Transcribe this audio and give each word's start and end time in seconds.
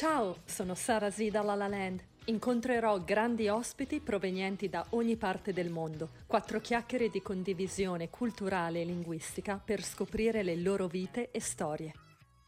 Ciao, 0.00 0.36
sono 0.46 0.74
Sara 0.74 1.10
Z 1.10 1.28
da 1.28 1.42
La 1.42 1.54
La 1.54 1.68
Land. 1.68 2.02
Incontrerò 2.24 3.00
grandi 3.00 3.48
ospiti 3.48 4.00
provenienti 4.00 4.70
da 4.70 4.82
ogni 4.92 5.16
parte 5.16 5.52
del 5.52 5.68
mondo. 5.68 6.08
Quattro 6.26 6.58
chiacchiere 6.58 7.10
di 7.10 7.20
condivisione 7.20 8.08
culturale 8.08 8.80
e 8.80 8.86
linguistica 8.86 9.60
per 9.62 9.82
scoprire 9.82 10.42
le 10.42 10.56
loro 10.56 10.86
vite 10.86 11.30
e 11.30 11.40
storie. 11.40 11.92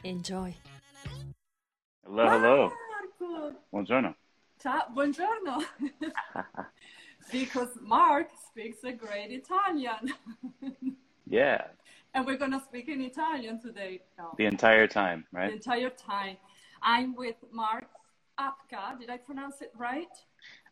Enjoy! 0.01 0.51
Hello, 2.07 2.23
hello. 2.23 2.73
Marco! 3.21 3.65
Buongiorno. 3.69 4.17
Ciao, 4.57 4.87
buongiorno! 4.89 5.57
because 7.31 7.79
Mark 7.83 8.31
speaks 8.49 8.83
a 8.83 8.93
great 8.93 9.31
Italian. 9.31 10.11
Yeah, 11.25 11.67
and 12.15 12.25
we're 12.25 12.39
going 12.39 12.53
to 12.53 12.61
speak 12.61 12.89
in 12.89 13.03
Italian 13.03 13.61
today. 13.61 14.01
No, 14.17 14.33
the 14.39 14.47
entire 14.47 14.87
time, 14.87 15.27
the 15.33 15.39
right? 15.39 15.53
entire 15.53 15.91
time. 15.91 16.39
I'm 16.83 17.15
with 17.15 17.37
Mark 17.53 17.87
Apka. 18.39 18.99
Did 18.99 19.11
I 19.11 19.17
pronounce 19.17 19.61
it 19.61 19.73
right? 19.77 20.09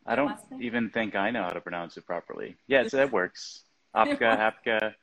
I 0.05 0.15
don't 0.15 0.37
even 0.59 0.89
think 0.89 1.15
I 1.15 1.31
know 1.31 1.43
how 1.43 1.49
to 1.49 1.61
pronounce 1.61 1.97
it 1.97 2.05
properly. 2.05 2.55
Yeah, 2.67 2.87
so 2.87 2.97
that 2.97 3.11
works. 3.11 3.63
Apka, 3.95 4.19
Apka. 4.19 4.93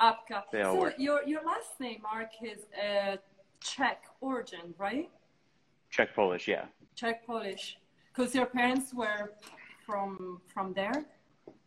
Apka. 0.00 0.42
They 0.52 0.62
all 0.62 0.74
so 0.74 0.80
work. 0.80 0.94
your 0.98 1.22
your 1.24 1.42
last 1.44 1.80
name, 1.80 2.00
Mark, 2.02 2.30
is 2.42 2.66
uh, 2.76 3.16
Czech 3.60 4.04
origin, 4.20 4.74
right? 4.78 5.10
Czech 5.90 6.14
Polish, 6.14 6.46
yeah. 6.46 6.66
Czech 6.94 7.26
Polish. 7.26 7.78
Because 8.12 8.34
your 8.34 8.46
parents 8.46 8.94
were 8.94 9.32
from 9.84 10.40
from 10.46 10.72
there. 10.72 11.04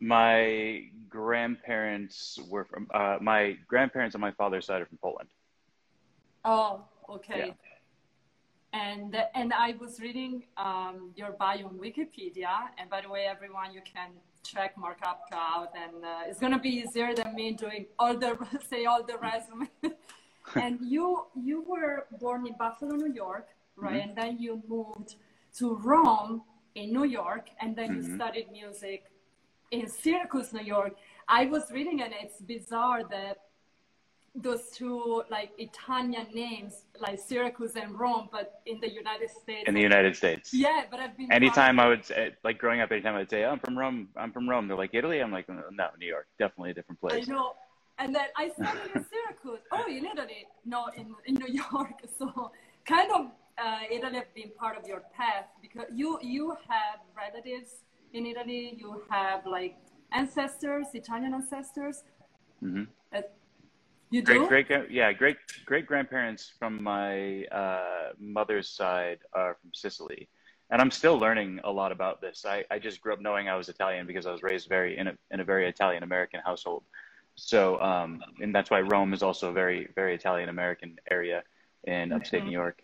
My 0.00 0.84
grandparents 1.08 2.38
were 2.48 2.64
from, 2.64 2.88
uh, 2.94 3.18
my 3.20 3.56
grandparents 3.66 4.14
on 4.14 4.20
my 4.20 4.30
father's 4.30 4.66
side 4.66 4.80
are 4.80 4.86
from 4.86 4.98
Poland. 4.98 5.28
Oh, 6.44 6.84
okay. 7.08 7.46
Yeah. 7.48 7.52
And 8.72 9.14
and 9.34 9.52
I 9.52 9.74
was 9.78 10.00
reading 10.00 10.44
um, 10.56 11.12
your 11.14 11.32
bio 11.32 11.66
on 11.66 11.78
Wikipedia. 11.78 12.54
And 12.78 12.88
by 12.88 13.02
the 13.02 13.10
way, 13.10 13.26
everyone, 13.26 13.72
you 13.74 13.82
can 13.82 14.10
check 14.42 14.76
Mark 14.78 15.00
Apka 15.02 15.34
out, 15.34 15.72
and 15.76 16.04
uh, 16.04 16.20
it's 16.26 16.40
gonna 16.40 16.58
be 16.58 16.70
easier 16.70 17.14
than 17.14 17.34
me 17.34 17.52
doing 17.52 17.86
all 17.98 18.16
the 18.16 18.36
say 18.70 18.86
all 18.86 19.02
the 19.04 19.18
resume. 19.18 19.68
and 20.56 20.78
you 20.82 21.26
you 21.36 21.62
were 21.68 22.06
born 22.18 22.46
in 22.46 22.54
Buffalo, 22.58 22.94
New 22.96 23.12
York, 23.12 23.48
right? 23.76 23.92
Mm-hmm. 24.00 24.08
And 24.08 24.16
then 24.16 24.38
you 24.38 24.62
moved 24.66 25.16
to 25.58 25.76
Rome 25.76 26.42
in 26.74 26.92
New 26.92 27.04
York, 27.04 27.50
and 27.60 27.76
then 27.76 27.88
you 27.96 28.02
Mhm. 28.02 28.14
studied 28.16 28.50
music 28.50 29.00
in 29.70 29.86
Syracuse, 29.86 30.52
New 30.54 30.62
York. 30.76 30.94
I 31.28 31.44
was 31.46 31.70
reading, 31.70 32.00
and 32.00 32.12
it's 32.22 32.40
bizarre 32.40 33.04
that 33.04 33.36
those 34.34 34.70
two 34.70 35.22
like 35.30 35.50
Italian 35.58 36.26
names, 36.32 36.84
like 36.98 37.18
Syracuse 37.18 37.76
and 37.76 37.98
Rome, 37.98 38.28
but 38.32 38.62
in 38.64 38.80
the 38.80 38.90
United 38.90 39.30
States. 39.30 39.64
In 39.66 39.74
the 39.74 39.80
United 39.80 40.16
States. 40.16 40.54
Yeah, 40.54 40.84
but 40.90 41.00
I've 41.00 41.16
been. 41.16 41.30
Anytime 41.30 41.78
I 41.78 41.88
would 41.88 42.04
say, 42.04 42.34
like 42.42 42.58
growing 42.58 42.80
up, 42.80 42.90
anytime 42.90 43.14
I'd 43.16 43.28
say, 43.28 43.44
oh, 43.44 43.50
I'm 43.50 43.58
from 43.58 43.78
Rome, 43.78 44.08
I'm 44.16 44.32
from 44.32 44.48
Rome. 44.48 44.68
They're 44.68 44.76
like, 44.76 44.94
Italy? 44.94 45.20
I'm 45.20 45.30
like, 45.30 45.48
no, 45.48 45.84
New 45.98 46.06
York. 46.06 46.28
Definitely 46.38 46.70
a 46.70 46.74
different 46.74 47.00
place. 47.00 47.28
I 47.28 47.32
know. 47.32 47.52
And 47.98 48.14
then 48.14 48.26
I 48.36 48.48
studied 48.48 48.90
in 48.94 49.04
Syracuse. 49.10 49.60
Oh, 49.70 49.84
in 49.86 50.06
Italy, 50.06 50.46
no, 50.64 50.86
in, 50.96 51.14
in 51.26 51.34
New 51.34 51.52
York. 51.52 51.92
So 52.18 52.50
kind 52.86 53.10
of 53.12 53.26
uh, 53.58 53.80
Italy 53.90 54.16
have 54.16 54.34
been 54.34 54.50
part 54.58 54.78
of 54.78 54.86
your 54.88 55.02
path 55.14 55.46
because 55.60 55.86
you 55.94 56.18
you 56.22 56.56
have 56.68 57.00
relatives 57.16 57.84
in 58.14 58.24
Italy. 58.26 58.76
You 58.78 59.02
have 59.10 59.44
like 59.44 59.76
ancestors, 60.12 60.86
Italian 60.94 61.34
ancestors. 61.34 62.04
Mm-hmm. 62.62 62.84
Uh, 63.14 63.20
you 64.12 64.22
do. 64.22 64.46
Great, 64.46 64.68
great, 64.68 64.90
yeah, 64.90 65.12
great, 65.12 65.38
great 65.64 65.86
grandparents 65.86 66.52
from 66.58 66.82
my 66.82 67.44
uh, 67.46 68.12
mother's 68.18 68.68
side 68.68 69.18
are 69.32 69.56
from 69.60 69.70
Sicily, 69.74 70.28
and 70.70 70.80
I'm 70.80 70.90
still 70.90 71.18
learning 71.18 71.60
a 71.64 71.70
lot 71.70 71.90
about 71.92 72.20
this. 72.20 72.44
I, 72.46 72.64
I 72.70 72.78
just 72.78 73.00
grew 73.00 73.12
up 73.12 73.20
knowing 73.20 73.48
I 73.48 73.56
was 73.56 73.68
Italian 73.68 74.06
because 74.06 74.26
I 74.26 74.32
was 74.32 74.42
raised 74.42 74.68
very 74.68 74.98
in 74.98 75.08
a 75.08 75.14
in 75.30 75.40
a 75.40 75.44
very 75.44 75.68
Italian 75.68 76.02
American 76.02 76.40
household. 76.44 76.84
So, 77.34 77.80
um, 77.80 78.22
and 78.42 78.54
that's 78.54 78.70
why 78.70 78.80
Rome 78.82 79.14
is 79.14 79.22
also 79.22 79.48
a 79.48 79.52
very, 79.52 79.88
very 79.94 80.14
Italian 80.14 80.48
American 80.50 80.98
area 81.10 81.42
in 81.84 82.12
upstate. 82.12 82.44
New 82.44 82.52
York. 82.52 82.82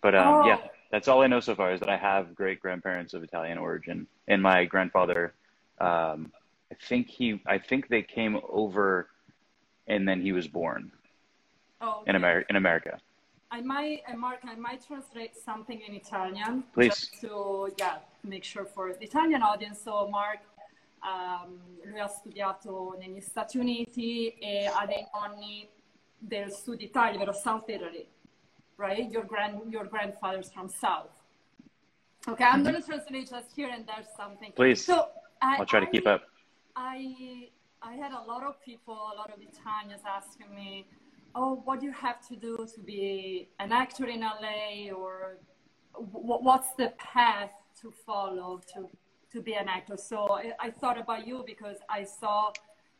But 0.00 0.14
um, 0.14 0.34
Oh. 0.34 0.46
yeah, 0.46 0.58
that's 0.92 1.08
all 1.08 1.20
I 1.22 1.26
know 1.26 1.40
so 1.40 1.54
far 1.56 1.72
is 1.72 1.80
that 1.80 1.88
I 1.88 1.96
have 1.96 2.34
great 2.34 2.60
grandparents 2.60 3.12
of 3.12 3.24
Italian 3.24 3.58
origin, 3.58 4.06
and 4.28 4.40
my 4.40 4.64
grandfather. 4.66 5.34
Um, 5.80 6.32
I 6.70 6.76
think 6.88 7.08
he, 7.08 7.40
I 7.46 7.58
think 7.58 7.88
they 7.88 8.02
came 8.02 8.40
over, 8.48 9.08
and 9.86 10.06
then 10.08 10.20
he 10.20 10.32
was 10.32 10.46
born 10.48 10.90
Oh, 11.80 12.02
in 12.06 12.10
okay. 12.10 12.16
America. 12.16 12.46
In 12.50 12.56
America. 12.56 12.98
I 13.50 13.60
might, 13.60 14.02
uh, 14.08 14.16
Mark, 14.16 14.40
I 14.44 14.54
might 14.56 14.84
translate 14.86 15.36
something 15.36 15.80
in 15.86 15.94
Italian. 15.94 16.64
Please. 16.74 16.88
Just 16.88 17.20
to, 17.20 17.68
yeah, 17.78 17.98
make 18.24 18.42
sure 18.44 18.64
for 18.64 18.92
the 18.94 19.04
Italian 19.04 19.42
audience. 19.42 19.80
So, 19.82 20.08
Mark, 20.08 20.40
um, 21.02 21.60
lui 21.84 22.00
ha 22.00 22.08
studiato 22.08 22.96
negli 22.98 23.20
Stati 23.20 23.58
Uniti 23.58 24.34
e 24.38 24.64
ha 24.66 24.84
dei 24.86 25.06
nonni 25.12 25.68
del 26.18 26.50
sud 26.50 26.80
Italia, 26.80 27.18
vero 27.18 27.32
South 27.32 27.68
Italy, 27.68 28.08
right? 28.76 29.08
Your 29.10 29.24
grand, 29.24 29.60
your 29.70 29.84
grandfather's 29.86 30.50
from 30.50 30.68
South. 30.68 31.10
Okay, 32.26 32.42
I'm 32.42 32.62
going 32.64 32.74
to 32.74 32.82
translate 32.82 33.28
just 33.30 33.52
here 33.54 33.68
and 33.70 33.86
there 33.86 34.04
something. 34.16 34.48
Mm-hmm. 34.48 34.56
Please. 34.56 34.84
So, 34.84 35.08
I, 35.40 35.56
I'll 35.58 35.66
try 35.66 35.80
to 35.80 35.86
I- 35.86 35.90
keep 35.90 36.06
up. 36.06 36.22
I 36.74 37.50
I 37.82 37.94
had 37.94 38.12
a 38.12 38.22
lot 38.26 38.42
of 38.42 38.60
people, 38.62 38.94
a 38.94 39.16
lot 39.16 39.30
of 39.32 39.40
Italians 39.40 40.02
asking 40.06 40.54
me, 40.54 40.86
"Oh, 41.34 41.56
what 41.64 41.80
do 41.80 41.86
you 41.86 41.92
have 41.92 42.20
to 42.28 42.36
do 42.36 42.66
to 42.74 42.80
be 42.80 43.48
an 43.60 43.72
actor 43.72 44.06
in 44.06 44.22
LA, 44.22 44.90
or 44.90 45.38
w- 45.94 46.42
what's 46.48 46.72
the 46.74 46.90
path 46.98 47.52
to 47.80 47.90
follow 47.90 48.60
to 48.74 48.88
to 49.32 49.42
be 49.42 49.54
an 49.54 49.68
actor?" 49.68 49.96
So 49.96 50.18
I, 50.32 50.70
thought 50.70 50.98
about 50.98 51.26
you 51.26 51.44
because 51.46 51.78
I 51.88 52.04
saw 52.04 52.52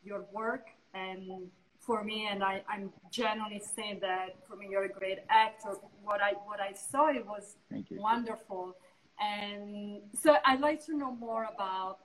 your 0.03 0.25
work, 0.31 0.69
and 0.93 1.49
for 1.79 2.03
me, 2.03 2.27
and 2.27 2.43
I, 2.43 2.63
I'm 2.69 2.91
genuinely 3.11 3.59
saying 3.75 3.99
that 4.01 4.35
for 4.47 4.55
me, 4.55 4.67
you're 4.69 4.83
a 4.85 4.89
great 5.01 5.19
actor. 5.29 5.71
What 6.03 6.21
I 6.21 6.33
what 6.49 6.59
I 6.59 6.73
saw 6.73 7.09
it 7.09 7.25
was 7.25 7.57
wonderful, 7.91 8.75
and 9.19 10.01
so 10.21 10.37
I'd 10.45 10.61
like 10.61 10.85
to 10.85 10.95
know 10.95 11.11
more 11.11 11.45
about 11.55 11.99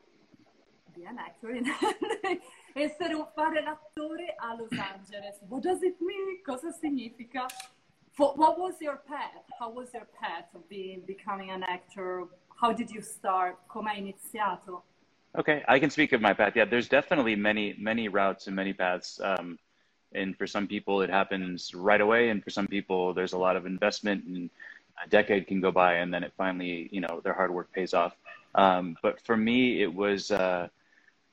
be 0.94 1.04
an 1.04 1.18
actor 1.18 1.50
in 1.52 1.64
essere 2.74 3.14
un 3.14 3.26
fare 3.34 3.62
l'attore 3.62 4.34
a 4.38 4.54
Los 4.54 4.70
Angeles. 4.72 5.38
What 5.48 5.62
does 5.62 5.82
it 5.82 5.96
mean? 6.00 6.42
Cosa 6.44 6.72
significa? 6.72 7.46
For, 8.12 8.34
what 8.36 8.58
was 8.58 8.80
your 8.80 9.00
path? 9.08 9.44
How 9.58 9.70
was 9.70 9.92
your 9.92 10.06
path 10.20 10.54
of 10.54 10.68
being 10.68 11.02
becoming 11.06 11.50
an 11.50 11.62
actor? 11.62 12.24
How 12.60 12.72
did 12.72 12.90
you 12.90 13.00
start? 13.00 13.56
Come 13.68 13.86
hai 13.86 14.00
iniziato? 14.00 14.82
Okay, 15.38 15.62
I 15.66 15.78
can 15.78 15.88
speak 15.88 16.12
of 16.12 16.20
my 16.20 16.34
path. 16.34 16.52
Yeah, 16.54 16.66
there's 16.66 16.88
definitely 16.88 17.36
many, 17.36 17.74
many 17.78 18.08
routes 18.08 18.48
and 18.48 18.56
many 18.56 18.74
paths. 18.74 19.18
Um, 19.22 19.58
and 20.14 20.36
for 20.36 20.46
some 20.46 20.66
people, 20.66 21.00
it 21.00 21.08
happens 21.08 21.74
right 21.74 22.00
away, 22.00 22.28
and 22.28 22.44
for 22.44 22.50
some 22.50 22.66
people, 22.66 23.14
there's 23.14 23.32
a 23.32 23.38
lot 23.38 23.56
of 23.56 23.64
investment, 23.64 24.24
and 24.26 24.50
a 25.02 25.08
decade 25.08 25.46
can 25.46 25.60
go 25.60 25.72
by, 25.72 25.94
and 25.94 26.12
then 26.12 26.22
it 26.22 26.34
finally, 26.36 26.90
you 26.92 27.00
know, 27.00 27.22
their 27.24 27.32
hard 27.32 27.50
work 27.50 27.72
pays 27.72 27.94
off. 27.94 28.14
Um, 28.54 28.98
but 29.02 29.22
for 29.22 29.38
me, 29.38 29.80
it 29.80 29.92
was 29.92 30.30
uh, 30.30 30.68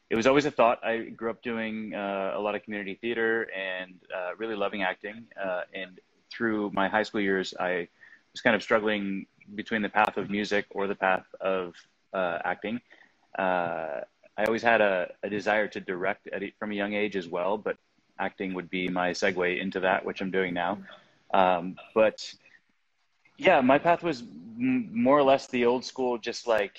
it 0.09 0.15
was 0.15 0.25
always 0.25 0.45
a 0.45 0.51
thought. 0.51 0.83
I 0.83 0.97
grew 0.97 1.29
up 1.29 1.41
doing 1.43 1.93
uh, 1.93 2.33
a 2.35 2.39
lot 2.39 2.55
of 2.55 2.63
community 2.63 2.95
theater 2.95 3.47
and 3.55 3.93
uh, 4.15 4.31
really 4.37 4.55
loving 4.55 4.81
acting. 4.81 5.25
Uh, 5.41 5.61
and 5.73 5.99
through 6.31 6.71
my 6.73 6.87
high 6.87 7.03
school 7.03 7.21
years, 7.21 7.53
I 7.59 7.87
was 8.33 8.41
kind 8.41 8.55
of 8.55 8.63
struggling 8.63 9.25
between 9.55 9.81
the 9.81 9.89
path 9.89 10.17
of 10.17 10.29
music 10.29 10.65
or 10.71 10.87
the 10.87 10.95
path 10.95 11.25
of 11.41 11.75
uh, 12.13 12.39
acting. 12.43 12.81
Uh, 13.37 14.01
I 14.37 14.45
always 14.45 14.63
had 14.63 14.81
a, 14.81 15.11
a 15.21 15.29
desire 15.29 15.67
to 15.67 15.79
direct 15.79 16.27
at, 16.29 16.41
from 16.57 16.71
a 16.71 16.75
young 16.75 16.93
age 16.93 17.15
as 17.15 17.27
well, 17.27 17.57
but 17.57 17.77
acting 18.17 18.53
would 18.53 18.69
be 18.69 18.87
my 18.87 19.11
segue 19.11 19.59
into 19.61 19.79
that, 19.81 20.03
which 20.05 20.21
I'm 20.21 20.31
doing 20.31 20.53
now. 20.53 20.79
Um, 21.33 21.75
but 21.93 22.33
yeah, 23.37 23.61
my 23.61 23.77
path 23.77 24.01
was 24.01 24.21
m- 24.21 24.89
more 24.91 25.17
or 25.17 25.23
less 25.23 25.47
the 25.47 25.65
old 25.65 25.85
school, 25.85 26.17
just 26.17 26.47
like 26.47 26.77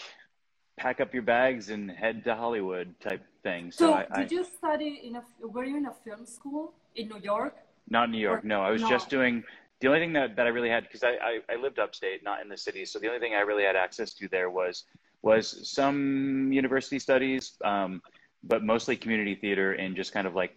pack 0.80 0.98
up 1.00 1.12
your 1.12 1.22
bags 1.22 1.68
and 1.68 1.90
head 1.90 2.24
to 2.24 2.34
Hollywood 2.34 2.88
type 3.00 3.22
thing. 3.42 3.70
So, 3.70 3.86
So, 3.86 3.92
I, 3.92 4.06
I 4.12 4.20
did 4.22 4.32
you 4.32 4.44
study 4.44 5.02
in 5.04 5.16
a? 5.16 5.22
Were 5.46 5.64
you 5.64 5.76
in 5.76 5.86
a 5.86 5.94
film 6.04 6.24
school 6.26 6.72
in 6.96 7.08
New 7.08 7.20
York? 7.20 7.54
not 7.92 8.08
New 8.08 8.18
York. 8.18 8.44
or- 8.44 8.46
No, 8.46 8.58
I 8.62 8.70
was 8.70 8.82
no. 8.82 8.88
just 8.88 9.10
doing 9.10 9.42
the 9.80 9.88
only 9.88 9.98
thing 9.98 10.12
that, 10.12 10.36
that 10.36 10.46
I 10.46 10.50
really 10.50 10.68
had 10.76 10.84
because 10.84 11.02
I, 11.02 11.14
I, 11.30 11.32
I 11.52 11.56
lived 11.56 11.78
upstate, 11.80 12.22
not 12.22 12.40
in 12.40 12.48
the 12.48 12.56
city. 12.56 12.84
So 12.84 13.00
the 13.00 13.08
only 13.08 13.18
thing 13.18 13.34
I 13.34 13.40
really 13.40 13.64
had 13.64 13.74
access 13.86 14.14
to 14.14 14.28
there 14.28 14.48
was 14.48 14.84
was 15.22 15.44
some 15.68 16.52
university 16.52 16.98
studies, 17.00 17.44
um, 17.64 18.00
but 18.42 18.62
mostly 18.64 18.96
community 18.96 19.34
theater 19.34 19.72
and 19.72 19.94
just 19.94 20.12
kind 20.12 20.26
of 20.26 20.34
like 20.34 20.56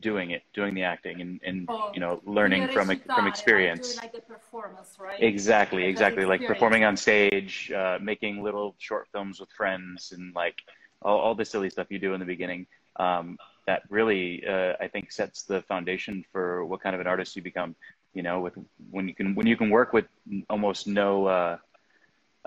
doing 0.00 0.30
it, 0.30 0.42
doing 0.52 0.74
the 0.74 0.82
acting 0.82 1.20
and, 1.20 1.40
and 1.44 1.68
Oh, 1.70 1.90
you 1.94 2.00
know 2.00 2.20
learning 2.24 2.68
from 2.68 2.90
from 3.14 3.26
experience. 3.26 3.96
like 4.02 4.12
the 4.12 4.20
performance, 4.20 4.96
right? 4.98 5.22
Exactly, 5.22 5.82
Like 5.82 5.90
exactly. 5.90 6.24
Like 6.24 6.46
performing 6.46 6.84
on 6.84 6.96
stage, 6.96 7.70
uh, 7.72 7.98
making 8.00 8.42
little 8.42 8.74
short 8.78 9.08
films 9.12 9.40
with 9.40 9.50
friends, 9.50 10.12
and 10.12 10.34
like 10.34 10.56
all, 11.02 11.18
all 11.18 11.34
the 11.34 11.44
silly 11.44 11.70
stuff 11.70 11.86
you 11.90 11.98
do 11.98 12.14
in 12.14 12.20
the 12.20 12.26
beginning. 12.26 12.66
Um, 12.96 13.38
that 13.66 13.82
really, 13.88 14.44
uh, 14.46 14.72
I 14.80 14.88
think, 14.88 15.12
sets 15.12 15.44
the 15.44 15.62
foundation 15.62 16.24
for 16.32 16.64
what 16.64 16.80
kind 16.80 16.94
of 16.94 17.00
an 17.00 17.06
artist 17.06 17.36
you 17.36 17.42
become. 17.42 17.76
you 18.14 18.22
know, 18.22 18.40
with 18.40 18.54
when 18.90 19.06
you 19.08 19.14
can 19.14 19.34
when 19.34 19.46
you 19.46 19.56
can 19.56 19.70
work 19.70 19.92
with 19.92 20.06
almost 20.48 20.86
no 20.86 21.26
uh, 21.26 21.58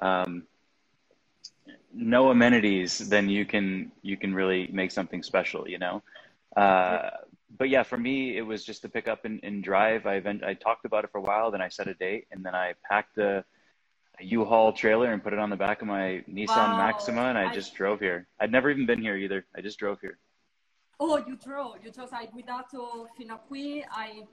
um, 0.01 0.43
no 1.93 2.31
amenities, 2.31 2.97
then 3.09 3.29
you 3.29 3.45
can 3.45 3.91
you 4.01 4.17
can 4.17 4.33
really 4.33 4.69
make 4.71 4.91
something 4.91 5.23
special, 5.23 5.67
you 5.67 5.77
know. 5.77 6.01
Uh, 6.55 7.09
but 7.57 7.69
yeah, 7.69 7.83
for 7.83 7.97
me, 7.97 8.37
it 8.37 8.41
was 8.41 8.63
just 8.63 8.81
to 8.81 8.89
pick 8.89 9.07
up 9.07 9.25
and, 9.25 9.39
and 9.43 9.63
drive. 9.63 10.05
I 10.05 10.15
I 10.45 10.53
talked 10.55 10.85
about 10.85 11.03
it 11.03 11.11
for 11.11 11.19
a 11.19 11.21
while, 11.21 11.51
then 11.51 11.61
I 11.61 11.69
set 11.69 11.87
a 11.87 11.93
date, 11.93 12.27
and 12.31 12.43
then 12.43 12.55
I 12.55 12.73
packed 12.89 13.17
a, 13.17 13.45
a 14.19 14.23
U-Haul 14.23 14.73
trailer 14.73 15.11
and 15.11 15.23
put 15.23 15.33
it 15.33 15.39
on 15.39 15.49
the 15.49 15.55
back 15.55 15.81
of 15.81 15.87
my 15.87 16.23
Nissan 16.29 16.47
wow. 16.47 16.77
Maxima, 16.77 17.23
and 17.23 17.37
I, 17.37 17.49
I 17.49 17.53
just 17.53 17.75
drove 17.75 17.99
here. 17.99 18.27
I'd 18.39 18.51
never 18.51 18.69
even 18.71 18.85
been 18.85 19.01
here 19.01 19.15
either. 19.15 19.45
I 19.55 19.61
just 19.61 19.77
drove 19.77 19.99
here. 20.01 20.17
Oh, 20.99 21.17
you 21.17 21.35
drove, 21.35 21.83
you 21.83 21.91
just 21.91 22.13
hai 22.13 22.27
guidato 22.27 23.07
fino 23.15 23.35
a 23.35 23.37
qui, 23.37 23.83
hai 23.89 24.25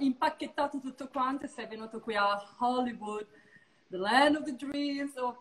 impacchettato 0.00 0.80
tutto 0.80 1.08
quanto 1.08 1.44
e 1.44 1.48
sei 1.48 1.66
venuto 1.66 2.00
qui 2.00 2.14
a 2.14 2.36
Hollywood, 2.58 3.26
the 3.90 3.98
land 3.98 4.36
of 4.36 4.44
the 4.44 4.52
dreams, 4.52 5.16
or 5.16 5.36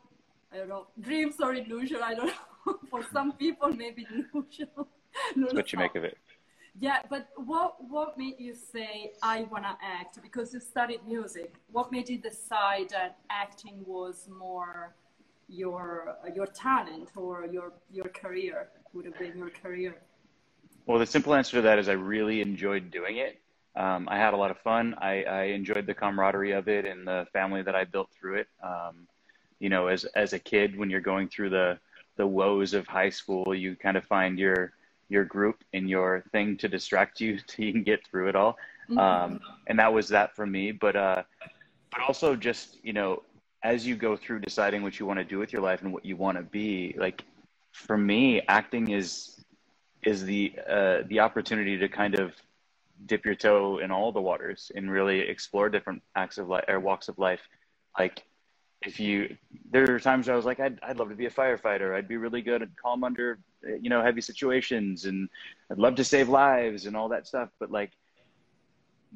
I 0.51 0.57
don't 0.57 0.69
know, 0.69 0.87
dreams 0.99 1.35
or 1.41 1.53
illusion, 1.53 1.99
I 2.01 2.13
don't 2.13 2.27
know. 2.65 2.79
For 2.89 3.01
some 3.13 3.33
people, 3.33 3.69
maybe 3.69 4.05
illusion. 4.33 4.67
what 5.35 5.71
you 5.71 5.79
make 5.79 5.95
of 5.95 6.03
it. 6.03 6.17
Yeah, 6.79 6.99
but 7.09 7.29
what 7.35 7.75
what 7.89 8.17
made 8.17 8.35
you 8.37 8.53
say 8.53 9.13
I 9.23 9.47
wanna 9.51 9.77
act? 9.81 10.21
Because 10.21 10.53
you 10.53 10.59
studied 10.59 11.01
music. 11.07 11.55
What 11.71 11.91
made 11.91 12.07
you 12.07 12.19
decide 12.19 12.89
that 12.89 13.17
acting 13.29 13.83
was 13.85 14.27
more 14.29 14.93
your 15.47 16.17
your 16.35 16.45
talent 16.45 17.11
or 17.15 17.47
your 17.47 17.73
your 17.91 18.09
career 18.09 18.69
would 18.93 19.05
have 19.05 19.17
been 19.17 19.37
your 19.37 19.49
career? 19.49 19.95
Well, 20.85 20.99
the 20.99 21.05
simple 21.05 21.33
answer 21.33 21.57
to 21.57 21.61
that 21.63 21.79
is 21.79 21.89
I 21.89 21.93
really 21.93 22.41
enjoyed 22.41 22.91
doing 22.91 23.17
it. 23.17 23.41
Um, 23.75 24.07
I 24.09 24.17
had 24.17 24.33
a 24.33 24.37
lot 24.37 24.51
of 24.51 24.57
fun. 24.59 24.95
I, 24.97 25.23
I, 25.23 25.43
enjoyed 25.43 25.85
the 25.85 25.93
camaraderie 25.93 26.53
of 26.53 26.67
it 26.67 26.83
and 26.85 27.05
the 27.05 27.27
family 27.31 27.61
that 27.61 27.75
I 27.75 27.83
built 27.83 28.09
through 28.11 28.37
it. 28.37 28.47
Um, 28.63 29.07
you 29.59 29.69
know, 29.69 29.87
as 29.87 30.05
as 30.15 30.33
a 30.33 30.39
kid, 30.39 30.77
when 30.77 30.89
you're 30.89 31.01
going 31.01 31.27
through 31.27 31.49
the 31.49 31.79
the 32.17 32.27
woes 32.27 32.73
of 32.73 32.87
high 32.87 33.09
school, 33.09 33.53
you 33.53 33.75
kind 33.75 33.97
of 33.97 34.03
find 34.05 34.37
your 34.37 34.73
your 35.09 35.23
group 35.23 35.63
and 35.73 35.89
your 35.89 36.23
thing 36.31 36.57
to 36.57 36.67
distract 36.67 37.21
you 37.21 37.37
so 37.47 37.63
you 37.63 37.71
can 37.71 37.83
get 37.83 38.05
through 38.07 38.27
it 38.29 38.35
all. 38.35 38.57
Mm-hmm. 38.89 38.97
Um, 38.97 39.39
and 39.67 39.79
that 39.79 39.93
was 39.93 40.09
that 40.09 40.35
for 40.35 40.45
me. 40.45 40.71
But 40.71 40.95
uh, 40.95 41.23
but 41.91 42.01
also 42.01 42.35
just 42.35 42.77
you 42.83 42.93
know, 42.93 43.23
as 43.63 43.85
you 43.85 43.95
go 43.95 44.15
through 44.15 44.39
deciding 44.39 44.83
what 44.83 44.99
you 44.99 45.05
want 45.05 45.19
to 45.19 45.25
do 45.25 45.39
with 45.39 45.51
your 45.53 45.61
life 45.61 45.81
and 45.81 45.93
what 45.93 46.05
you 46.05 46.15
want 46.15 46.37
to 46.37 46.43
be, 46.43 46.95
like 46.97 47.23
for 47.71 47.97
me, 47.97 48.41
acting 48.47 48.89
is 48.89 49.43
is 50.03 50.23
the 50.25 50.53
uh, 50.69 50.99
the 51.07 51.19
opportunity 51.19 51.77
to 51.77 51.89
kind 51.89 52.15
of 52.15 52.33
dip 53.05 53.25
your 53.25 53.35
toe 53.35 53.77
in 53.77 53.91
all 53.91 54.11
the 54.11 54.21
waters 54.21 54.71
and 54.75 54.89
really 54.89 55.19
explore 55.19 55.69
different 55.69 56.01
acts 56.15 56.37
of 56.37 56.47
life 56.47 56.65
or 56.67 56.79
walks 56.79 57.07
of 57.07 57.19
life. 57.19 57.41
Like 57.97 58.23
if 58.83 58.99
you, 58.99 59.35
there 59.71 59.93
are 59.93 59.99
times 59.99 60.27
where 60.27 60.33
I 60.33 60.37
was 60.37 60.45
like, 60.45 60.59
I'd, 60.59 60.79
I'd 60.83 60.97
love 60.97 61.09
to 61.09 61.15
be 61.15 61.25
a 61.25 61.31
firefighter. 61.31 61.95
I'd 61.95 62.07
be 62.07 62.17
really 62.17 62.41
good 62.41 62.61
at 62.61 62.69
calm 62.75 63.03
under, 63.03 63.39
you 63.63 63.89
know, 63.89 64.01
heavy 64.01 64.21
situations 64.21 65.05
and 65.05 65.29
I'd 65.71 65.79
love 65.79 65.95
to 65.95 66.03
save 66.03 66.29
lives 66.29 66.85
and 66.85 66.95
all 66.95 67.09
that 67.09 67.27
stuff. 67.27 67.49
But 67.59 67.71
like, 67.71 67.91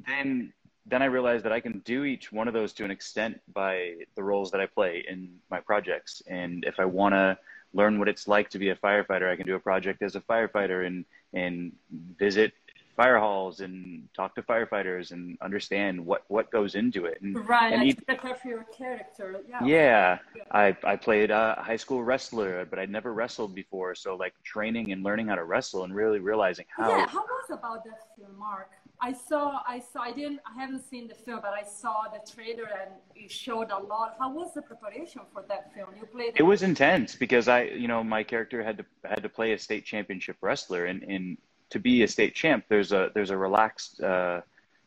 then, 0.06 0.52
then 0.86 1.02
I 1.02 1.06
realized 1.06 1.44
that 1.44 1.52
I 1.52 1.60
can 1.60 1.78
do 1.80 2.04
each 2.04 2.32
one 2.32 2.48
of 2.48 2.54
those 2.54 2.72
to 2.74 2.84
an 2.84 2.90
extent 2.90 3.40
by 3.54 3.94
the 4.16 4.22
roles 4.22 4.50
that 4.50 4.60
I 4.60 4.66
play 4.66 5.04
in 5.08 5.38
my 5.50 5.60
projects. 5.60 6.22
And 6.26 6.64
if 6.64 6.80
I 6.80 6.84
want 6.84 7.14
to 7.14 7.38
learn 7.72 7.98
what 7.98 8.08
it's 8.08 8.26
like 8.26 8.50
to 8.50 8.58
be 8.58 8.70
a 8.70 8.76
firefighter, 8.76 9.30
I 9.30 9.36
can 9.36 9.46
do 9.46 9.54
a 9.54 9.60
project 9.60 10.02
as 10.02 10.16
a 10.16 10.20
firefighter 10.20 10.86
and, 10.86 11.04
and 11.32 11.72
visit 12.18 12.52
fire 12.96 13.18
halls 13.18 13.60
and 13.60 14.08
talk 14.14 14.34
to 14.34 14.42
firefighters 14.42 15.12
and 15.12 15.38
understand 15.40 16.04
what 16.04 16.24
what 16.28 16.50
goes 16.50 16.74
into 16.74 17.06
it 17.06 17.18
and 17.22 17.48
right 17.48 17.72
and 17.72 17.82
each, 17.84 17.96
prepare 18.06 18.34
for 18.34 18.48
your 18.48 18.66
character 18.76 19.40
yeah 19.48 19.64
yeah, 19.64 20.18
yeah. 20.36 20.42
i 20.52 20.76
i 20.84 20.94
played 20.96 21.30
a 21.30 21.60
high 21.60 21.76
school 21.76 22.02
wrestler 22.02 22.66
but 22.66 22.78
i'd 22.78 22.90
never 22.90 23.12
wrestled 23.12 23.54
before 23.54 23.94
so 23.94 24.14
like 24.14 24.34
training 24.42 24.92
and 24.92 25.02
learning 25.02 25.28
how 25.28 25.34
to 25.34 25.44
wrestle 25.44 25.84
and 25.84 25.94
really 25.94 26.18
realizing 26.18 26.66
how 26.76 26.88
yeah 26.90 27.06
how 27.06 27.20
was 27.20 27.50
about 27.50 27.84
that 27.84 28.00
film 28.16 28.36
mark 28.38 28.68
I 29.04 29.12
saw, 29.12 29.62
I 29.66 29.80
saw, 29.80 30.02
I 30.02 30.12
didn't, 30.12 30.38
I 30.46 30.60
haven't 30.60 30.88
seen 30.88 31.08
the 31.08 31.14
film, 31.14 31.40
but 31.42 31.52
I 31.52 31.64
saw 31.64 32.04
the 32.04 32.20
trailer 32.32 32.68
and 32.80 32.92
it 33.16 33.32
showed 33.32 33.72
a 33.72 33.78
lot. 33.80 34.14
How 34.16 34.32
was 34.32 34.54
the 34.54 34.62
preparation 34.62 35.22
for 35.32 35.42
that 35.48 35.74
film? 35.74 35.88
You 35.98 36.06
played. 36.06 36.34
It 36.36 36.44
was 36.44 36.62
intense 36.62 37.16
because 37.16 37.48
I, 37.48 37.62
you 37.64 37.88
know, 37.88 38.04
my 38.04 38.22
character 38.22 38.62
had 38.62 38.78
to 38.78 38.84
had 39.04 39.24
to 39.24 39.28
play 39.28 39.54
a 39.54 39.58
state 39.58 39.84
championship 39.84 40.36
wrestler, 40.40 40.86
and 40.86 41.02
in 41.02 41.36
to 41.72 41.78
be 41.78 42.02
a 42.02 42.08
state 42.08 42.34
champ, 42.34 42.64
there's 42.68 42.92
a 42.92 43.10
there's 43.14 43.30
a 43.30 43.36
relaxed 43.36 44.00
uh, 44.00 44.40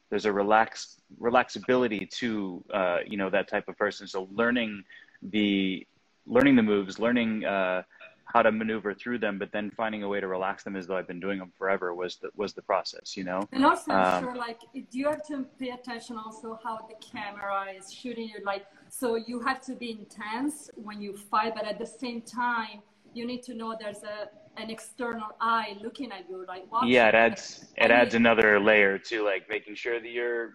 there's 0.09 0.25
a 0.25 0.31
relaxed 0.31 1.01
relaxability 1.19 2.09
to 2.21 2.63
uh, 2.73 2.99
you 3.05 3.17
know 3.17 3.29
that 3.29 3.47
type 3.47 3.67
of 3.67 3.77
person. 3.77 4.07
So 4.07 4.29
learning 4.31 4.83
the 5.21 5.85
learning 6.27 6.55
the 6.55 6.63
moves, 6.63 6.99
learning 6.99 7.43
uh, 7.45 7.81
how 8.25 8.41
to 8.41 8.51
maneuver 8.51 8.93
through 8.93 9.19
them, 9.19 9.37
but 9.37 9.51
then 9.51 9.71
finding 9.71 10.03
a 10.03 10.07
way 10.07 10.19
to 10.19 10.27
relax 10.27 10.63
them 10.63 10.75
as 10.75 10.87
though 10.87 10.97
I've 10.97 11.07
been 11.07 11.19
doing 11.19 11.39
them 11.39 11.51
forever 11.57 11.93
was 11.93 12.17
the, 12.17 12.29
was 12.35 12.53
the 12.53 12.61
process, 12.61 13.15
you 13.15 13.23
know. 13.23 13.47
And 13.51 13.63
also, 13.63 13.91
um, 13.91 14.23
sure, 14.23 14.35
like, 14.35 14.59
do 14.73 14.97
you 15.01 15.07
have 15.07 15.25
to 15.27 15.45
pay 15.59 15.69
attention 15.69 16.17
also 16.17 16.59
how 16.63 16.75
the 16.89 16.95
camera 17.05 17.67
is 17.77 17.93
shooting 17.93 18.27
you? 18.27 18.43
Like, 18.43 18.65
so 18.89 19.15
you 19.15 19.39
have 19.41 19.61
to 19.61 19.73
be 19.75 19.91
intense 19.91 20.69
when 20.75 21.01
you 21.01 21.15
fight, 21.15 21.53
but 21.55 21.65
at 21.65 21.77
the 21.77 21.85
same 21.85 22.21
time, 22.21 22.81
you 23.13 23.25
need 23.25 23.43
to 23.43 23.53
know 23.53 23.75
there's 23.79 24.03
a 24.03 24.29
an 24.57 24.69
external 24.69 25.29
eye 25.41 25.77
looking 25.81 26.11
at 26.11 26.29
you 26.29 26.45
like 26.47 26.65
yeah 26.85 27.07
it 27.07 27.15
adds 27.15 27.65
it 27.77 27.91
adds 27.91 28.15
another 28.15 28.59
layer 28.59 28.97
to 28.97 29.23
like 29.23 29.47
making 29.49 29.75
sure 29.75 29.99
that 29.99 30.09
you're 30.09 30.53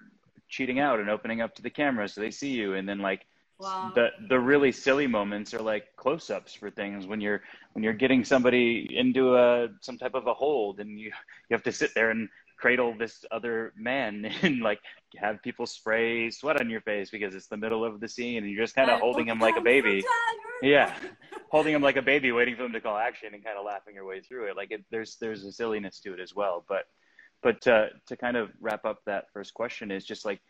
cheating 0.48 0.80
out 0.80 0.98
and 1.00 1.08
opening 1.08 1.40
up 1.40 1.54
to 1.54 1.62
the 1.62 1.70
camera 1.70 2.08
so 2.08 2.20
they 2.20 2.30
see 2.30 2.50
you 2.50 2.74
and 2.74 2.88
then 2.88 2.98
like 2.98 3.26
wow. 3.58 3.92
the 3.94 4.08
the 4.28 4.38
really 4.38 4.72
silly 4.72 5.06
moments 5.06 5.54
are 5.54 5.62
like 5.62 5.84
close-ups 5.96 6.54
for 6.54 6.70
things 6.70 7.06
when 7.06 7.20
you're 7.20 7.42
when 7.72 7.84
you're 7.84 7.92
getting 7.92 8.24
somebody 8.24 8.88
into 8.96 9.36
a 9.36 9.68
some 9.80 9.96
type 9.96 10.14
of 10.14 10.26
a 10.26 10.34
hold 10.34 10.80
and 10.80 10.98
you 10.98 11.06
you 11.06 11.54
have 11.54 11.62
to 11.62 11.72
sit 11.72 11.90
there 11.94 12.10
and 12.10 12.28
cradle 12.60 12.94
this 12.96 13.24
other 13.30 13.72
man 13.76 14.24
and 14.42 14.60
like 14.60 14.80
have 15.16 15.42
people 15.42 15.66
spray 15.66 16.30
sweat 16.30 16.60
on 16.60 16.68
your 16.68 16.82
face 16.82 17.10
because 17.10 17.34
it's 17.34 17.46
the 17.46 17.56
middle 17.56 17.84
of 17.84 18.00
the 18.00 18.08
scene 18.08 18.38
and 18.38 18.52
you're 18.52 18.64
just 18.64 18.74
kind 18.74 18.90
of 18.90 19.00
holding 19.00 19.26
him 19.26 19.38
like 19.38 19.56
a 19.56 19.60
baby. 19.60 20.04
Yeah, 20.62 20.94
holding 21.50 21.74
him 21.74 21.82
like 21.82 21.96
a 21.96 22.02
baby, 22.02 22.32
waiting 22.32 22.56
for 22.56 22.64
him 22.64 22.72
to 22.72 22.80
call 22.80 22.96
action 22.96 23.34
and 23.34 23.42
kind 23.44 23.58
of 23.58 23.64
laughing 23.64 23.94
your 23.94 24.04
way 24.04 24.20
through 24.20 24.50
it. 24.50 24.56
Like 24.56 24.70
it, 24.70 24.84
there's 24.90 25.16
there's 25.16 25.44
a 25.44 25.52
silliness 25.52 26.00
to 26.00 26.12
it 26.12 26.20
as 26.20 26.34
well. 26.34 26.64
But 26.68 26.84
but 27.42 27.66
uh, 27.66 27.86
to 28.06 28.16
kind 28.16 28.36
of 28.36 28.50
wrap 28.60 28.84
up 28.84 29.00
that 29.06 29.32
first 29.32 29.54
question 29.54 29.90
is 29.90 30.04
just 30.04 30.24
like 30.24 30.40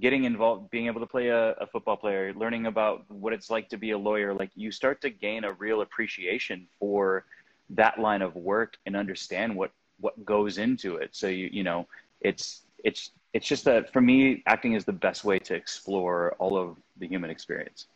getting 0.00 0.24
involved, 0.24 0.70
being 0.70 0.86
able 0.86 1.00
to 1.00 1.06
play 1.06 1.28
a, 1.28 1.50
a 1.52 1.66
football 1.66 1.96
player, 1.96 2.32
learning 2.34 2.66
about 2.66 3.04
what 3.10 3.32
it's 3.32 3.50
like 3.50 3.68
to 3.68 3.76
be 3.76 3.90
a 3.90 3.98
lawyer. 3.98 4.32
Like 4.32 4.50
you 4.54 4.70
start 4.70 5.00
to 5.02 5.10
gain 5.10 5.44
a 5.44 5.52
real 5.52 5.82
appreciation 5.82 6.66
for 6.78 7.24
that 7.70 7.98
line 7.98 8.22
of 8.22 8.34
work 8.34 8.78
and 8.86 8.96
understand 8.96 9.54
what 9.54 9.72
what 10.00 10.24
goes 10.24 10.58
into 10.58 10.96
it. 10.96 11.10
So 11.12 11.26
you 11.28 11.48
you 11.52 11.64
know 11.64 11.86
it's 12.20 12.62
it's 12.84 13.12
it's 13.34 13.46
just 13.46 13.64
that 13.64 13.92
for 13.92 14.00
me, 14.00 14.42
acting 14.46 14.72
is 14.72 14.84
the 14.84 14.92
best 14.92 15.24
way 15.24 15.38
to 15.40 15.54
explore 15.54 16.34
all 16.38 16.56
of 16.56 16.76
the 16.98 17.06
human 17.06 17.30
experience. 17.30 17.86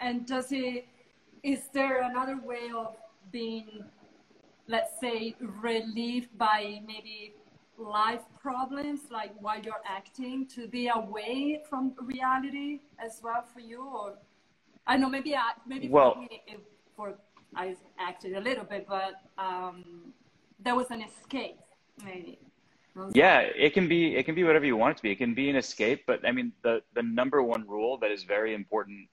And 0.00 0.26
does 0.26 0.52
it? 0.52 0.86
Is 1.42 1.68
there 1.72 2.02
another 2.02 2.38
way 2.44 2.70
of 2.76 2.96
being, 3.32 3.84
let's 4.68 5.00
say, 5.00 5.34
relieved 5.40 6.36
by 6.36 6.80
maybe 6.86 7.34
life 7.78 8.20
problems, 8.40 9.00
like 9.10 9.32
while 9.40 9.60
you're 9.60 9.84
acting, 9.86 10.46
to 10.48 10.68
be 10.68 10.88
away 10.88 11.62
from 11.68 11.92
reality 12.00 12.80
as 12.98 13.20
well 13.22 13.42
for 13.42 13.60
you, 13.60 13.82
or 13.82 14.14
I 14.86 14.96
know 14.98 15.08
maybe 15.08 15.34
I, 15.34 15.52
maybe 15.66 15.88
well, 15.88 16.14
for 16.14 16.20
me, 16.20 16.42
for 16.94 17.14
I 17.54 17.76
acted 17.98 18.36
a 18.36 18.40
little 18.40 18.64
bit, 18.64 18.86
but 18.86 19.14
um, 19.38 20.12
there 20.62 20.74
was 20.74 20.90
an 20.90 21.02
escape, 21.02 21.58
maybe. 22.04 22.38
Yeah, 23.12 23.40
it 23.40 23.72
can 23.72 23.88
be 23.88 24.16
it 24.16 24.24
can 24.24 24.34
be 24.34 24.44
whatever 24.44 24.66
you 24.66 24.76
want 24.76 24.92
it 24.92 24.96
to 24.98 25.02
be. 25.02 25.10
It 25.12 25.16
can 25.16 25.34
be 25.34 25.48
an 25.48 25.56
escape, 25.56 26.04
but 26.06 26.26
I 26.26 26.32
mean 26.32 26.52
the 26.62 26.82
the 26.94 27.02
number 27.02 27.42
one 27.42 27.66
rule 27.66 27.98
that 27.98 28.10
is 28.10 28.24
very 28.24 28.52
important 28.54 29.08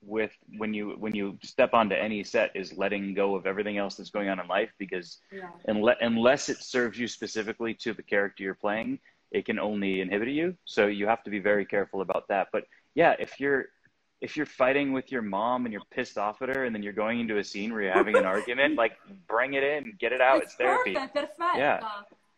with 0.00 0.30
when 0.56 0.72
you 0.72 0.96
when 0.98 1.14
you 1.14 1.36
step 1.42 1.74
onto 1.74 1.94
any 1.94 2.22
set 2.22 2.52
is 2.54 2.78
letting 2.78 3.14
go 3.14 3.34
of 3.34 3.46
everything 3.46 3.76
else 3.76 3.96
that's 3.96 4.10
going 4.10 4.28
on 4.28 4.38
in 4.38 4.46
life 4.46 4.70
because 4.78 5.18
yeah. 5.32 5.50
unless 5.66 5.96
unless 6.00 6.48
it 6.48 6.58
serves 6.58 6.98
you 6.98 7.08
specifically 7.08 7.74
to 7.74 7.92
the 7.92 8.02
character 8.02 8.44
you're 8.44 8.54
playing, 8.54 8.98
it 9.32 9.44
can 9.44 9.58
only 9.58 10.00
inhibit 10.00 10.28
you. 10.28 10.56
So 10.64 10.86
you 10.86 11.06
have 11.06 11.24
to 11.24 11.30
be 11.30 11.40
very 11.40 11.66
careful 11.66 12.00
about 12.00 12.28
that. 12.28 12.48
But 12.52 12.64
yeah, 12.94 13.16
if 13.18 13.40
you're 13.40 13.66
if 14.20 14.36
you're 14.36 14.46
fighting 14.46 14.92
with 14.92 15.12
your 15.12 15.22
mom 15.22 15.64
and 15.64 15.72
you're 15.72 15.82
pissed 15.90 16.18
off 16.18 16.42
at 16.42 16.48
her 16.48 16.64
and 16.64 16.74
then 16.74 16.82
you're 16.82 16.92
going 16.92 17.20
into 17.20 17.38
a 17.38 17.44
scene 17.44 17.72
where 17.72 17.82
you're 17.82 17.92
having 17.92 18.16
an 18.16 18.26
argument, 18.36 18.76
like 18.76 18.96
bring 19.28 19.54
it 19.54 19.62
in, 19.62 19.94
get 19.98 20.12
it 20.12 20.20
out. 20.20 20.38
It's, 20.38 20.46
it's 20.46 20.54
therapy. 20.56 20.94
Perfect, 20.94 21.14
perfect. 21.14 21.56
Yeah. 21.56 21.80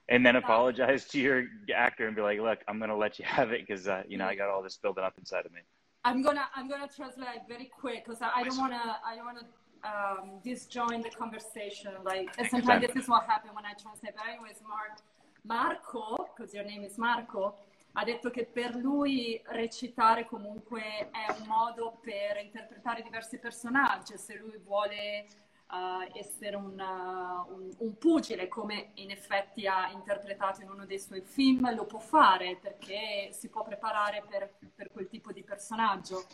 And 0.09 0.27
then 0.27 0.37
apologize 0.37 1.05
to 1.07 1.21
your 1.21 1.45
actor 1.75 2.07
and 2.07 2.17
be 2.17 2.23
like, 2.23 2.41
look, 2.41 2.59
I'm 2.67 2.79
going 2.79 2.91
to 2.91 2.97
let 2.97 3.19
you 3.19 3.25
have 3.25 3.53
it 3.53 3.67
because, 3.67 3.87
uh, 3.87 4.03
you 4.09 4.19
know, 4.19 4.27
I 4.27 4.35
got 4.35 4.49
all 4.49 4.63
this 4.63 4.77
building 4.77 5.05
up 5.05 5.15
inside 5.19 5.47
of 5.47 5.53
me. 5.53 5.61
I'm 6.05 6.23
gonna 6.23 6.47
I'm 6.57 6.67
gonna 6.67 6.89
translate 6.89 7.29
very 7.47 7.71
quick 7.79 8.07
because 8.07 8.23
I, 8.23 8.31
I, 8.37 8.43
don't 8.43 8.57
wanna 8.57 8.97
I 9.07 9.17
don't 9.17 9.27
wanna 9.27 9.47
um, 9.85 10.41
disjoin 10.43 11.03
the 11.03 11.11
conversation. 11.11 11.93
Like 12.03 12.35
sometimes 12.49 12.87
this 12.87 12.97
is 13.03 13.07
what 13.07 13.25
happens 13.25 13.55
when 13.55 13.67
I 13.67 13.75
translate. 13.75 14.15
But 14.17 14.25
anyways, 14.27 14.63
Mark 14.67 15.03
Marco, 15.45 16.27
because 16.37 16.55
your 16.55 16.65
name 16.65 16.85
is 16.85 16.97
Marco, 16.97 17.55
ha 17.93 18.05
detto 18.05 18.31
che 18.31 18.47
per 18.47 18.75
lui 18.77 19.41
recitare 19.47 20.27
comunque 20.27 21.11
è 21.11 21.33
un 21.39 21.47
modo 21.47 21.99
per 22.01 22.43
interpretare 22.43 23.03
diversi 23.03 23.39
personaggi, 23.39 24.17
se 24.17 24.37
lui 24.37 24.59
vuole 24.59 25.27
uh, 25.71 26.17
essere 26.17 26.57
un, 26.57 26.79
uh, 26.79 27.53
un, 27.53 27.71
un, 27.79 27.99
pugile 27.99 28.49
come 28.49 28.91
in 28.95 29.11
effetti 29.11 29.67
ha 29.67 29.91
interpretato 29.91 30.63
in 30.63 30.71
uno 30.71 30.85
dei 30.85 31.01
suoi 31.01 31.23
film, 31.23 31.75
lo 31.75 31.87
può 31.87 31.99
fare 31.99 32.57
perché 32.57 33.31
si 33.33 33.49
può 33.49 33.63
preparare 33.63 34.23
per, 34.29 34.55
per 34.75 34.91
quel 34.91 35.09
tipo 35.09 35.33
di 35.33 35.43
personaggio. 35.43 36.27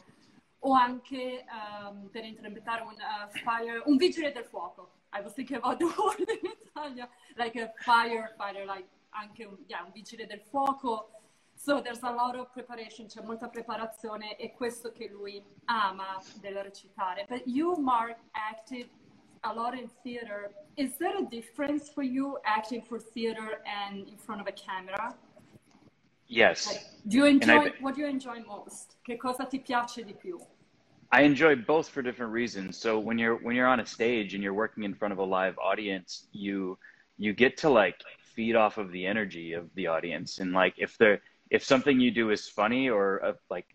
O 0.61 0.73
anche 0.73 1.45
um, 1.49 2.09
per 2.09 2.25
interpretare 2.25 2.83
un, 2.83 2.95
uh, 2.95 3.31
fire, 3.31 3.83
un 3.85 3.97
vigile 3.97 4.33
del 4.33 4.45
fuoco. 4.45 4.95
I 5.13 5.21
was 5.23 5.33
thinking 5.33 5.59
about 5.59 5.79
the 5.79 5.85
word 5.85 6.29
in 6.43 6.51
Italia, 6.67 7.09
like 7.37 7.61
a 7.61 7.73
firefighter, 7.77 8.67
like 8.67 8.89
anche 9.11 9.45
un, 9.45 9.57
yeah, 9.67 9.85
un 9.85 9.93
vigile 9.93 10.27
del 10.27 10.41
fuoco. 10.41 11.16
So 11.57 11.81
there's 11.81 12.03
a 12.03 12.11
lot 12.11 12.37
of 12.37 12.53
preparation, 12.53 13.07
c'è 13.07 13.23
molta 13.23 13.49
preparazione 13.49 14.37
e 14.37 14.53
questo 14.53 14.93
che 14.93 15.09
lui 15.09 15.43
ama 15.65 16.21
del 16.41 16.63
recitare. 16.63 17.25
But 17.29 17.43
you, 17.47 17.77
Mark, 17.77 18.19
acted 18.33 18.89
a 19.41 19.53
lot 19.53 19.75
in 19.75 19.89
theater. 20.03 20.53
Is 20.77 20.97
there 20.99 21.17
a 21.17 21.23
difference 21.23 21.91
for 21.91 22.03
you 22.03 22.39
acting 22.45 22.83
for 22.83 23.01
theater 23.01 23.63
and 23.65 24.07
in 24.07 24.17
front 24.19 24.41
of 24.41 24.47
a 24.47 24.53
camera? 24.53 25.17
Yes. 26.29 26.67
Like, 26.67 26.85
do 27.07 27.17
you 27.17 27.25
enjoy, 27.25 27.69
I, 27.69 27.73
what 27.81 27.95
do 27.95 28.03
you 28.03 28.09
enjoy 28.09 28.43
most? 28.47 28.97
Che 29.03 29.17
cosa 29.17 29.47
ti 29.47 29.59
piace 29.61 30.05
di 30.05 30.13
più? 30.13 30.39
I 31.13 31.23
enjoy 31.23 31.55
both 31.57 31.89
for 31.89 32.03
different 32.03 32.33
reasons. 32.33 32.77
So 32.77 32.99
when 32.99 33.17
you're 33.17 33.37
when 33.37 33.55
you're 33.55 33.69
on 33.69 33.81
a 33.81 33.87
stage 33.87 34.35
and 34.35 34.43
you're 34.43 34.55
working 34.55 34.83
in 34.85 34.95
front 34.95 35.13
of 35.13 35.19
a 35.19 35.25
live 35.25 35.57
audience, 35.59 36.27
you 36.33 36.77
you 37.17 37.33
get 37.33 37.57
to 37.59 37.71
like 37.71 37.97
feed 38.35 38.57
off 38.57 38.77
of 38.77 38.91
the 38.91 39.07
energy 39.07 39.53
of 39.53 39.73
the 39.77 39.87
audience 39.87 40.39
and 40.39 40.53
like 40.53 40.75
if 40.77 40.99
they're 40.99 41.21
if 41.51 41.65
something 41.65 42.01
you 42.01 42.11
do 42.11 42.31
is 42.31 42.49
funny 42.49 42.89
or 42.89 43.25
uh, 43.25 43.33
like 43.51 43.67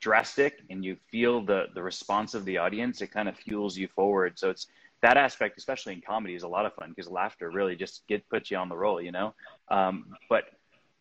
drastic 0.00 0.62
and 0.70 0.84
you 0.84 0.96
feel 1.10 1.44
the 1.44 1.66
the 1.74 1.82
response 1.82 2.34
of 2.34 2.44
the 2.44 2.56
audience 2.56 3.02
it 3.02 3.08
kind 3.08 3.28
of 3.28 3.36
fuels 3.36 3.76
you 3.76 3.88
forward. 3.88 4.38
So 4.38 4.50
it's 4.50 4.66
that 5.02 5.16
aspect 5.16 5.58
especially 5.58 5.92
in 5.92 6.00
comedy 6.00 6.34
is 6.34 6.42
a 6.42 6.48
lot 6.48 6.66
of 6.66 6.74
fun 6.74 6.90
because 6.90 7.10
laughter 7.10 7.50
really 7.50 7.76
just 7.76 8.06
get 8.08 8.28
puts 8.28 8.50
you 8.50 8.56
on 8.56 8.68
the 8.68 8.76
roll 8.76 9.00
you 9.00 9.12
know? 9.12 9.34
Um, 9.68 10.06
but 10.28 10.44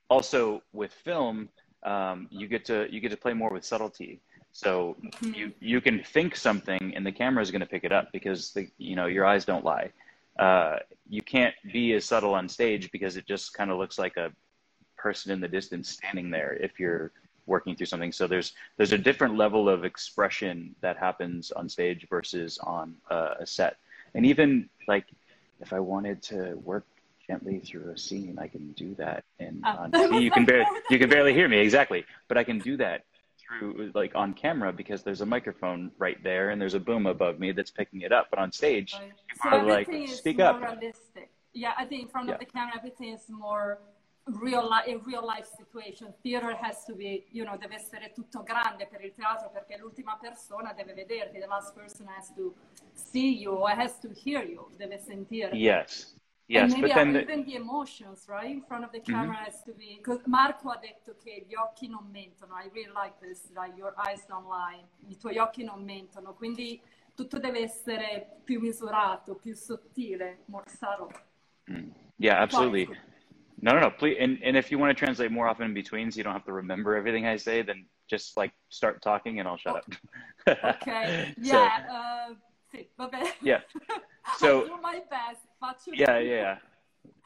also 0.10 0.62
with 0.74 0.92
film 0.92 1.50
um, 1.84 2.28
you 2.32 2.48
get 2.48 2.66
to 2.66 2.88
you 2.90 3.00
get 3.00 3.12
to 3.12 3.18
play 3.18 3.34
more 3.34 3.52
with 3.52 3.64
subtlety. 3.64 4.22
So 4.52 4.96
mm-hmm. 5.04 5.34
you 5.34 5.52
you 5.60 5.82
can 5.82 6.04
think 6.04 6.36
something 6.36 6.94
and 6.96 7.06
the 7.06 7.12
camera 7.12 7.44
is 7.44 7.52
going 7.52 7.62
to 7.62 7.68
pick 7.68 7.84
it 7.84 7.92
up 7.92 8.10
because 8.12 8.52
the 8.52 8.68
you 8.78 8.96
know 8.96 9.06
your 9.06 9.26
eyes 9.26 9.46
don't 9.46 9.64
lie. 9.64 9.92
Uh, 10.40 10.80
you 11.10 11.22
can't 11.22 11.54
be 11.72 11.94
as 11.94 12.04
subtle 12.04 12.34
on 12.34 12.50
stage 12.50 12.92
because 12.92 13.16
it 13.16 13.26
just 13.26 13.54
kind 13.54 13.72
of 13.72 13.78
looks 13.78 13.98
like 13.98 14.18
a 14.18 14.32
person 14.98 15.32
in 15.32 15.40
the 15.40 15.48
distance 15.48 15.90
standing 15.90 16.30
there 16.30 16.54
if 16.54 16.80
you're 16.80 17.12
working 17.46 17.76
through 17.76 17.86
something. 17.86 18.12
So 18.12 18.28
there's 18.28 18.54
there's 18.78 18.94
a 18.94 18.98
different 18.98 19.38
level 19.38 19.70
of 19.70 19.86
expression 19.86 20.76
that 20.82 20.98
happens 20.98 21.52
on 21.52 21.70
stage 21.70 22.08
versus 22.10 22.58
on 22.60 22.96
uh, 23.10 23.36
a 23.40 23.46
set. 23.46 23.78
And 24.14 24.26
even 24.26 24.70
like 24.88 25.06
if 25.60 25.74
I 25.74 25.80
wanted 25.80 26.22
to 26.24 26.56
work 26.64 26.86
gently 27.28 27.60
through 27.60 27.92
a 27.92 27.98
scene, 27.98 28.38
I 28.40 28.48
can 28.48 28.72
do 28.74 28.96
that. 28.96 29.24
And 29.40 29.64
uh, 29.66 29.78
on 29.80 29.94
see, 29.94 30.20
you 30.20 30.32
can 30.32 30.46
barely 30.52 30.66
you 30.90 31.00
can 31.00 31.10
barely 31.10 31.34
hear 31.34 31.48
me 31.48 31.60
exactly, 31.60 32.06
but 32.28 32.38
I 32.38 32.44
can 32.44 32.60
do 32.60 32.78
that 32.78 33.04
through 33.38 33.92
like 33.94 34.16
on 34.16 34.34
camera 34.34 34.74
because 34.74 35.04
there's 35.04 35.22
a 35.22 35.26
microphone 35.26 35.92
right 35.98 36.22
there 36.24 36.50
and 36.50 36.60
there's 36.60 36.74
a 36.74 36.80
boom 36.80 37.06
above 37.06 37.40
me 37.40 37.52
that's 37.52 37.72
picking 37.72 38.02
it 38.02 38.12
up. 38.12 38.28
But 38.30 38.40
on 38.40 38.52
stage, 38.52 38.94
so 38.94 39.00
people 39.44 39.60
are 39.60 39.64
like, 39.64 39.90
speak 40.08 40.40
up. 40.40 40.62
Realistic. 40.62 41.30
Yeah, 41.54 41.72
I 41.78 41.86
think 41.86 42.04
in 42.04 42.08
front 42.10 42.28
yeah. 42.28 42.34
of 42.34 42.40
the 42.40 42.46
camera, 42.46 42.74
everything 42.76 43.14
is 43.14 43.22
more 43.30 43.80
real 44.26 44.68
life, 44.68 44.88
in 44.88 45.02
real 45.06 45.26
life 45.26 45.48
situation. 45.58 46.14
Theater 46.24 46.56
has 46.56 46.84
to 46.86 46.96
be, 46.96 47.26
you 47.32 47.44
know, 47.44 47.58
deve 47.58 47.76
essere 47.76 48.12
tutto 48.14 48.44
grande 48.44 48.88
per 48.88 49.04
il 49.04 49.14
teatro 49.14 49.50
perché 49.50 49.78
l'ultima 49.78 50.18
persona 50.20 50.74
deve 50.74 50.94
vederti. 50.94 51.40
The 51.40 51.48
last 51.48 51.74
person 51.74 52.08
has 52.08 52.34
to 52.36 52.56
see 52.94 53.38
you 53.38 53.54
or 53.54 53.70
has 53.70 54.00
to 54.00 54.10
hear 54.14 54.44
you, 54.44 54.70
deve 54.78 54.98
sentirti. 54.98 55.58
Yes. 55.58 56.14
Yes, 56.48 56.74
and 56.74 56.74
maybe 56.74 56.94
but 56.94 56.96
then 56.96 57.16
even 57.16 57.44
the 57.44 57.56
emotions, 57.56 58.28
right, 58.28 58.52
in 58.52 58.62
front 58.62 58.84
of 58.84 58.92
the 58.92 59.00
camera 59.00 59.36
mm-hmm. 59.36 59.46
has 59.46 59.64
to 59.64 59.74
be. 59.74 59.96
Because 59.98 60.22
Marco 60.28 60.70
ha 60.70 60.78
detto 60.78 61.16
che 61.16 61.44
gli 61.48 61.56
occhi 61.56 61.88
non 61.88 62.08
mentono. 62.12 62.54
I 62.56 62.70
really 62.72 62.92
like 62.94 63.16
this. 63.20 63.50
Like 63.56 63.76
your 63.76 63.96
eyes 63.98 64.28
don't 64.28 64.46
lie. 64.48 64.86
I 65.10 65.18
tuoi 65.18 65.40
occhi 65.40 65.64
non 65.64 65.84
mentono. 65.84 66.36
Quindi 66.36 66.80
tutto 67.16 67.40
deve 67.40 67.62
essere 67.62 68.42
più 68.44 68.60
misurato, 68.60 69.34
più 69.34 69.56
sottile, 69.56 70.44
more 70.46 70.66
subtle. 70.70 71.20
Mm. 71.72 71.90
Yeah, 72.18 72.42
absolutely. 72.42 72.86
Quasi. 72.86 73.14
No, 73.62 73.74
no, 73.74 73.80
no. 73.80 73.90
Please, 73.90 74.18
and, 74.20 74.38
and 74.44 74.58
if 74.58 74.70
you 74.72 74.78
want 74.78 74.96
to 74.96 75.06
translate 75.06 75.32
more 75.32 75.48
often 75.48 75.66
in 75.66 75.74
between, 75.74 76.12
so 76.12 76.18
you 76.18 76.24
don't 76.24 76.34
have 76.34 76.46
to 76.46 76.54
remember 76.54 76.96
everything 76.96 77.26
I 77.26 77.38
say, 77.38 77.62
then 77.62 77.86
just 78.10 78.38
like 78.38 78.52
start 78.70 79.02
talking 79.02 79.40
and 79.40 79.48
I'll 79.48 79.58
shut 79.58 79.78
up. 79.78 79.86
okay. 80.82 81.34
Yeah. 81.42 81.86
so, 82.98 83.06
uh, 83.06 83.10
Yeah. 83.42 83.62
So. 84.38 84.66
do 84.66 84.78
my 84.82 85.02
best. 85.10 85.42
Yeah, 85.88 86.20
yeah. 86.20 86.20
yeah. 86.20 86.58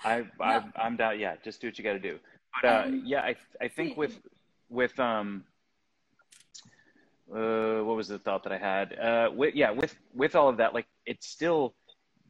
I, 0.03 0.25
I, 0.39 0.63
I'm 0.75 0.95
down. 0.95 1.19
Yeah, 1.19 1.36
just 1.43 1.59
do 1.59 1.67
what 1.67 1.77
you 1.77 1.83
got 1.83 1.93
to 1.93 2.00
do. 2.00 2.19
But 2.62 2.69
uh, 2.69 2.83
um, 2.86 3.03
yeah, 3.05 3.21
I, 3.21 3.36
I 3.59 3.67
think 3.67 3.98
with, 3.98 4.17
with 4.69 4.98
um, 5.00 5.43
uh, 7.33 7.79
what 7.83 7.95
was 7.95 8.07
the 8.07 8.19
thought 8.19 8.43
that 8.43 8.53
I 8.53 8.57
had? 8.57 8.98
Uh, 8.98 9.29
with, 9.36 9.55
yeah, 9.55 9.71
with 9.71 9.95
with 10.13 10.36
all 10.36 10.50
of 10.50 10.57
that, 10.57 10.74
like 10.74 10.88
it's 11.05 11.27
still 11.27 11.75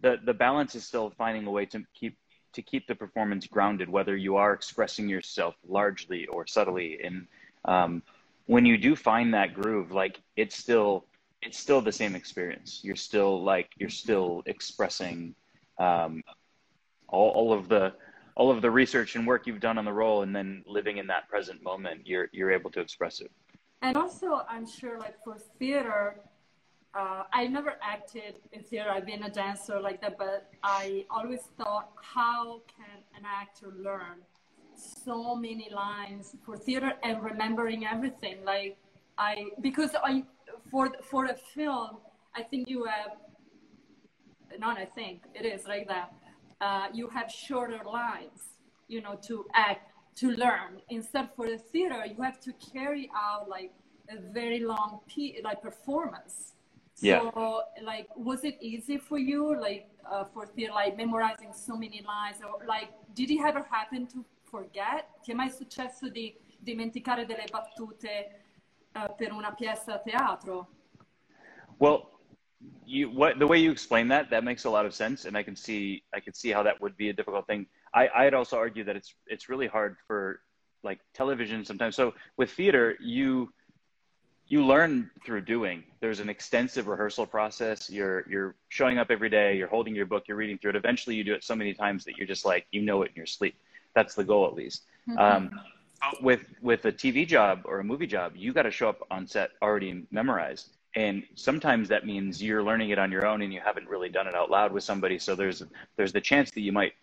the 0.02 0.18
the 0.26 0.34
balance 0.34 0.76
is 0.76 0.86
still 0.86 1.12
finding 1.18 1.46
a 1.46 1.52
way 1.52 1.66
to 1.68 1.84
keep 1.94 2.18
to 2.54 2.62
keep 2.62 2.88
the 2.88 2.96
performance 2.96 3.48
grounded, 3.48 3.90
whether 3.90 4.16
you 4.16 4.36
are 4.38 4.54
expressing 4.54 5.08
yourself 5.08 5.56
largely 5.68 6.26
or 6.28 6.48
subtly. 6.48 7.00
And 7.04 7.28
um, 7.66 8.04
when 8.46 8.66
you 8.66 8.78
do 8.78 8.96
find 8.96 9.34
that 9.34 9.54
groove, 9.54 9.92
like 9.92 10.22
it's 10.36 10.56
still 10.56 11.06
it's 11.42 11.58
still 11.58 11.82
the 11.82 11.92
same 11.92 12.16
experience. 12.16 12.82
You're 12.84 12.96
still 12.96 13.44
like 13.44 13.70
you're 13.78 13.90
still 13.90 14.44
expressing 14.46 15.36
um, 15.78 16.24
all, 17.08 17.30
all 17.30 17.54
of 17.54 17.70
the 17.70 17.94
all 18.36 18.52
of 18.52 18.62
the 18.62 18.72
research 18.72 19.16
and 19.16 19.28
work 19.28 19.48
you've 19.48 19.60
done 19.60 19.78
on 19.78 19.86
the 19.86 19.94
role, 19.94 20.22
and 20.24 20.36
then 20.36 20.64
living 20.66 20.98
in 20.98 21.08
that 21.08 21.28
present 21.28 21.62
moment, 21.62 22.08
you're 22.08 22.30
you're 22.32 22.52
able 22.52 22.72
to 22.72 22.80
express 22.80 23.20
it. 23.22 23.32
And 23.82 23.96
also, 23.96 24.42
I'm 24.50 24.68
sure, 24.68 25.00
like 25.00 25.16
for 25.24 25.38
theater, 25.58 26.20
uh, 26.96 27.24
I 27.32 27.48
never 27.48 27.76
acted 27.82 28.40
in 28.52 28.64
theater. 28.64 28.90
I've 28.90 29.06
been 29.06 29.24
a 29.24 29.30
dancer 29.30 29.80
like 29.80 30.02
that, 30.02 30.18
but 30.18 30.50
I 30.64 31.06
always 31.10 31.42
thought, 31.58 31.92
how 32.02 32.62
can 32.76 32.98
an 33.16 33.26
actor 33.26 33.74
learn 33.78 34.18
so 34.76 35.36
many 35.36 35.70
lines 35.72 36.36
for 36.46 36.58
theater 36.58 36.94
and 37.04 37.24
remembering 37.24 37.86
everything? 37.86 38.44
Like 38.44 38.78
I, 39.18 39.50
because 39.62 39.96
I, 40.04 40.24
for 40.72 40.92
for 41.04 41.26
a 41.26 41.36
film, 41.36 41.98
I 42.36 42.44
think 42.44 42.70
you 42.70 42.86
have. 42.86 43.18
Not 44.58 44.80
I 44.80 44.86
think 44.86 45.22
it 45.36 45.46
is 45.46 45.68
like 45.68 45.88
that. 45.88 46.12
Uh, 46.60 46.88
you 46.92 47.08
have 47.10 47.32
shorter 47.32 47.82
lines, 47.86 48.42
you 48.88 49.00
know, 49.00 49.16
to 49.28 49.46
act 49.54 49.92
to 50.16 50.32
learn. 50.32 50.82
Instead, 50.90 51.30
for 51.36 51.48
the 51.48 51.58
theater, 51.58 52.04
you 52.06 52.22
have 52.24 52.40
to 52.42 52.52
carry 52.74 53.12
out 53.16 53.48
like 53.48 53.72
a 54.10 54.20
very 54.34 54.62
long 54.62 55.02
like 55.44 55.62
performance 55.62 56.54
yeah. 57.02 57.22
So, 57.32 57.64
like, 57.84 58.08
was 58.16 58.44
it 58.44 58.58
easy 58.62 58.98
for 58.98 59.18
you, 59.18 59.60
like, 59.60 59.90
uh, 60.10 60.26
for 60.26 60.46
theater, 60.46 60.74
like, 60.74 60.98
memorizing 60.98 61.54
so 61.54 61.76
many 61.76 62.02
lines? 62.06 62.38
Or, 62.44 62.66
like, 62.66 62.90
did 63.14 63.32
it 63.32 63.40
ever 63.42 63.66
happen 63.70 64.08
to 64.08 64.24
forget? 64.44 65.08
Ti 65.24 65.32
è 65.32 65.36
mai 65.36 65.50
successo 65.50 66.10
di 66.10 66.36
dimenticare 66.58 67.26
delle 67.26 67.46
battute 67.50 68.42
uh, 68.94 69.14
per 69.16 69.32
una 69.32 69.54
pièce 69.54 69.92
a 69.92 70.00
teatro? 70.00 70.68
Well, 71.78 72.20
you 72.86 73.10
what 73.10 73.40
the 73.40 73.48
way 73.48 73.60
you 73.60 73.72
explain 73.72 74.08
that 74.10 74.30
that 74.32 74.44
makes 74.44 74.66
a 74.66 74.70
lot 74.70 74.86
of 74.86 74.94
sense, 74.94 75.26
and 75.26 75.38
I 75.38 75.44
can 75.44 75.56
see 75.56 76.04
I 76.14 76.20
can 76.20 76.34
see 76.34 76.52
how 76.52 76.64
that 76.64 76.80
would 76.82 76.98
be 76.98 77.10
a 77.10 77.14
difficult 77.14 77.48
thing. 77.48 77.66
I 77.94 78.10
I'd 78.14 78.34
also 78.34 78.58
argue 78.58 78.84
that 78.84 78.96
it's 78.96 79.16
it's 79.28 79.48
really 79.48 79.68
hard 79.68 79.96
for 80.06 80.42
like 80.84 81.00
television 81.14 81.64
sometimes. 81.64 81.96
So 81.96 82.14
with 82.38 82.52
theater, 82.52 82.98
you 83.00 83.54
you 84.50 84.66
learn 84.66 85.10
through 85.24 85.42
doing. 85.42 85.84
There's 86.00 86.20
an 86.20 86.28
extensive 86.28 86.88
rehearsal 86.88 87.26
process. 87.26 87.90
You're 87.90 88.26
you're 88.28 88.56
showing 88.70 88.98
up 88.98 89.12
every 89.12 89.30
day. 89.30 89.56
You're 89.56 89.68
holding 89.68 89.96
your 89.96 90.08
book. 90.08 90.28
You're 90.28 90.38
reading 90.38 90.58
through 90.58 90.72
it. 90.72 90.76
Eventually, 90.76 91.16
you 91.16 91.24
do 91.24 91.34
it 91.34 91.44
so 91.44 91.56
many 91.56 91.74
times 91.74 92.04
that 92.06 92.18
you're 92.18 92.28
just 92.28 92.46
like 92.46 92.66
you 92.72 92.82
know 92.82 93.04
it 93.04 93.10
in 93.10 93.16
your 93.16 93.28
sleep. 93.28 93.56
That's 93.94 94.16
the 94.16 94.24
goal, 94.24 94.48
at 94.48 94.56
least. 94.56 94.84
Mm-hmm. 95.08 95.20
Um, 95.20 95.60
with 96.22 96.42
with 96.62 96.86
a 96.86 96.92
TV 96.92 97.28
job 97.28 97.62
or 97.66 97.80
a 97.80 97.84
movie 97.84 98.08
job, 98.08 98.34
you 98.36 98.52
got 98.52 98.64
to 98.64 98.72
show 98.72 98.90
up 98.90 99.06
on 99.12 99.28
set 99.28 99.52
already 99.62 100.06
memorized. 100.12 100.72
And 100.96 101.24
sometimes 101.36 101.88
that 101.90 102.08
means 102.08 102.42
you're 102.42 102.64
learning 102.64 102.90
it 102.90 102.98
on 102.98 103.12
your 103.12 103.28
own 103.28 103.44
and 103.44 103.54
you 103.54 103.62
haven't 103.64 103.88
really 103.88 104.10
done 104.10 104.26
it 104.26 104.34
out 104.34 104.50
loud 104.50 104.72
with 104.74 104.84
somebody. 104.84 105.20
So 105.20 105.36
there's 105.36 105.62
there's 105.96 106.12
the 106.12 106.22
chance 106.22 106.50
that 106.52 106.62
you 106.62 106.72
might 106.72 106.94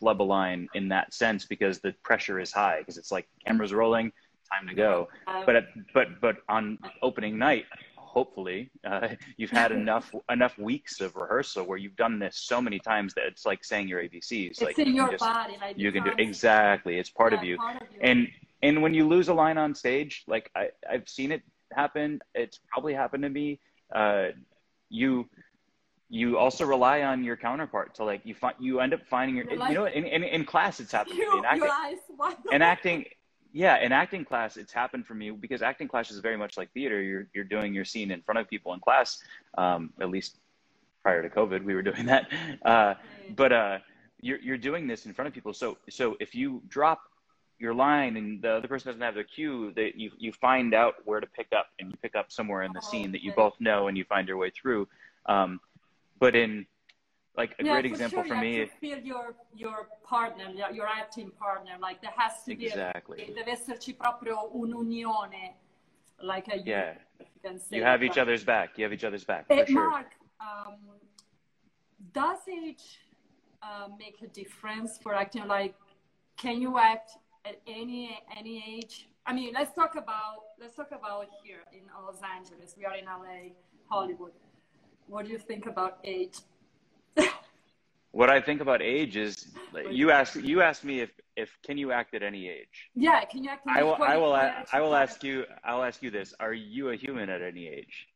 flub 0.00 0.20
a 0.20 0.24
line 0.24 0.68
in 0.74 0.88
that 0.88 1.14
sense 1.14 1.44
because 1.44 1.78
the 1.78 1.92
pressure 2.02 2.40
is 2.40 2.52
high 2.52 2.80
because 2.80 2.98
it's 2.98 3.12
like 3.12 3.28
cameras 3.46 3.72
rolling 3.72 4.12
time 4.46 4.68
to 4.68 4.74
go. 4.74 5.08
But 5.46 5.66
but 5.94 6.20
but 6.20 6.36
on 6.48 6.78
opening 7.02 7.38
night, 7.38 7.64
hopefully, 7.96 8.70
uh, 8.84 9.08
you've 9.36 9.50
had 9.50 9.72
enough 9.82 10.14
enough 10.30 10.58
weeks 10.58 11.00
of 11.00 11.16
rehearsal 11.16 11.64
where 11.66 11.78
you've 11.78 11.96
done 11.96 12.18
this 12.18 12.36
so 12.36 12.60
many 12.60 12.78
times 12.78 13.14
that 13.14 13.24
it's 13.26 13.44
like 13.44 13.64
saying 13.64 13.88
your 13.88 14.02
ABCs. 14.02 14.50
It's 14.50 14.62
like 14.62 14.78
in 14.78 14.88
you 14.88 14.94
your 14.94 15.10
just, 15.10 15.20
body. 15.20 15.56
Like 15.60 15.78
you 15.78 15.92
can 15.92 16.04
do 16.04 16.12
exactly. 16.18 16.98
It's 16.98 17.10
part, 17.10 17.32
yeah, 17.32 17.38
of, 17.38 17.44
you. 17.44 17.56
part 17.58 17.82
of 17.82 17.88
you. 17.92 17.98
And 18.00 18.28
and 18.62 18.82
when 18.82 18.94
you 18.94 19.06
lose 19.06 19.28
a 19.28 19.34
line 19.34 19.58
on 19.58 19.74
stage, 19.74 20.24
like 20.26 20.50
I, 20.56 20.70
I've 20.90 21.08
seen 21.08 21.30
it 21.32 21.42
happen. 21.72 22.20
It's 22.34 22.58
probably 22.70 22.94
happened 22.94 23.22
to 23.24 23.28
me. 23.28 23.60
Uh, 23.94 24.28
you 24.88 25.28
you 26.08 26.38
also 26.38 26.64
rely 26.64 27.02
on 27.02 27.24
your 27.24 27.36
counterpart 27.36 27.94
to 27.96 28.04
like 28.04 28.20
you 28.24 28.34
find 28.34 28.54
you 28.60 28.80
end 28.80 28.94
up 28.94 29.00
finding 29.10 29.36
your 29.36 29.50
you 29.50 29.74
know 29.74 29.86
in, 29.86 30.04
in, 30.04 30.22
in 30.22 30.44
class 30.44 30.78
it's 30.78 30.92
happened 30.92 31.16
you, 31.18 31.38
in 31.38 31.44
acting, 31.44 31.70
in 32.52 32.62
acting 32.62 33.04
yeah 33.56 33.78
in 33.78 33.90
acting 33.90 34.24
class 34.24 34.58
it's 34.58 34.72
happened 34.72 35.06
for 35.06 35.14
me 35.14 35.30
because 35.30 35.62
acting 35.62 35.88
class 35.88 36.10
is 36.10 36.18
very 36.20 36.36
much 36.36 36.58
like 36.58 36.70
theater. 36.72 37.00
You're 37.00 37.26
you're 37.34 37.44
doing 37.44 37.72
your 37.72 37.86
scene 37.86 38.10
in 38.10 38.20
front 38.20 38.38
of 38.38 38.48
people 38.48 38.74
in 38.74 38.80
class 38.80 39.22
um, 39.56 39.92
at 40.00 40.10
least 40.10 40.36
prior 41.02 41.22
to 41.22 41.30
covid 41.30 41.64
we 41.64 41.74
were 41.74 41.82
doing 41.82 42.06
that. 42.06 42.30
Uh, 42.64 42.94
but 43.34 43.52
uh, 43.52 43.78
you're 44.20 44.38
you're 44.40 44.58
doing 44.58 44.86
this 44.86 45.06
in 45.06 45.12
front 45.14 45.28
of 45.28 45.34
people. 45.34 45.54
So 45.54 45.78
so 45.88 46.16
if 46.20 46.34
you 46.34 46.62
drop 46.68 47.00
your 47.58 47.72
line 47.72 48.16
and 48.18 48.42
the 48.42 48.50
other 48.56 48.68
person 48.68 48.88
doesn't 48.88 49.00
have 49.00 49.14
their 49.14 49.24
cue 49.24 49.72
that 49.76 49.96
you 49.96 50.10
you 50.18 50.32
find 50.32 50.74
out 50.74 50.94
where 51.04 51.20
to 51.20 51.26
pick 51.26 51.48
up 51.56 51.68
and 51.78 51.90
you 51.90 51.96
pick 52.02 52.14
up 52.14 52.30
somewhere 52.30 52.62
in 52.62 52.72
the 52.72 52.82
oh, 52.84 52.90
scene 52.90 53.12
that 53.12 53.22
you 53.22 53.32
both 53.32 53.54
know 53.60 53.88
and 53.88 53.96
you 53.96 54.04
find 54.04 54.28
your 54.28 54.36
way 54.36 54.50
through. 54.50 54.86
Um, 55.26 55.60
but 56.18 56.36
in 56.36 56.66
like 57.36 57.54
a 57.58 57.64
yeah, 57.64 57.72
great 57.72 57.86
example 57.86 58.22
sure, 58.22 58.34
for 58.34 58.40
me 58.40 58.56
you 58.56 58.68
feel 58.80 58.98
your 58.98 59.34
your 59.54 59.88
partner 60.04 60.46
your 60.72 60.86
acting 60.86 61.30
partner 61.38 61.72
like 61.80 62.00
there 62.00 62.16
has 62.16 62.42
to 62.44 62.52
exactly. 62.52 63.16
be 63.26 63.34
deve 63.34 63.52
esserci 63.56 63.92
proprio 64.02 64.36
un'unione 64.60 65.44
like 66.22 66.48
a 66.48 66.58
yeah 66.58 66.94
you, 67.44 67.60
you 67.70 67.84
have 67.84 68.02
each 68.02 68.18
other's 68.18 68.44
back 68.44 68.68
you 68.76 68.84
have 68.84 68.92
each 68.92 69.04
other's 69.04 69.24
back 69.24 69.46
for 69.46 69.66
sure. 69.66 69.90
mark 69.90 70.10
um, 70.40 70.76
does 72.12 72.42
age 72.62 72.86
uh, 73.62 73.88
make 73.98 74.16
a 74.22 74.28
difference 74.28 74.98
for 75.02 75.14
acting 75.14 75.46
like 75.46 75.74
can 76.36 76.60
you 76.60 76.78
act 76.78 77.10
at 77.44 77.56
any 77.66 78.18
any 78.40 78.56
age 78.74 79.08
i 79.26 79.32
mean 79.32 79.50
let's 79.58 79.72
talk 79.80 79.94
about 80.04 80.38
let's 80.60 80.74
talk 80.74 80.92
about 81.00 81.26
here 81.42 81.62
in 81.72 81.82
los 82.06 82.20
angeles 82.36 82.74
we 82.78 82.84
are 82.84 82.96
in 82.96 83.04
la 83.04 83.36
hollywood 83.88 84.32
what 85.08 85.26
do 85.26 85.32
you 85.32 85.38
think 85.38 85.66
about 85.66 85.98
age? 86.04 86.38
What 88.16 88.30
I 88.30 88.40
think 88.40 88.62
about 88.62 88.80
age 88.80 89.14
is 89.18 89.52
you 89.90 90.10
ask 90.10 90.36
you 90.36 90.62
asked 90.62 90.84
me 90.84 91.00
if 91.00 91.10
if 91.36 91.50
can 91.66 91.76
you 91.76 91.92
act 91.92 92.14
at 92.14 92.22
any 92.22 92.48
age? 92.48 92.76
Yeah, 92.94 93.22
can 93.26 93.44
you 93.44 93.50
act? 93.50 93.66
I 93.68 93.82
will. 93.82 93.98
I 94.02 94.16
will. 94.16 94.34
I 94.34 94.80
will 94.80 94.94
ask 94.94 95.22
you. 95.22 95.44
I'll 95.64 95.84
ask 95.84 96.02
you 96.02 96.10
this: 96.10 96.34
Are 96.40 96.54
you 96.54 96.88
a 96.94 96.96
human 96.96 97.28
at 97.28 97.42
any 97.42 97.68
age? 97.68 98.08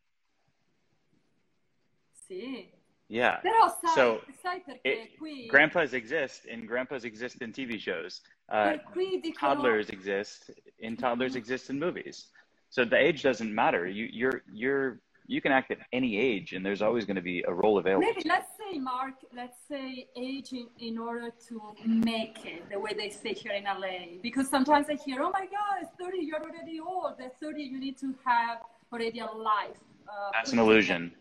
Sì. 2.26 2.70
Yeah. 3.08 3.40
Però 3.42 3.68
sai, 3.68 3.94
so 3.94 4.20
sai 4.40 4.60
perché 4.60 4.80
it, 4.84 5.18
qui... 5.18 5.46
grandpas 5.48 5.92
exist 5.92 6.46
and 6.46 6.66
grandpas 6.66 7.04
exist 7.04 7.42
in 7.42 7.52
TV 7.52 7.78
shows. 7.78 8.22
Uh, 8.48 8.78
dicono... 8.94 9.34
Toddlers 9.38 9.90
exist 9.90 10.50
and 10.82 10.98
toddlers 10.98 11.32
mm-hmm. 11.32 11.38
exist 11.38 11.68
in 11.70 11.78
movies. 11.78 12.28
So 12.70 12.84
the 12.84 12.96
age 12.96 13.22
doesn't 13.22 13.52
matter. 13.52 13.86
You, 13.86 14.08
you're 14.10 14.42
you're 14.50 15.00
you 15.26 15.40
can 15.40 15.52
act 15.52 15.70
at 15.70 15.78
any 15.92 16.18
age 16.18 16.54
and 16.54 16.64
there's 16.64 16.82
always 16.82 17.04
going 17.04 17.16
to 17.16 17.22
be 17.22 17.44
a 17.46 17.52
role 17.52 17.78
available. 17.78 18.06
Maybe 18.06 18.28
let's 18.28 18.50
Mark, 18.78 19.14
let's 19.34 19.58
say 19.68 20.06
age 20.16 20.52
in, 20.52 20.66
in 20.78 20.98
order 20.98 21.30
to 21.48 21.62
make 21.86 22.44
it 22.44 22.68
the 22.70 22.78
way 22.78 22.92
they 22.96 23.10
say 23.10 23.32
here 23.32 23.52
in 23.52 23.64
LA. 23.64 24.20
Because 24.22 24.48
sometimes 24.48 24.86
I 24.88 24.94
hear, 24.94 25.22
oh 25.22 25.30
my 25.30 25.46
God, 25.46 25.82
it's 25.82 25.90
30, 26.00 26.18
you're 26.18 26.40
already 26.40 26.80
old. 26.80 27.20
At 27.20 27.38
30, 27.40 27.62
you 27.62 27.80
need 27.80 27.98
to 27.98 28.14
have 28.24 28.58
already 28.92 29.20
a 29.20 29.26
life. 29.26 29.76
Uh, 30.08 30.30
That's 30.32 30.52
an 30.52 30.58
illusion. 30.58 31.12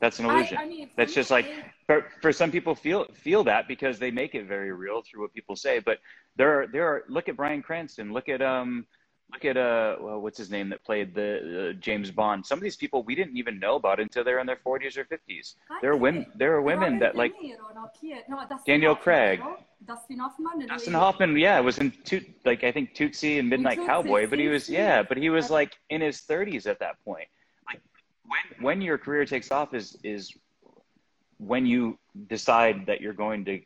That's 0.00 0.18
an 0.18 0.26
illusion. 0.26 0.58
I, 0.58 0.62
I 0.62 0.68
mean, 0.68 0.90
That's 0.96 1.14
just 1.14 1.30
like 1.30 1.46
for, 1.86 2.06
for 2.20 2.32
some 2.32 2.50
people 2.50 2.74
feel 2.74 3.06
feel 3.14 3.42
that 3.44 3.66
because 3.68 3.98
they 3.98 4.10
make 4.10 4.34
it 4.34 4.46
very 4.46 4.72
real 4.72 5.02
through 5.02 5.22
what 5.22 5.32
people 5.32 5.56
say. 5.56 5.78
But 5.78 5.98
there 6.36 6.60
are 6.60 6.66
there 6.66 6.86
are 6.86 7.04
look 7.08 7.28
at 7.28 7.36
Bryan 7.36 7.62
Cranston, 7.62 8.12
look 8.12 8.28
at 8.28 8.42
um 8.42 8.86
look 9.34 9.44
at 9.44 9.56
uh 9.56 9.96
well, 10.00 10.20
what's 10.20 10.38
his 10.38 10.50
name 10.50 10.68
that 10.70 10.84
played 10.84 11.14
the 11.14 11.70
uh, 11.70 11.72
James 11.74 12.10
Bond. 12.10 12.46
Some 12.46 12.58
of 12.58 12.62
these 12.62 12.76
people 12.76 13.02
we 13.02 13.14
didn't 13.14 13.36
even 13.36 13.58
know 13.58 13.76
about 13.76 14.00
until 14.00 14.24
they're 14.24 14.38
in 14.38 14.46
their 14.46 14.60
40s 14.66 14.96
or 14.96 15.04
50s. 15.04 15.54
There 15.82 15.92
are 15.92 15.96
women. 15.96 16.26
There 16.36 16.54
are 16.54 16.62
women 16.62 16.98
that 17.00 17.16
like 17.16 17.34
Daniel 18.66 18.94
Craig. 18.94 19.42
Dustin 19.86 20.18
Hoffman. 20.18 20.66
Dustin 20.66 20.94
Hoffman, 20.94 21.36
yeah, 21.36 21.60
was 21.60 21.76
in 21.78 21.92
like 22.44 22.64
I 22.64 22.72
think 22.72 22.94
Tootsie 22.94 23.38
and 23.38 23.50
Midnight 23.50 23.78
Cowboy, 23.78 24.26
but 24.28 24.38
he 24.38 24.48
was 24.48 24.68
yeah, 24.68 25.02
but 25.02 25.18
he 25.18 25.30
was 25.30 25.50
like 25.50 25.72
in 25.90 26.00
his 26.00 26.22
30s 26.22 26.66
at 26.66 26.78
that 26.80 26.96
point. 27.04 27.28
Like 27.68 27.80
when 28.24 28.64
when 28.64 28.80
your 28.80 28.98
career 28.98 29.24
takes 29.26 29.50
off 29.50 29.74
is 29.74 29.96
is 30.02 30.32
when 31.38 31.66
you 31.66 31.98
decide 32.28 32.86
that 32.86 33.00
you're 33.00 33.12
going 33.12 33.44
to 33.44 33.60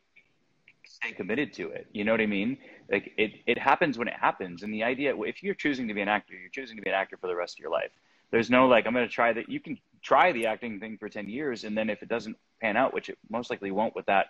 stay 0.99 1.13
committed 1.13 1.53
to 1.55 1.69
it. 1.71 1.87
You 1.93 2.05
know 2.05 2.13
what 2.13 2.21
I 2.21 2.27
mean? 2.27 2.59
Like 2.91 3.13
it, 3.17 3.33
it 3.47 3.59
happens 3.59 3.99
when 3.99 4.09
it 4.09 4.15
happens. 4.15 4.63
And 4.63 4.73
the 4.73 4.85
idea, 4.85 5.15
if 5.23 5.43
you're 5.43 5.55
choosing 5.55 5.89
to 5.89 5.95
be 5.95 6.01
an 6.01 6.09
actor, 6.09 6.35
you're 6.35 6.51
choosing 6.51 6.77
to 6.77 6.83
be 6.83 6.91
an 6.91 6.97
actor 6.97 7.17
for 7.17 7.27
the 7.27 7.37
rest 7.37 7.57
of 7.57 7.61
your 7.61 7.71
life. 7.71 7.91
There's 8.31 8.51
no 8.51 8.67
like, 8.67 8.87
I'm 8.87 8.93
going 8.93 9.07
to 9.07 9.13
try 9.13 9.33
that. 9.33 9.49
You 9.49 9.61
can 9.61 9.79
try 10.03 10.33
the 10.33 10.47
acting 10.47 10.81
thing 10.81 10.99
for 10.99 11.09
10 11.09 11.29
years. 11.29 11.65
And 11.65 11.77
then 11.77 11.89
if 11.89 12.03
it 12.03 12.09
doesn't 12.09 12.37
pan 12.61 12.77
out, 12.77 12.93
which 12.93 13.09
it 13.09 13.19
most 13.31 13.51
likely 13.51 13.71
won't 13.71 13.95
with 13.95 14.07
that 14.07 14.27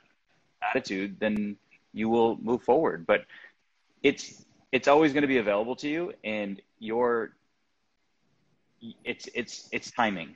attitude, 0.62 1.16
then 1.18 1.56
you 1.92 2.08
will 2.08 2.36
move 2.36 2.62
forward. 2.62 3.06
But 3.06 3.24
it's, 4.02 4.44
it's 4.70 4.88
always 4.88 5.12
going 5.12 5.22
to 5.22 5.28
be 5.28 5.38
available 5.38 5.76
to 5.76 5.88
you 5.88 6.12
and 6.22 6.60
your, 6.78 7.30
it's, 9.04 9.28
it's, 9.34 9.68
it's 9.72 9.90
timing. 9.90 10.34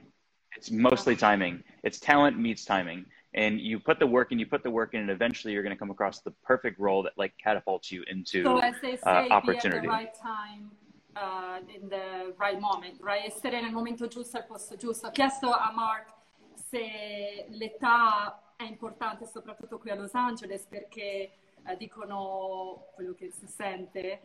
It's 0.57 0.71
mostly 0.71 1.15
timing. 1.15 1.63
It's 1.83 2.01
talent 2.01 2.39
meets 2.39 2.65
timing 2.65 3.07
and 3.35 3.61
you 3.61 3.81
put 3.81 3.99
the 3.99 4.07
work 4.07 4.31
in, 4.33 4.39
you 4.39 4.47
put 4.47 4.63
the 4.63 4.71
work 4.71 4.95
in, 4.95 5.01
and 5.01 5.11
eventually 5.11 5.53
you're 5.53 5.63
going 5.63 5.75
to 5.75 5.79
come 5.79 5.91
across 5.91 6.21
the 6.21 6.31
perfect 6.45 6.79
role 6.79 7.03
that 7.03 7.13
like 7.17 7.33
catapults 7.43 7.91
you 7.91 8.05
into 8.11 8.43
so 8.45 8.59
as 8.59 8.75
they 8.83 8.95
uh, 8.95 8.97
say, 8.97 9.29
uh, 9.29 9.35
opportunity. 9.35 9.71
Be 9.71 9.77
at 9.77 9.83
the 9.83 9.89
right 9.89 10.15
time, 10.15 10.71
uh, 11.17 11.59
in 11.75 11.89
the 11.89 12.35
right 12.39 12.61
moment, 12.61 13.01
right? 13.01 13.25
Essere 13.25 13.61
nel 13.61 13.73
momento 13.73 14.07
giusto 14.07 14.37
al 14.37 14.45
posto 14.45 14.77
giusto. 14.77 15.07
Ho 15.07 15.11
chiesto 15.11 15.51
a 15.51 15.73
Mark 15.75 16.13
se 16.55 17.47
l'età 17.49 18.55
è 18.57 18.65
importante, 18.65 19.27
soprattutto 19.27 19.79
qui 19.79 19.91
a 19.91 19.95
Los 19.95 20.15
Angeles, 20.15 20.67
perché 20.67 21.33
uh, 21.65 21.77
dicono 21.77 22.89
quello 22.95 23.15
che 23.15 23.31
si 23.31 23.47
sente. 23.47 24.21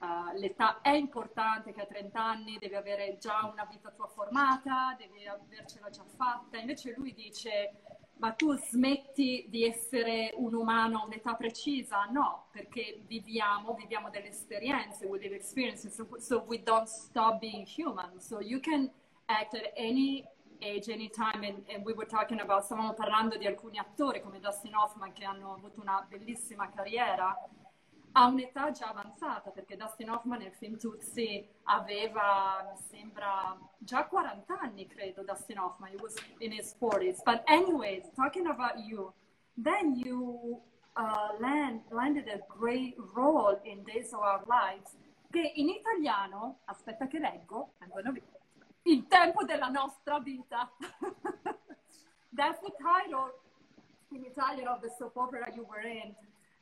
Uh, 0.00 0.38
l'età 0.38 0.80
è 0.80 0.92
importante 0.92 1.74
che 1.74 1.82
a 1.82 1.86
30 1.86 2.22
anni 2.22 2.56
devi 2.58 2.74
avere 2.74 3.18
già 3.18 3.46
una 3.50 3.66
vita 3.70 3.90
tua 3.90 4.06
formata, 4.06 4.96
devi 4.98 5.26
avercela 5.26 5.90
già 5.90 6.04
fatta. 6.04 6.58
Invece 6.58 6.94
lui 6.96 7.12
dice 7.12 7.72
ma 8.20 8.32
tu 8.32 8.54
smetti 8.54 9.46
di 9.48 9.64
essere 9.64 10.32
un 10.36 10.54
umano 10.54 11.00
a 11.00 11.04
un'età 11.06 11.34
precisa? 11.34 12.04
No, 12.04 12.48
perché 12.52 13.02
viviamo, 13.06 13.72
viviamo 13.74 14.10
delle 14.10 14.28
esperienze, 14.28 15.06
we 15.06 15.18
live 15.18 15.34
experiences, 15.34 15.94
so, 15.94 16.06
so 16.18 16.44
we 16.46 16.62
don't 16.62 16.86
stop 16.86 17.38
being 17.40 17.66
human. 17.66 18.20
So 18.20 18.40
you 18.40 18.60
can 18.60 18.90
act 19.24 19.54
at 19.54 19.72
any 19.74 20.26
age, 20.60 20.90
any 20.90 21.08
time, 21.08 21.42
and, 21.42 21.64
and 21.74 21.82
we 21.82 21.94
were 21.94 22.06
talking 22.06 22.40
about, 22.40 22.64
stavamo 22.64 22.92
parlando 22.92 23.38
di 23.38 23.46
alcuni 23.46 23.78
attori 23.78 24.20
come 24.20 24.38
Dustin 24.38 24.74
Hoffman 24.74 25.14
che 25.14 25.24
hanno 25.24 25.54
avuto 25.54 25.80
una 25.80 26.04
bellissima 26.06 26.68
carriera, 26.68 27.34
a 28.12 28.26
un'età 28.26 28.70
già 28.70 28.88
avanzata, 28.88 29.50
perché 29.50 29.76
Dustin 29.76 30.10
Hoffman 30.10 30.40
nel 30.40 30.52
film 30.52 30.76
Tutsi 30.76 31.46
aveva, 31.64 32.66
mi 32.68 32.76
sembra, 32.76 33.56
già 33.78 34.06
40 34.06 34.58
anni, 34.58 34.86
credo, 34.86 35.22
Dustin 35.22 35.58
Hoffman. 35.58 35.90
He 35.90 35.96
was 36.00 36.14
in 36.38 36.52
his 36.52 36.74
40s. 36.80 37.22
But 37.24 37.42
anyways, 37.46 38.10
talking 38.14 38.46
about 38.46 38.78
you, 38.78 39.12
then 39.56 39.96
you 39.96 40.60
uh, 40.96 41.36
land, 41.38 41.82
landed 41.90 42.28
a 42.28 42.40
great 42.48 42.96
role 43.14 43.60
in 43.64 43.84
Days 43.84 44.12
of 44.12 44.20
Our 44.20 44.44
Lives, 44.46 44.96
che 45.30 45.52
in 45.54 45.68
italiano, 45.68 46.60
aspetta 46.64 47.06
che 47.06 47.18
leggo, 47.20 47.74
il 48.82 49.06
tempo 49.06 49.44
della 49.44 49.68
nostra 49.68 50.18
vita. 50.18 50.68
That's 52.32 52.60
the 52.60 52.72
title 52.78 53.32
in 54.10 54.24
Italian 54.24 54.68
of 54.68 54.80
the 54.80 54.90
soap 54.98 55.16
opera 55.16 55.52
you 55.54 55.64
were 55.64 55.86
in. 55.86 56.14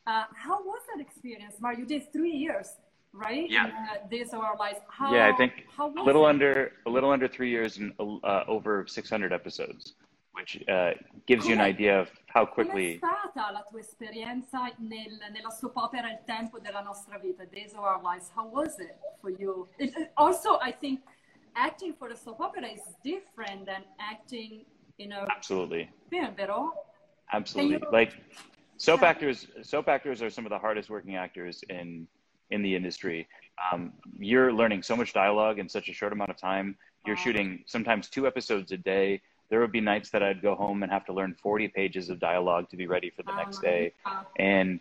Uh, 0.08 0.24
how 0.34 0.58
was 0.64 0.80
that 0.88 1.02
experience, 1.02 1.56
Mark? 1.60 1.76
You 1.76 1.84
did 1.84 2.10
three 2.10 2.32
years, 2.32 2.68
right? 3.12 3.48
Yeah. 3.50 3.66
In, 3.66 3.70
uh, 3.72 4.06
this 4.10 4.32
of 4.32 4.40
our 4.40 4.56
lives. 4.56 4.78
How, 4.88 5.14
yeah, 5.14 5.30
I 5.30 5.36
think 5.36 5.52
a 5.78 6.02
little 6.02 6.26
it? 6.26 6.30
under 6.30 6.72
a 6.86 6.90
little 6.90 7.10
under 7.10 7.28
three 7.28 7.50
years 7.50 7.76
and 7.76 7.92
uh, 8.00 8.44
over 8.48 8.86
600 8.86 9.34
episodes, 9.34 9.92
which 10.32 10.64
uh, 10.66 10.92
gives 11.26 11.42
come, 11.42 11.50
you 11.50 11.54
an 11.56 11.60
idea 11.60 12.00
of 12.00 12.08
how 12.28 12.46
quickly. 12.46 12.98
Com'è 12.98 13.20
stata 13.32 13.52
la 13.52 13.62
tua 13.68 13.80
esperienza 13.80 14.72
nel, 14.78 15.18
nella 15.30 15.50
soap 15.50 15.76
opera 15.76 16.08
Il 16.10 16.20
tempo 16.24 16.58
della 16.58 16.80
nostra 16.80 17.18
vita, 17.18 17.44
Days 17.44 17.74
of 17.74 17.80
Our 17.80 18.00
Lives? 18.02 18.30
How 18.34 18.46
was 18.46 18.78
it 18.78 18.96
for 19.20 19.28
you? 19.28 19.68
It, 19.78 19.92
also, 20.16 20.58
I 20.62 20.72
think 20.72 21.00
acting 21.54 21.92
for 21.92 22.08
the 22.08 22.16
soap 22.16 22.40
opera 22.40 22.66
is 22.66 22.80
different 23.04 23.66
than 23.66 23.84
acting 24.00 24.64
in 24.96 25.12
a 25.12 25.26
absolutely 25.28 25.90
film, 26.08 26.34
vero? 26.34 26.72
Absolutely, 27.30 27.76
you, 27.76 27.92
like 27.92 28.14
soap 28.78 29.02
actors 29.02 29.46
soap 29.62 29.88
actors 29.88 30.22
are 30.22 30.30
some 30.30 30.46
of 30.46 30.50
the 30.50 30.58
hardest 30.58 30.88
working 30.88 31.16
actors 31.16 31.62
in 31.68 32.06
in 32.50 32.62
the 32.62 32.74
industry. 32.74 33.28
Um, 33.72 33.92
you're 34.18 34.52
learning 34.52 34.82
so 34.82 34.96
much 34.96 35.12
dialogue 35.12 35.58
in 35.58 35.68
such 35.68 35.88
a 35.88 35.92
short 35.92 36.12
amount 36.12 36.30
of 36.30 36.36
time. 36.36 36.76
You're 37.04 37.16
wow. 37.16 37.22
shooting 37.22 37.64
sometimes 37.66 38.08
two 38.08 38.26
episodes 38.26 38.72
a 38.72 38.78
day. 38.78 39.20
There 39.50 39.60
would 39.60 39.72
be 39.72 39.80
nights 39.80 40.10
that 40.10 40.22
i'd 40.22 40.42
go 40.42 40.54
home 40.54 40.82
and 40.82 40.92
have 40.92 41.04
to 41.06 41.12
learn 41.12 41.34
40 41.42 41.68
pages 41.68 42.10
of 42.10 42.20
dialogue 42.20 42.68
to 42.70 42.76
be 42.76 42.86
ready 42.86 43.10
for 43.10 43.22
the 43.22 43.34
next 43.34 43.60
day. 43.60 43.92
and 44.38 44.80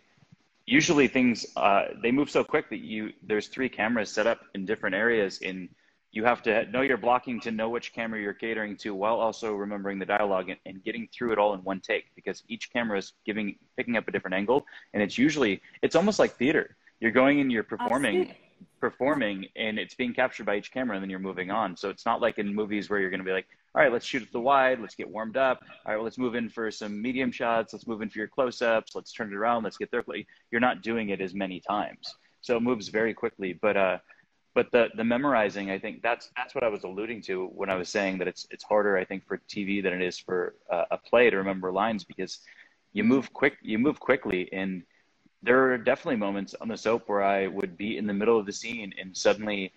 usually 0.66 1.08
things 1.08 1.46
uh, 1.56 1.86
they 2.02 2.10
move 2.10 2.30
so 2.30 2.44
quick 2.44 2.68
that 2.68 2.80
you 2.80 3.10
there's 3.22 3.48
three 3.48 3.68
cameras 3.68 4.10
set 4.10 4.26
up 4.26 4.40
in 4.54 4.66
different 4.66 4.94
areas 4.94 5.40
and 5.42 5.68
you 6.10 6.24
have 6.24 6.42
to 6.42 6.64
know 6.70 6.80
your 6.80 6.96
blocking 6.96 7.40
to 7.40 7.50
know 7.50 7.68
which 7.68 7.92
camera 7.92 8.20
you're 8.20 8.32
catering 8.32 8.76
to 8.78 8.94
while 8.94 9.16
also 9.16 9.54
remembering 9.54 9.98
the 9.98 10.06
dialogue 10.06 10.48
and, 10.48 10.58
and 10.64 10.82
getting 10.82 11.08
through 11.12 11.32
it 11.32 11.38
all 11.38 11.54
in 11.54 11.60
one 11.60 11.80
take 11.80 12.06
because 12.16 12.42
each 12.48 12.72
camera 12.72 12.98
is 12.98 13.12
giving 13.26 13.56
picking 13.76 13.96
up 13.96 14.08
a 14.08 14.10
different 14.10 14.34
angle 14.34 14.64
and 14.94 15.02
it's 15.02 15.18
usually 15.18 15.60
it's 15.82 15.96
almost 15.96 16.18
like 16.18 16.36
theater. 16.36 16.76
You're 17.00 17.12
going 17.12 17.40
and 17.40 17.52
you're 17.52 17.62
performing 17.62 18.34
performing 18.80 19.46
and 19.56 19.78
it's 19.78 19.94
being 19.94 20.14
captured 20.14 20.46
by 20.46 20.56
each 20.56 20.72
camera 20.72 20.96
and 20.96 21.02
then 21.02 21.10
you're 21.10 21.18
moving 21.18 21.50
on. 21.50 21.76
So 21.76 21.90
it's 21.90 22.06
not 22.06 22.20
like 22.20 22.38
in 22.38 22.54
movies 22.54 22.88
where 22.88 23.00
you're 23.00 23.10
going 23.10 23.20
to 23.20 23.26
be 23.26 23.32
like 23.32 23.46
all 23.74 23.82
right 23.82 23.92
let's 23.92 24.06
shoot 24.06 24.22
at 24.22 24.32
the 24.32 24.40
wide 24.40 24.80
let's 24.80 24.94
get 24.94 25.08
warmed 25.08 25.36
up. 25.36 25.60
All 25.84 25.92
right 25.92 25.96
well, 25.96 26.04
let's 26.04 26.18
move 26.18 26.34
in 26.34 26.48
for 26.48 26.70
some 26.70 27.00
medium 27.02 27.30
shots 27.30 27.74
let's 27.74 27.86
move 27.86 28.00
in 28.00 28.08
for 28.08 28.18
your 28.18 28.28
close-ups 28.28 28.94
let's 28.94 29.12
turn 29.12 29.28
it 29.28 29.36
around 29.36 29.62
let's 29.62 29.76
get 29.76 29.90
there. 29.90 30.04
You're 30.50 30.60
not 30.60 30.82
doing 30.82 31.10
it 31.10 31.20
as 31.20 31.34
many 31.34 31.60
times. 31.60 32.14
So 32.40 32.56
it 32.56 32.62
moves 32.62 32.88
very 32.88 33.12
quickly 33.12 33.52
but 33.52 33.76
uh 33.76 33.98
but 34.58 34.66
the 34.74 34.84
the 35.00 35.06
memorizing 35.14 35.66
i 35.76 35.78
think 35.78 35.94
that's 36.08 36.24
that's 36.36 36.52
what 36.56 36.64
i 36.68 36.70
was 36.76 36.82
alluding 36.88 37.20
to 37.28 37.34
when 37.60 37.70
i 37.74 37.76
was 37.82 37.88
saying 37.96 38.14
that 38.18 38.28
it's 38.32 38.42
it's 38.54 38.64
harder 38.72 38.92
i 39.02 39.04
think 39.04 39.20
for 39.28 39.36
tv 39.52 39.82
than 39.84 39.92
it 39.98 40.02
is 40.10 40.16
for 40.26 40.38
uh, 40.74 40.96
a 40.96 40.98
play 41.10 41.24
to 41.30 41.36
remember 41.42 41.68
lines 41.82 42.02
because 42.12 42.32
you 42.92 43.04
move 43.04 43.32
quick 43.32 43.56
you 43.62 43.78
move 43.78 44.00
quickly. 44.00 44.48
And 44.52 44.82
there 45.42 45.72
are 45.72 45.78
definitely 45.78 46.16
moments 46.16 46.54
on 46.60 46.68
the 46.68 46.76
soap 46.76 47.04
where 47.06 47.22
I 47.22 47.46
would 47.46 47.76
be 47.76 47.96
in 47.96 48.06
the 48.06 48.14
middle 48.14 48.38
of 48.38 48.46
the 48.46 48.52
scene 48.52 48.92
and 48.98 49.16
suddenly 49.16 49.72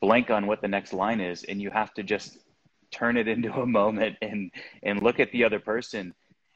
blank 0.00 0.30
on 0.30 0.46
what 0.46 0.60
the 0.62 0.68
next 0.68 0.92
line 0.92 1.20
is, 1.20 1.44
and 1.44 1.60
you 1.60 1.70
have 1.70 1.94
to 1.94 2.02
just 2.02 2.38
turn 2.90 3.16
it 3.16 3.28
into 3.28 3.52
a 3.52 3.66
moment 3.66 4.16
and 4.22 4.50
and 4.82 5.02
look 5.02 5.20
at 5.20 5.30
the 5.32 5.44
other 5.44 5.60
person 5.60 6.14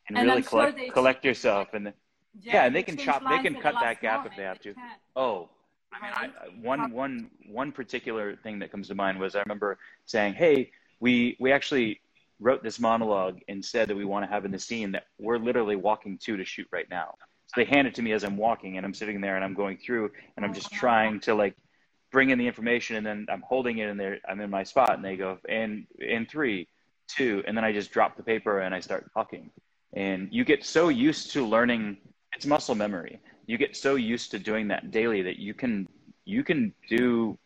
and, 0.08 0.18
and 0.18 0.26
really 0.26 0.42
collect 0.42 0.78
sure 0.78 0.92
collect 0.92 1.24
yourself. 1.24 1.68
And 1.74 1.84
yeah, 1.86 2.54
yeah 2.54 2.64
and 2.64 2.74
they 2.74 2.82
can 2.82 2.96
chop 2.96 3.22
they 3.28 3.38
can 3.38 3.54
cut 3.54 3.74
that 3.80 4.00
gap 4.00 4.26
if 4.26 4.36
they 4.36 4.42
have 4.42 4.60
to. 4.60 4.74
Oh, 5.14 5.50
I 5.92 6.02
mean, 6.02 6.12
I, 6.14 6.48
one 6.60 6.92
one 6.92 7.30
one 7.48 7.72
particular 7.72 8.36
thing 8.36 8.58
that 8.60 8.70
comes 8.70 8.88
to 8.88 8.94
mind 8.94 9.18
was 9.18 9.34
I 9.34 9.40
remember 9.40 9.78
saying, 10.06 10.34
"Hey, 10.34 10.70
we 11.00 11.36
we 11.40 11.52
actually 11.52 12.00
wrote 12.38 12.62
this 12.62 12.78
monologue 12.78 13.40
and 13.48 13.64
said 13.64 13.88
that 13.88 13.96
we 13.96 14.04
want 14.04 14.24
to 14.24 14.30
have 14.30 14.44
in 14.44 14.50
the 14.50 14.58
scene 14.58 14.92
that 14.92 15.04
we're 15.18 15.38
literally 15.38 15.76
walking 15.76 16.18
to 16.18 16.36
to 16.36 16.44
shoot 16.44 16.68
right 16.72 16.88
now." 16.90 17.14
So 17.46 17.60
they 17.60 17.64
hand 17.64 17.88
it 17.88 17.96
to 17.96 18.02
me 18.02 18.12
as 18.12 18.22
I'm 18.22 18.36
walking 18.36 18.76
and 18.76 18.86
I'm 18.86 18.94
sitting 18.94 19.20
there 19.20 19.34
and 19.34 19.44
I'm 19.44 19.54
going 19.54 19.76
through 19.78 20.12
and 20.36 20.44
I'm 20.44 20.52
oh, 20.52 20.54
just 20.54 20.70
trying 20.70 21.18
to 21.20 21.34
like 21.34 21.56
bring 22.12 22.30
in 22.30 22.38
the 22.38 22.46
information 22.46 22.96
and 22.96 23.04
then 23.04 23.26
I'm 23.28 23.42
holding 23.42 23.78
it 23.78 23.88
and 23.88 23.98
there 23.98 24.18
I'm 24.28 24.40
in 24.40 24.50
my 24.50 24.62
spot 24.62 24.94
and 24.94 25.04
they 25.04 25.16
go 25.16 25.38
and 25.48 25.86
in 25.98 26.26
three, 26.26 26.68
two, 27.08 27.42
and 27.48 27.56
then 27.56 27.64
I 27.64 27.72
just 27.72 27.90
drop 27.90 28.16
the 28.16 28.22
paper 28.22 28.60
and 28.60 28.72
I 28.72 28.78
start 28.78 29.10
talking. 29.12 29.50
And 29.92 30.28
you 30.30 30.44
get 30.44 30.64
so 30.64 30.88
used 30.88 31.32
to 31.32 31.44
learning 31.44 31.96
it's 32.36 32.46
muscle 32.46 32.76
memory. 32.76 33.18
You 33.50 33.58
get 33.58 33.76
so 33.76 33.96
used 33.96 34.30
to 34.30 34.38
doing 34.38 34.68
that 34.68 34.82
daily 34.98 35.22
that 35.22 35.38
you 35.46 35.54
can 35.54 35.88
you 36.24 36.42
can 36.44 36.60
do 36.88 37.36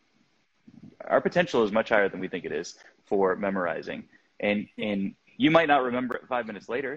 our 1.13 1.21
potential 1.29 1.63
is 1.63 1.71
much 1.71 1.89
higher 1.89 2.09
than 2.09 2.19
we 2.19 2.27
think 2.27 2.45
it 2.45 2.51
is 2.51 2.77
for 3.05 3.35
memorizing. 3.35 4.03
And 4.39 4.67
and 4.77 5.15
you 5.37 5.49
might 5.49 5.67
not 5.73 5.81
remember 5.89 6.13
it 6.15 6.23
five 6.27 6.45
minutes 6.45 6.69
later, 6.69 6.93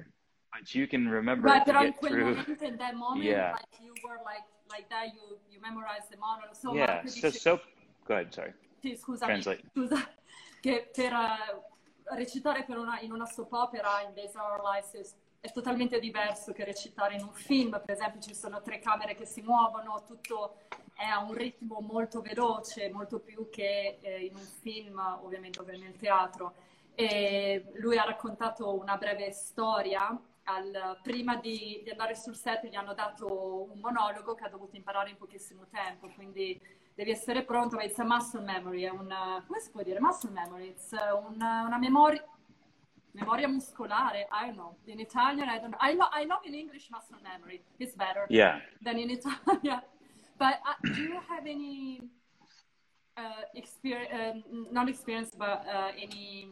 but 0.53 0.75
you 0.75 0.87
can 0.87 1.09
remember 1.09 1.49
right, 1.49 1.64
but 1.64 1.77
on 1.77 1.94
moment, 2.03 2.62
in 2.62 2.77
that 2.77 2.94
moment, 2.97 3.25
yeah. 3.25 3.53
like 3.53 3.81
you 3.83 3.94
were 4.05 4.18
like 4.31 4.47
like 4.75 4.87
that, 4.90 5.07
you 5.14 5.38
you 5.51 5.59
memorized 5.68 6.09
the 6.11 6.18
monologue. 6.18 6.55
So 6.55 6.75
yeah, 6.75 7.07
so 7.07 7.31
so 7.31 7.61
go 8.07 8.14
ahead, 8.14 8.35
sorry. 8.35 8.53
Translate. 8.83 9.62
scusa, 9.75 10.01
che 10.61 10.90
per 10.94 11.12
recitare 12.16 12.64
per 12.64 12.77
una, 12.77 13.01
in 13.01 13.12
una 13.12 13.27
soap 13.27 13.53
opera 13.53 14.03
in 14.07 14.14
Days 14.14 14.35
of 14.35 14.42
Our 14.42 14.62
Lives 14.62 15.14
è 15.40 15.53
totalmente 15.53 16.01
diverso 16.01 16.53
che 16.53 16.64
recitare 16.64 17.14
in 17.14 17.22
un 17.22 17.33
film, 17.33 17.70
per 17.85 17.94
esempio 17.94 18.20
ci 18.20 18.35
sono 18.35 18.61
tre 18.61 18.81
camere 18.81 19.14
che 19.14 19.24
si 19.24 19.40
muovono, 19.40 20.03
tutto 20.05 20.57
è 20.94 21.05
a 21.05 21.20
un 21.20 21.33
ritmo 21.33 21.81
molto 21.81 22.20
veloce, 22.20 22.90
molto 22.90 23.20
più 23.20 23.48
che 23.48 23.98
eh, 24.01 24.24
in 24.24 24.35
un 24.35 24.46
film, 24.61 24.98
ovviamente, 25.22 25.61
ovviamente 25.61 25.90
nel 25.90 25.96
teatro. 25.96 26.55
E 26.94 27.70
lui 27.77 27.96
ha 27.96 28.05
raccontato 28.05 28.74
una 28.74 28.96
breve 28.96 29.31
storia. 29.31 30.20
Al, 30.51 30.98
prima 31.03 31.37
di, 31.37 31.83
di, 31.85 31.90
andare 31.90 32.16
sul 32.16 32.35
set 32.35 32.66
gli 32.66 32.74
hanno 32.74 32.94
dato 32.94 33.70
un 33.70 33.79
monologo 33.81 34.35
che 34.35 34.44
ha 34.44 34.48
dovuto 34.48 34.77
imparare 34.77 35.11
in 35.11 35.16
pochissimo 35.16 35.66
tempo, 35.70 36.09
quindi 36.14 36.59
devi 36.94 37.11
essere 37.11 37.44
pronto, 37.44 37.79
it's 37.79 37.98
a 37.98 38.05
muscle 38.05 38.40
memory, 38.40 38.83
è 38.83 38.88
un, 38.88 39.14
come 39.46 39.61
si 39.61 39.70
può 39.70 39.83
dire, 39.83 40.01
muscle 40.01 40.31
memory, 40.31 40.68
it's 40.68 40.90
una, 40.90 41.64
una 41.66 41.77
memoria, 41.77 42.24
memoria 43.12 43.49
muscolare, 43.49 44.27
I 44.31 44.47
don't 44.47 44.57
know, 44.57 44.77
in 44.87 45.01
Italian 45.01 45.49
I 45.49 45.59
don't 45.59 45.71
know, 45.71 45.79
I, 45.81 45.94
lo, 45.94 46.07
I 46.12 46.25
love 46.25 46.40
in 46.44 46.55
English 46.55 46.88
muscle 46.90 47.18
memory, 47.23 47.62
it's 47.79 47.94
better 47.94 48.27
yeah. 48.29 48.61
than 48.83 48.99
in 48.99 49.11
Italian, 49.11 49.81
but 50.38 50.61
uh, 50.66 50.75
do 50.94 51.03
you 51.03 51.21
have 51.29 51.47
any 51.47 52.03
uh, 53.16 53.42
experience, 53.55 54.12
uh, 54.12 54.33
not 54.71 54.88
experience, 54.88 55.31
but 55.37 55.64
uh, 55.66 55.90
any 55.97 56.49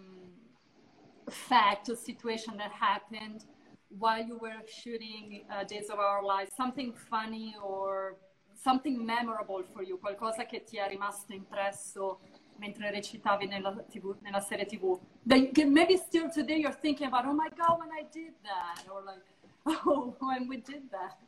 fact 1.30 1.88
or 1.88 1.96
situation 1.96 2.56
that 2.56 2.72
happened 2.72 3.44
while 3.88 4.22
you 4.22 4.38
were 4.38 4.60
shooting 4.82 5.44
uh, 5.50 5.64
Days 5.64 5.90
of 5.90 5.98
Our 5.98 6.24
Lives, 6.24 6.50
something 6.56 6.92
funny 6.92 7.54
or 7.62 8.16
something 8.62 9.04
memorable 9.04 9.62
for 9.72 9.82
you, 9.82 9.98
qualcosa 9.98 10.44
che 10.44 10.64
ti 10.64 10.78
è 10.78 10.88
rimasto 10.88 11.32
impresso 11.32 12.20
mentre 12.58 12.90
recitavi 12.90 13.46
nella, 13.46 13.84
TV, 13.88 14.14
nella 14.22 14.40
serie 14.40 14.66
TV. 14.66 14.98
Maybe 15.24 15.96
still 15.96 16.28
today 16.28 16.58
you're 16.58 16.72
thinking 16.72 17.06
about, 17.06 17.26
oh 17.26 17.32
my 17.32 17.48
God, 17.56 17.78
when 17.78 17.90
I 17.90 18.04
did 18.10 18.32
that, 18.42 18.84
or 18.90 19.02
like, 19.02 19.22
oh, 19.86 20.14
when 20.20 20.48
we 20.48 20.58
did 20.58 20.90
that. 20.90 21.18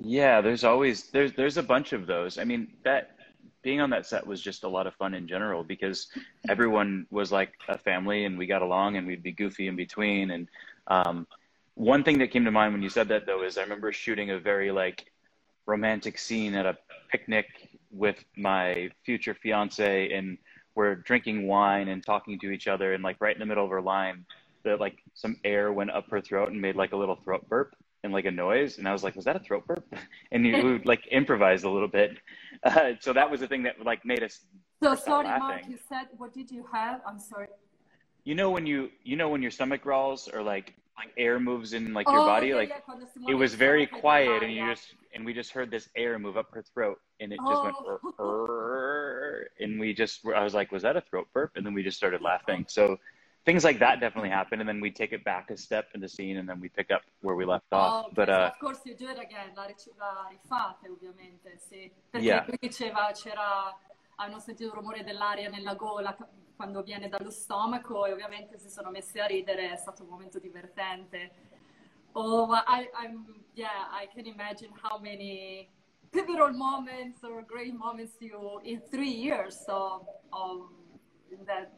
Yeah, 0.00 0.40
there's 0.40 0.64
always 0.64 1.10
there's 1.10 1.32
there's 1.32 1.56
a 1.56 1.62
bunch 1.62 1.92
of 1.92 2.06
those. 2.06 2.38
I 2.38 2.44
mean, 2.44 2.68
that 2.84 3.18
being 3.62 3.80
on 3.80 3.90
that 3.90 4.06
set 4.06 4.26
was 4.26 4.40
just 4.40 4.62
a 4.64 4.68
lot 4.68 4.86
of 4.86 4.94
fun 4.94 5.14
in 5.14 5.26
general 5.26 5.64
because 5.64 6.08
everyone 6.48 7.06
was 7.10 7.32
like 7.32 7.52
a 7.68 7.76
family 7.76 8.24
and 8.24 8.38
we 8.38 8.46
got 8.46 8.62
along 8.62 8.96
and 8.96 9.06
we'd 9.06 9.22
be 9.22 9.32
goofy 9.32 9.66
in 9.66 9.76
between 9.76 10.30
and 10.30 10.48
um, 10.86 11.26
one 11.74 12.02
thing 12.02 12.18
that 12.18 12.30
came 12.30 12.44
to 12.44 12.50
mind 12.50 12.72
when 12.72 12.82
you 12.82 12.88
said 12.88 13.08
that 13.08 13.26
though 13.26 13.42
is 13.42 13.58
I 13.58 13.62
remember 13.62 13.92
shooting 13.92 14.30
a 14.30 14.38
very 14.38 14.70
like 14.70 15.10
romantic 15.66 16.18
scene 16.18 16.54
at 16.54 16.66
a 16.66 16.78
picnic 17.10 17.46
with 17.90 18.24
my 18.36 18.90
future 19.04 19.34
fiance 19.34 20.12
and 20.12 20.38
we're 20.78 20.94
drinking 20.94 21.48
wine 21.48 21.88
and 21.88 22.06
talking 22.06 22.38
to 22.38 22.52
each 22.52 22.68
other 22.68 22.94
and 22.94 23.02
like 23.02 23.16
right 23.20 23.34
in 23.34 23.40
the 23.40 23.46
middle 23.46 23.64
of 23.64 23.70
her 23.70 23.82
line 23.82 24.24
that 24.62 24.78
like 24.78 25.02
some 25.12 25.36
air 25.42 25.72
went 25.72 25.90
up 25.90 26.08
her 26.08 26.20
throat 26.20 26.52
and 26.52 26.62
made 26.62 26.76
like 26.76 26.92
a 26.92 26.96
little 26.96 27.16
throat 27.16 27.44
burp 27.48 27.74
and 28.04 28.12
like 28.12 28.26
a 28.26 28.30
noise. 28.30 28.78
And 28.78 28.86
I 28.86 28.92
was 28.92 29.02
like 29.02 29.16
was 29.16 29.24
that 29.24 29.34
a 29.34 29.40
throat 29.40 29.66
burp? 29.66 29.84
And 30.30 30.46
you 30.46 30.62
would 30.64 30.86
like 30.86 31.04
improvise 31.08 31.64
a 31.64 31.68
little 31.68 31.88
bit. 31.88 32.18
Uh, 32.62 32.92
so 33.00 33.12
that 33.12 33.28
was 33.28 33.40
the 33.40 33.48
thing 33.48 33.64
that 33.64 33.84
like 33.84 34.04
made 34.04 34.22
us 34.22 34.44
so 34.80 34.94
sorry. 34.94 35.26
Mark 35.26 35.62
you 35.68 35.78
said 35.88 36.06
what 36.16 36.32
did 36.32 36.48
you 36.48 36.64
have? 36.72 37.00
I'm 37.04 37.18
sorry. 37.18 37.48
You 38.22 38.36
know 38.36 38.50
when 38.50 38.64
you 38.64 38.90
you 39.02 39.16
know 39.16 39.28
when 39.30 39.42
your 39.42 39.50
stomach 39.50 39.82
growls 39.82 40.28
or 40.32 40.44
like 40.44 40.74
like 40.98 41.12
air 41.16 41.38
moves 41.38 41.72
in 41.72 41.94
like 41.94 42.08
your 42.08 42.20
oh, 42.20 42.26
body. 42.26 42.48
Yeah, 42.48 42.56
like 42.56 42.70
yeah, 42.70 43.30
it 43.30 43.34
was 43.34 43.54
very 43.54 43.86
quiet, 43.86 44.42
and 44.42 44.52
you 44.52 44.58
yeah. 44.58 44.74
just 44.74 44.94
and 45.14 45.24
we 45.24 45.32
just 45.32 45.52
heard 45.52 45.70
this 45.70 45.88
air 45.96 46.18
move 46.18 46.36
up 46.36 46.48
her 46.52 46.62
throat, 46.62 47.00
and 47.20 47.32
it 47.32 47.38
just 47.38 47.62
oh. 47.62 48.00
went, 48.18 49.48
and 49.60 49.80
we 49.80 49.94
just 49.94 50.20
I 50.26 50.42
was 50.42 50.54
like, 50.54 50.72
was 50.72 50.82
that 50.82 50.96
a 50.96 51.00
throat 51.00 51.28
burp? 51.32 51.52
And 51.56 51.64
then 51.64 51.74
we 51.74 51.82
just 51.82 51.96
started 51.96 52.20
laughing. 52.20 52.66
So 52.68 52.98
things 53.44 53.64
like 53.64 53.78
that 53.78 54.00
definitely 54.00 54.30
happen, 54.30 54.60
and 54.60 54.68
then 54.68 54.80
we 54.80 54.90
take 54.90 55.12
it 55.12 55.24
back 55.24 55.50
a 55.50 55.56
step 55.56 55.88
in 55.94 56.00
the 56.00 56.08
scene, 56.08 56.36
and 56.36 56.48
then 56.48 56.60
we 56.60 56.68
pick 56.68 56.90
up 56.90 57.02
where 57.22 57.36
we 57.36 57.44
left 57.44 57.72
off. 57.72 58.06
Oh, 58.06 58.12
but 58.14 58.28
uh, 58.28 58.50
of 58.52 58.58
course 58.60 58.80
you 58.84 58.94
do 58.94 59.08
it 59.08 59.18
again, 59.18 59.54
la, 59.56 59.66
la 59.98 60.28
rifate 60.28 60.88
ovviamente, 60.88 61.58
sì. 61.58 61.90
Perché 62.10 62.24
yeah. 62.24 62.46
diceva 62.60 63.10
c'era 63.12 63.74
hanno 64.20 64.38
sentito 64.38 64.70
il 64.70 64.74
rumore 64.74 65.04
dell'aria 65.04 65.48
nella 65.48 65.74
gola 65.74 66.16
quando 66.56 66.82
viene 66.82 67.08
dallo 67.08 67.30
stomaco 67.30 68.04
e 68.04 68.12
ovviamente 68.12 68.58
si 68.58 68.68
sono 68.68 68.90
messi 68.90 69.20
a 69.20 69.26
ridere, 69.26 69.70
è 69.70 69.76
stato 69.76 70.02
un 70.02 70.08
momento 70.08 70.38
divertente. 70.40 71.30
Oh, 72.12 72.52
I, 72.52 72.88
I'm, 73.00 73.44
yeah, 73.54 73.88
I 73.92 74.08
can 74.12 74.26
imagine 74.26 74.72
how 74.82 74.98
many 74.98 75.68
pivotal 76.10 76.52
moments 76.52 77.22
or 77.22 77.44
great 77.44 77.74
moments 77.74 78.16
you, 78.20 78.60
in 78.64 78.80
three 78.90 79.12
years 79.12 79.62
of, 79.68 80.02
of 80.32 80.68
that 81.44 81.70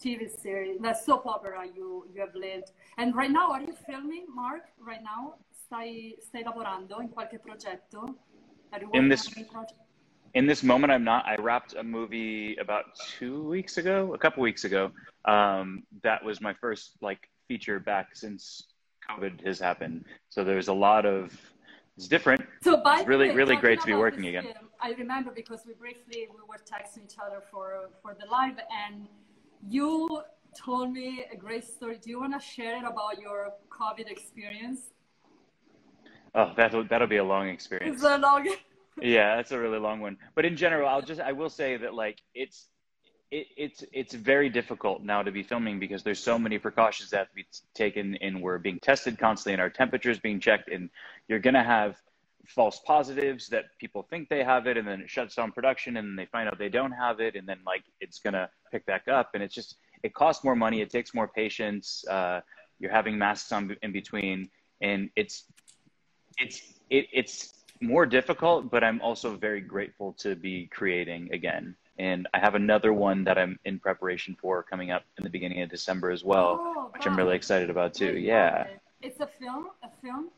TV 0.00 0.28
series, 0.28 0.80
that 0.80 0.96
soap 0.96 1.26
opera 1.26 1.64
you, 1.64 2.08
you 2.12 2.20
have 2.20 2.34
lived. 2.34 2.72
And 2.96 3.14
right 3.14 3.30
now, 3.30 3.52
are 3.52 3.60
you 3.60 3.74
filming, 3.86 4.26
Mark? 4.34 4.64
Right 4.78 5.02
now? 5.02 5.36
Stai, 5.52 6.16
stai 6.18 6.42
lavorando 6.42 7.00
in 7.00 7.10
qualche 7.10 7.38
progetto? 7.38 8.18
in 8.92 9.08
this, 9.08 9.28
in 10.34 10.46
this 10.46 10.62
moment, 10.62 10.92
I'm 10.92 11.04
not. 11.04 11.24
I 11.26 11.36
wrapped 11.36 11.74
a 11.74 11.82
movie 11.82 12.56
about 12.56 12.86
two 13.18 13.42
weeks 13.44 13.78
ago, 13.78 14.14
a 14.14 14.18
couple 14.18 14.42
weeks 14.42 14.64
ago. 14.64 14.90
Um, 15.24 15.84
that 16.02 16.24
was 16.24 16.40
my 16.40 16.54
first 16.54 16.96
like 17.00 17.30
feature 17.46 17.78
back 17.78 18.16
since 18.16 18.64
COVID 19.08 19.46
has 19.46 19.60
happened. 19.60 20.04
So 20.28 20.42
there's 20.44 20.68
a 20.68 20.72
lot 20.72 21.06
of. 21.06 21.32
It's 21.96 22.08
different. 22.08 22.42
So 22.64 22.82
by 22.82 22.98
it's 22.98 23.06
really, 23.06 23.28
way, 23.28 23.36
really 23.36 23.54
great 23.54 23.80
to 23.80 23.86
be 23.86 23.94
working 23.94 24.26
again. 24.26 24.42
Film, 24.42 24.68
I 24.80 24.90
remember 24.94 25.30
because 25.30 25.60
we 25.64 25.74
briefly 25.74 26.26
we 26.28 26.42
were 26.48 26.58
texting 26.58 27.04
each 27.04 27.18
other 27.24 27.40
for 27.52 27.88
for 28.02 28.16
the 28.18 28.26
live, 28.26 28.58
and 28.84 29.06
you 29.68 30.22
told 30.58 30.90
me 30.90 31.24
a 31.32 31.36
great 31.36 31.64
story. 31.64 31.98
Do 32.02 32.10
you 32.10 32.18
want 32.18 32.32
to 32.32 32.44
share 32.44 32.78
it 32.78 32.84
about 32.84 33.20
your 33.20 33.52
COVID 33.70 34.10
experience? 34.10 34.80
Oh, 36.34 36.52
that'll 36.56 36.82
that'll 36.88 37.06
be 37.06 37.18
a 37.18 37.24
long 37.24 37.48
experience. 37.48 37.94
It's 37.94 38.04
a 38.04 38.18
long. 38.18 38.48
yeah, 39.00 39.36
that's 39.36 39.52
a 39.52 39.58
really 39.58 39.78
long 39.78 40.00
one. 40.00 40.16
But 40.34 40.44
in 40.44 40.56
general, 40.56 40.88
I'll 40.88 41.02
just 41.02 41.20
I 41.20 41.32
will 41.32 41.50
say 41.50 41.76
that 41.76 41.94
like 41.94 42.20
it's 42.34 42.66
it, 43.30 43.48
it's 43.56 43.84
it's 43.92 44.14
very 44.14 44.48
difficult 44.48 45.02
now 45.02 45.22
to 45.22 45.32
be 45.32 45.42
filming 45.42 45.80
because 45.80 46.02
there's 46.02 46.22
so 46.22 46.38
many 46.38 46.58
precautions 46.58 47.10
that 47.10 47.18
have 47.18 47.28
to 47.28 47.34
be 47.34 47.46
taken 47.74 48.16
and 48.20 48.40
we're 48.40 48.58
being 48.58 48.78
tested 48.78 49.18
constantly 49.18 49.54
and 49.54 49.62
our 49.62 49.70
temperatures 49.70 50.18
being 50.20 50.38
checked 50.38 50.70
and 50.70 50.88
you're 51.28 51.40
gonna 51.40 51.64
have 51.64 51.96
false 52.46 52.80
positives 52.86 53.48
that 53.48 53.64
people 53.80 54.06
think 54.08 54.28
they 54.28 54.44
have 54.44 54.66
it 54.66 54.76
and 54.76 54.86
then 54.86 55.00
it 55.00 55.10
shuts 55.10 55.34
down 55.34 55.50
production 55.50 55.96
and 55.96 56.18
they 56.18 56.26
find 56.26 56.46
out 56.46 56.58
they 56.58 56.68
don't 56.68 56.92
have 56.92 57.18
it 57.18 57.34
and 57.34 57.48
then 57.48 57.58
like 57.66 57.82
it's 58.00 58.18
gonna 58.20 58.48
pick 58.70 58.84
back 58.86 59.08
up 59.08 59.30
and 59.34 59.42
it's 59.42 59.54
just 59.54 59.76
it 60.02 60.14
costs 60.14 60.44
more 60.44 60.54
money 60.54 60.80
it 60.80 60.90
takes 60.90 61.14
more 61.14 61.26
patience 61.26 62.04
uh, 62.10 62.40
you're 62.78 62.92
having 62.92 63.18
masks 63.18 63.50
on 63.50 63.74
in 63.82 63.92
between 63.92 64.48
and 64.80 65.10
it's 65.16 65.44
it's 66.38 66.60
it, 66.90 67.06
it's 67.12 67.63
more 67.86 68.06
difficult 68.06 68.70
but 68.70 68.82
i'm 68.82 69.00
also 69.00 69.36
very 69.36 69.60
grateful 69.60 70.12
to 70.14 70.34
be 70.34 70.66
creating 70.66 71.28
again 71.32 71.74
and 71.98 72.26
i 72.34 72.38
have 72.38 72.54
another 72.54 72.92
one 72.92 73.22
that 73.24 73.36
i'm 73.38 73.58
in 73.64 73.78
preparation 73.78 74.36
for 74.40 74.62
coming 74.62 74.90
up 74.90 75.02
in 75.18 75.24
the 75.24 75.30
beginning 75.30 75.60
of 75.62 75.68
december 75.68 76.10
as 76.10 76.24
well 76.24 76.58
Oh, 76.60 76.90
which 76.92 77.06
i'm 77.06 77.16
really 77.16 77.36
excited 77.36 77.70
about 77.70 77.94
too 77.94 78.16
yeah. 78.18 78.66
It's 79.02 79.20
a 79.20 79.26
film, 79.26 79.66
a 79.82 79.90
film, 80.00 80.30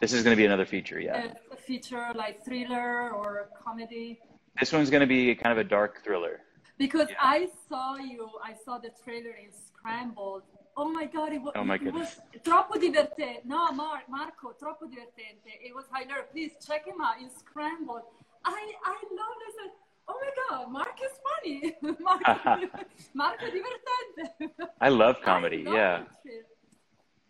this 0.00 0.14
is 0.14 0.22
going 0.24 0.34
to 0.34 0.40
be 0.42 0.46
another 0.46 0.64
feature 0.64 0.98
yeah 0.98 1.32
a, 1.50 1.54
a 1.54 1.56
feature 1.56 2.06
like 2.14 2.42
thriller 2.44 3.10
or 3.10 3.48
comedy. 3.62 4.18
this 4.58 4.72
one's 4.72 4.88
going 4.90 5.02
to 5.02 5.06
be 5.06 5.34
kind 5.34 5.52
of 5.52 5.58
a 5.58 5.68
dark 5.78 6.02
thriller 6.04 6.40
Because 6.78 7.08
Yeah. 7.10 7.36
I 7.38 7.48
saw 7.68 7.96
you, 8.12 8.22
I 8.50 8.52
saw 8.64 8.74
the 8.86 8.90
trailer 9.04 9.34
in 9.44 9.50
Scrambled. 9.66 10.42
Oh 10.76 10.88
my 10.88 11.06
god, 11.06 11.32
it 11.32 11.40
was, 11.40 11.52
Oh 11.54 11.64
my 11.64 11.76
it 11.76 11.92
was 11.92 12.20
troppo 12.42 12.78
divertente. 12.78 13.44
No, 13.44 13.70
Mar- 13.72 14.04
Marco, 14.08 14.54
troppo 14.58 14.86
divertente. 14.86 15.46
It 15.62 15.74
was 15.74 15.84
hilarious. 15.92 16.26
Please 16.32 16.52
check 16.66 16.86
him 16.86 17.00
out 17.00 17.20
in 17.20 17.30
Scrambled. 17.30 18.02
I 18.44 18.72
I 18.84 18.96
love 19.20 19.36
this. 19.46 19.72
Oh 20.08 20.20
my 20.20 20.30
god, 20.48 20.70
Mark 20.70 20.98
is 21.02 21.18
funny. 21.26 21.76
Marco, 22.00 22.68
Marco 23.14 23.46
divertente. 23.56 24.50
i 24.80 24.88
love 24.88 25.20
comedy 25.24 25.64
I 25.66 25.74
yeah 25.74 26.02
that. 26.24 26.44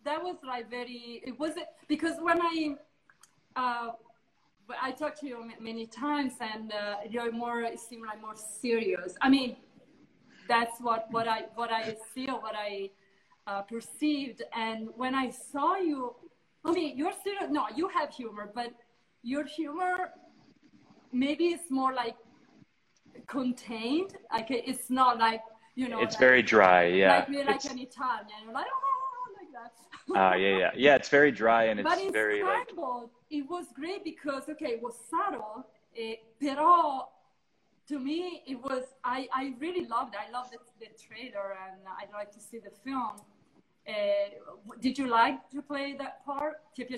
That 0.04 0.22
was 0.22 0.36
like 0.46 0.70
very. 0.70 1.22
It 1.24 1.38
wasn't 1.38 1.66
because 1.88 2.16
when 2.20 2.40
I. 2.40 2.76
Uh, 3.56 3.92
I 4.80 4.92
talked 4.92 5.20
to 5.20 5.26
you 5.26 5.44
many 5.60 5.86
times, 5.86 6.32
and 6.40 6.72
uh, 6.72 6.96
you're 7.08 7.30
more 7.30 7.60
you 7.60 7.76
seem 7.76 8.02
like 8.02 8.20
more 8.20 8.34
serious. 8.34 9.14
I 9.20 9.28
mean, 9.28 9.56
that's 10.48 10.80
what 10.80 11.06
what 11.10 11.28
I 11.28 11.44
what 11.54 11.70
I 11.70 11.96
feel, 12.14 12.40
what 12.40 12.54
I 12.56 12.90
uh, 13.46 13.62
perceived. 13.62 14.42
And 14.54 14.88
when 14.96 15.14
I 15.14 15.30
saw 15.30 15.76
you, 15.76 16.14
I 16.64 16.72
mean, 16.72 16.96
you're 16.96 17.12
still 17.12 17.50
no, 17.50 17.66
you 17.74 17.88
have 17.88 18.10
humor, 18.10 18.50
but 18.54 18.72
your 19.22 19.44
humor 19.44 20.10
maybe 21.12 21.46
it's 21.48 21.70
more 21.70 21.94
like 21.94 22.16
contained. 23.26 24.16
Like 24.32 24.46
it's 24.50 24.90
not 24.90 25.18
like 25.18 25.42
you 25.74 25.88
know. 25.88 26.00
it's 26.00 26.14
like, 26.14 26.20
very 26.20 26.42
dry 26.42 26.84
yeah 26.86 27.18
Like 27.18 27.28
we're 27.28 27.44
like 27.44 27.56
It's- 27.56 27.72
an 27.72 27.78
Italian, 27.78 28.26
you're 28.44 28.52
like 28.52 28.66
oh, 28.66 29.26
like 29.40 29.52
that. 29.58 30.32
uh, 30.32 30.36
yeah 30.36 30.58
yeah 30.58 30.70
yeah 30.84 30.94
it's 30.96 31.08
very 31.08 31.32
dry 31.32 31.64
and 31.64 31.80
it's 31.80 32.00
in 32.00 32.12
very 32.12 32.42
like 32.42 32.68
Scrambled, 32.68 33.10
it 33.30 33.48
was 33.48 33.66
great 33.74 34.04
because 34.04 34.48
okay, 34.48 34.72
it 34.76 34.82
was 34.82 34.94
subtle, 35.10 35.66
eh, 35.96 36.16
però 36.40 37.06
to 37.88 37.98
me 37.98 38.42
it 38.46 38.58
was 38.62 38.84
I, 39.04 39.28
I 39.32 39.54
really 39.58 39.86
loved 39.86 40.14
it. 40.14 40.20
I 40.26 40.30
loved 40.30 40.52
the, 40.52 40.58
the 40.80 40.90
trailer 41.06 41.56
and 41.64 41.80
I'd 42.00 42.12
like 42.12 42.30
to 42.32 42.40
see 42.40 42.58
the 42.58 42.74
film. 42.84 43.16
Uh, 43.86 43.92
did 44.80 44.98
you 44.98 45.06
like 45.06 45.50
to 45.50 45.60
play 45.60 45.94
that 45.98 46.24
part? 46.24 46.54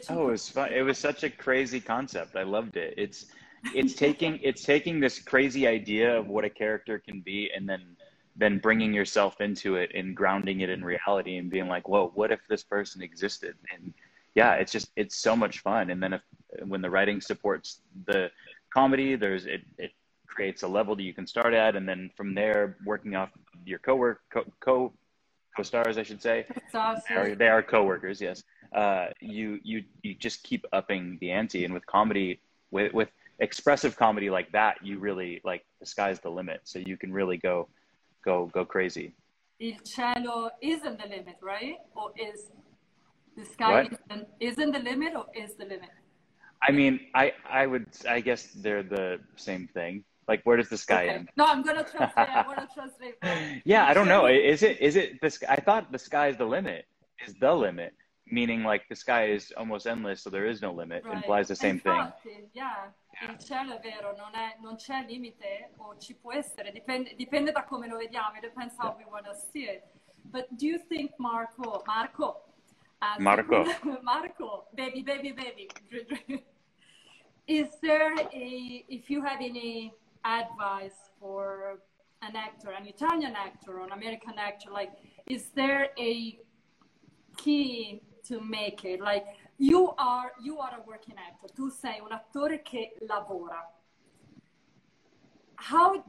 Oh, 0.08 0.28
it 0.28 0.30
was 0.32 0.48
fun. 0.48 0.72
It 0.72 0.82
was 0.82 0.98
such 0.98 1.24
a 1.24 1.30
crazy 1.30 1.80
concept. 1.80 2.36
I 2.36 2.44
loved 2.44 2.76
it. 2.76 2.94
It's 2.96 3.26
it's 3.74 3.94
taking 3.94 4.38
it's 4.42 4.62
taking 4.62 5.00
this 5.00 5.18
crazy 5.18 5.66
idea 5.66 6.16
of 6.16 6.28
what 6.28 6.44
a 6.44 6.50
character 6.50 6.98
can 6.98 7.20
be 7.20 7.50
and 7.54 7.68
then 7.68 7.96
then 8.36 8.58
bringing 8.58 8.92
yourself 8.92 9.40
into 9.40 9.76
it 9.76 9.90
and 9.94 10.14
grounding 10.14 10.60
it 10.60 10.70
in 10.70 10.84
reality 10.84 11.38
and 11.38 11.50
being 11.50 11.66
like, 11.66 11.88
"Whoa, 11.88 12.12
what 12.14 12.30
if 12.30 12.40
this 12.48 12.62
person 12.62 13.02
existed?" 13.02 13.56
And 13.72 13.92
yeah, 14.34 14.52
it's 14.54 14.70
just 14.70 14.90
it's 14.94 15.16
so 15.16 15.34
much 15.34 15.60
fun. 15.60 15.90
And 15.90 16.00
then 16.00 16.12
if 16.12 16.22
when 16.68 16.82
the 16.82 16.90
writing 16.90 17.20
supports 17.20 17.80
the 18.06 18.30
comedy, 18.72 19.16
there's 19.16 19.46
it 19.46 19.62
it 19.78 19.90
creates 20.28 20.62
a 20.62 20.68
level 20.68 20.94
that 20.94 21.02
you 21.02 21.14
can 21.14 21.26
start 21.26 21.54
at 21.54 21.76
and 21.76 21.88
then 21.88 22.10
from 22.14 22.34
there 22.34 22.76
working 22.84 23.16
off 23.16 23.30
your 23.64 23.78
co-work 23.78 24.20
co 24.30 24.44
co 24.60 24.92
co-stars, 25.56 25.98
I 25.98 26.02
should 26.02 26.22
say. 26.22 26.44
So, 26.72 26.96
They 27.08 27.14
are, 27.14 27.34
they 27.34 27.48
are 27.48 27.62
coworkers, 27.62 28.20
yes. 28.20 28.42
Uh, 28.74 29.06
you 29.20 29.58
you 29.62 29.84
you 30.02 30.14
just 30.14 30.42
keep 30.42 30.66
upping 30.72 31.16
the 31.20 31.30
ante, 31.30 31.64
and 31.64 31.72
with 31.72 31.86
comedy, 31.86 32.40
with 32.70 32.92
with 32.92 33.08
expressive 33.38 33.96
comedy 33.96 34.28
like 34.28 34.50
that, 34.52 34.74
you 34.82 34.98
really 34.98 35.40
like 35.44 35.64
the 35.80 35.86
sky's 35.86 36.18
the 36.20 36.30
limit. 36.30 36.60
So 36.64 36.78
you 36.78 36.96
can 36.96 37.12
really 37.12 37.38
go 37.38 37.68
go 38.24 38.46
go 38.52 38.64
crazy. 38.64 39.14
Il 39.60 39.76
cielo 39.84 40.50
isn't 40.60 40.98
the 41.02 41.08
limit, 41.08 41.36
right? 41.40 41.78
Or 41.94 42.10
is 42.18 42.50
the 43.36 43.44
sky 43.44 43.72
What? 43.72 43.92
isn't, 43.92 44.28
isn't 44.40 44.72
the 44.72 44.80
limit 44.80 45.14
or 45.16 45.26
is 45.34 45.54
the 45.54 45.64
limit? 45.64 45.90
I 46.68 46.72
mean, 46.72 47.00
I 47.14 47.32
I 47.48 47.66
would 47.66 47.86
I 48.08 48.20
guess 48.20 48.48
they're 48.62 48.82
the 48.82 49.20
same 49.36 49.68
thing. 49.72 50.04
Like, 50.28 50.42
where 50.44 50.56
does 50.56 50.68
the 50.68 50.76
sky 50.78 51.04
Okay. 51.04 51.14
end? 51.14 51.28
No, 51.36 51.46
I'm 51.46 51.62
gonna 51.62 51.84
translate. 51.84 52.28
I 52.28 52.44
wanna 52.46 52.68
translate. 52.74 53.14
Yeah, 53.64 53.86
I 53.86 53.94
don't 53.94 54.08
know. 54.08 54.26
Is 54.26 54.62
it 54.62 54.80
is 54.80 54.96
it 54.96 55.20
the 55.20 55.30
sky? 55.30 55.46
I 55.50 55.60
thought 55.60 55.92
the 55.92 55.98
sky 55.98 56.28
is 56.28 56.36
the 56.36 56.44
limit. 56.46 56.86
Is 57.26 57.34
the 57.34 57.54
limit 57.54 57.92
meaning 58.28 58.64
like 58.64 58.82
the 58.88 58.96
sky 58.96 59.28
is 59.30 59.52
almost 59.56 59.86
endless, 59.86 60.22
so 60.22 60.30
there 60.30 60.46
is 60.46 60.60
no 60.60 60.72
limit? 60.72 61.04
Right. 61.04 61.16
Implies 61.18 61.46
the 61.46 61.54
same 61.54 61.78
thing. 61.78 61.94
Infatti, 61.94 62.48
yeah, 62.54 62.92
il 63.28 63.38
cielo 63.38 63.76
è 63.76 63.80
vero, 63.80 64.14
non, 64.16 64.34
è, 64.34 64.56
non 64.60 64.74
c'è 64.76 65.04
limite 65.06 65.70
o 65.78 65.96
ci 65.98 66.14
può 66.14 66.32
essere, 66.32 66.72
dipende, 66.72 67.14
dipende 67.14 67.52
da 67.52 67.62
come 67.64 67.86
lo 67.86 67.96
vediamo, 67.98 68.34
it 68.34 68.40
depends 68.42 68.74
how 68.78 68.96
we 68.96 69.04
want 69.04 69.26
to 69.26 69.34
see 69.52 69.68
it. 69.68 69.84
But 70.24 70.46
do 70.50 70.66
you 70.66 70.80
think 70.88 71.12
Marco, 71.18 71.82
Marco, 71.86 72.42
as- 72.98 73.20
Marco. 73.20 73.64
Marco, 74.02 74.66
baby, 74.72 75.02
baby, 75.02 75.30
baby, 75.32 75.68
is 77.46 77.68
there 77.80 78.12
a, 78.32 78.84
if 78.88 79.08
you 79.08 79.22
have 79.22 79.40
any 79.40 79.94
advice 80.26 81.10
for 81.20 81.78
an 82.22 82.34
actor, 82.34 82.70
an 82.70 82.86
Italian 82.86 83.34
actor 83.36 83.78
or 83.78 83.84
an 83.84 83.92
American 83.92 84.34
actor, 84.38 84.70
like, 84.70 84.92
is 85.28 85.48
there 85.54 85.90
a 85.98 86.38
key 87.36 88.02
to 88.26 88.40
make 88.40 88.84
it? 88.84 89.00
Like 89.00 89.26
you 89.58 89.92
are 89.98 90.32
you 90.42 90.58
are 90.58 90.74
a 90.76 90.82
working 90.86 91.14
actor. 91.16 91.48
Tu 91.54 91.70
sei 91.70 92.00
un 92.02 92.12
attore 92.12 92.62
che 92.62 92.94
lavora. 93.08 93.62
How 95.54 96.04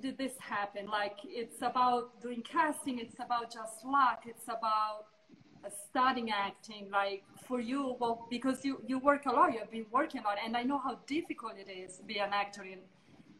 did 0.00 0.18
this 0.18 0.34
happen? 0.38 0.86
Like 0.86 1.18
it's 1.24 1.62
about 1.62 2.20
doing 2.20 2.42
casting 2.42 2.98
it's 2.98 3.18
about 3.18 3.52
just 3.52 3.84
luck 3.84 4.24
it's 4.26 4.48
about 4.48 5.06
studying 5.88 6.30
acting 6.30 6.88
like 6.90 7.22
for 7.46 7.60
you 7.60 7.96
well 8.00 8.26
because 8.30 8.64
you 8.64 8.80
you 8.86 8.98
work 8.98 9.26
a 9.26 9.30
lot 9.30 9.52
you've 9.54 9.70
been 9.70 9.86
working 9.92 10.20
a 10.20 10.24
lot 10.24 10.36
and 10.44 10.56
i 10.56 10.62
know 10.62 10.78
how 10.78 10.98
difficult 11.06 11.52
it 11.56 11.70
is 11.70 11.98
to 11.98 12.02
be 12.02 12.18
an 12.18 12.30
actor 12.32 12.62
in 12.64 12.78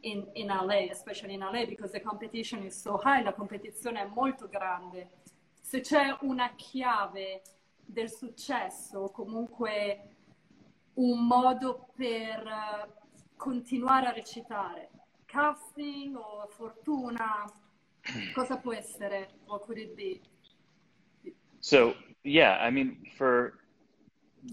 in, 0.02 0.26
in 0.34 0.48
LA, 0.48 0.90
especially 0.90 1.34
in 1.34 1.40
LA, 1.40 1.66
because 1.66 1.92
the 1.92 2.00
competition 2.00 2.62
is 2.62 2.80
so 2.80 2.96
high, 3.02 3.22
la 3.22 3.32
competizione 3.32 4.02
è 4.02 4.06
molto 4.06 4.48
grande. 4.48 5.10
Se 5.60 5.80
c'è 5.80 6.16
una 6.20 6.54
chiave 6.54 7.42
del 7.84 8.10
successo, 8.10 9.10
comunque 9.10 10.16
un 10.94 11.26
modo 11.26 11.88
per 11.94 12.46
eh, 12.46 12.88
continuare 13.36 14.06
a 14.06 14.12
recitare, 14.12 14.90
casting 15.26 16.16
o 16.16 16.46
fortuna, 16.48 17.50
cosa 18.34 18.58
può 18.58 18.72
essere? 18.72 19.30
What 19.46 19.64
could 19.64 19.78
it 19.78 19.94
be? 19.94 20.20
So 21.60 21.94
yeah, 22.22 22.58
I 22.60 22.70
mean, 22.70 22.98
for 23.16 23.58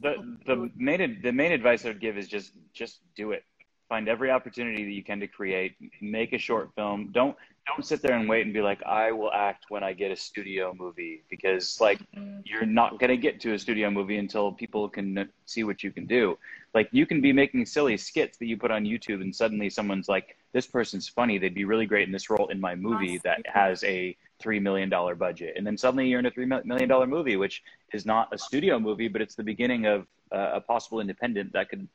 the 0.02 0.38
the 0.46 0.72
main 0.76 1.20
the 1.22 1.32
main 1.32 1.52
advice 1.52 1.84
I 1.86 1.90
would 1.90 2.00
give 2.00 2.18
is 2.18 2.28
just 2.28 2.54
just 2.72 3.02
do 3.16 3.32
it. 3.32 3.44
Find 3.90 4.08
every 4.08 4.30
opportunity 4.30 4.84
that 4.86 4.92
you 4.92 5.04
can 5.04 5.20
to 5.20 5.28
create. 5.28 5.76
Make 6.00 6.32
a 6.34 6.38
short 6.38 6.70
film. 6.76 7.10
Don't 7.12 7.36
don't 7.68 7.86
sit 7.86 8.02
there 8.02 8.16
and 8.16 8.28
wait 8.28 8.46
and 8.46 8.54
be 8.54 8.62
like, 8.62 8.82
I 8.84 9.12
will 9.12 9.32
act 9.32 9.66
when 9.70 9.84
I 9.84 9.94
get 9.94 10.12
a 10.12 10.16
studio 10.16 10.76
movie 10.78 11.24
because 11.30 11.80
like 11.82 12.00
you're 12.44 12.66
not 12.66 13.00
gonna 13.00 13.18
get 13.18 13.40
to 13.42 13.54
a 13.54 13.60
studio 13.60 13.90
movie 13.90 14.18
until 14.18 14.52
people 14.52 14.90
can 14.90 15.30
see 15.46 15.64
what 15.64 15.84
you 15.84 15.92
can 15.92 16.06
do. 16.06 16.38
Like 16.74 16.90
you 16.92 17.06
can 17.06 17.20
be 17.20 17.34
making 17.34 17.66
silly 17.66 17.98
skits 17.98 18.38
that 18.38 18.46
you 18.46 18.58
put 18.58 18.70
on 18.70 18.84
YouTube, 18.86 19.22
and 19.22 19.36
suddenly 19.36 19.70
someone's 19.72 20.08
like, 20.08 20.38
"This 20.52 20.68
person's 20.68 21.10
funny. 21.10 21.40
They'd 21.40 21.56
be 21.56 21.66
really 21.66 21.88
great 21.88 22.08
in 22.08 22.12
this 22.12 22.30
role 22.30 22.48
in 22.50 22.60
my 22.60 22.76
movie 22.76 23.18
that 23.24 23.42
has 23.48 23.84
a 23.84 24.16
three 24.40 24.60
million 24.60 24.90
dollar 24.90 25.16
budget." 25.16 25.56
And 25.58 25.66
then 25.66 25.78
suddenly 25.78 26.08
you're 26.08 26.20
in 26.20 26.28
a 26.28 26.32
three 26.32 26.46
million 26.46 26.88
dollar 26.88 27.08
movie, 27.08 27.38
which 27.38 27.64
is 27.92 28.06
not 28.06 28.30
a 28.32 28.38
studio 28.38 28.80
movie, 28.80 29.08
but 29.08 29.22
it's 29.22 29.36
the 29.36 29.44
beginning 29.44 29.88
of 29.88 30.06
uh, 30.32 30.52
a 30.54 30.62
possible 30.62 31.00
independent 31.00 31.54
that 31.54 31.70
could 31.70 31.88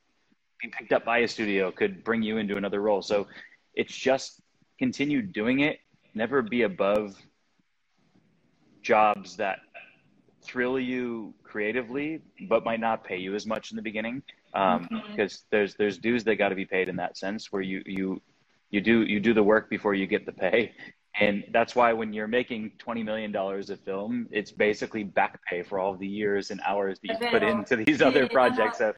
be 0.65 0.71
picked 0.71 0.93
up 0.93 1.05
by 1.05 1.19
a 1.19 1.29
studio, 1.29 1.71
could 1.71 2.03
bring 2.05 2.23
you 2.23 2.39
into 2.39 2.57
another 2.57 2.81
role. 2.81 3.03
So 3.03 3.27
it's 3.75 3.95
just 3.95 4.41
continue 4.79 5.21
doing 5.23 5.61
it. 5.61 5.79
Never 6.15 6.43
be 6.43 6.63
above 6.63 7.17
jobs 8.83 9.37
that 9.37 9.59
thrill 10.43 10.79
you 10.79 11.35
creatively, 11.43 12.21
but 12.49 12.65
might 12.65 12.81
not 12.81 13.05
pay 13.05 13.17
you 13.17 13.35
as 13.35 13.47
much 13.47 13.71
in 13.71 13.77
the 13.77 13.83
beginning. 13.83 14.23
um, 14.57 14.87
Mhm. 14.89 15.11
because 15.11 15.47
there's 15.51 15.75
there's 15.75 15.99
dues 15.99 16.23
that 16.23 16.37
got 16.37 16.51
to 16.51 16.55
be 16.55 16.65
paid 16.65 16.89
in 16.89 16.95
that 16.95 17.17
sense 17.17 17.51
where 17.51 17.61
you 17.61 17.83
you 17.87 18.23
you 18.71 18.81
do 18.81 19.03
you 19.03 19.19
do 19.19 19.35
the 19.35 19.43
work 19.43 19.69
before 19.69 19.95
you 19.95 20.07
get 20.07 20.25
the 20.27 20.33
pay 20.33 20.73
and 21.19 21.43
that's 21.51 21.75
why 21.75 21.93
when 21.93 22.13
you're 22.13 22.29
making 22.29 22.71
20 22.79 23.03
million 23.03 23.33
dollars 23.33 23.71
a 23.71 23.77
film 23.77 24.29
it's 24.31 24.53
basically 24.53 25.03
back 25.03 25.45
pay 25.45 25.61
for 25.65 25.81
all 25.81 25.97
the 25.97 26.07
years 26.07 26.53
and 26.53 26.61
hours 26.61 27.01
that 27.01 27.09
you 27.09 27.17
put 27.33 27.43
into 27.43 27.75
these 27.85 28.01
other 28.01 28.29
projects 28.29 28.79
so 28.79 28.93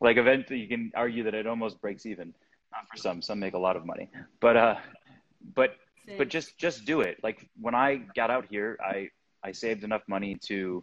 like 0.00 0.16
eventually 0.16 0.58
you 0.58 0.68
can 0.68 0.92
argue 0.94 1.22
that 1.24 1.34
it 1.34 1.46
almost 1.46 1.80
breaks 1.80 2.06
even. 2.06 2.34
Not 2.72 2.88
for 2.88 2.96
some 2.96 3.20
some 3.22 3.38
make 3.40 3.54
a 3.54 3.58
lot 3.58 3.76
of 3.76 3.84
money. 3.84 4.08
But 4.40 4.56
uh 4.56 4.76
but 5.54 5.76
but 6.18 6.28
just 6.28 6.58
just 6.58 6.84
do 6.84 7.00
it. 7.00 7.18
Like 7.22 7.48
when 7.60 7.74
i 7.74 7.96
got 8.16 8.30
out 8.30 8.46
here 8.48 8.78
i 8.84 9.08
i 9.44 9.52
saved 9.52 9.84
enough 9.84 10.02
money 10.08 10.36
to 10.46 10.82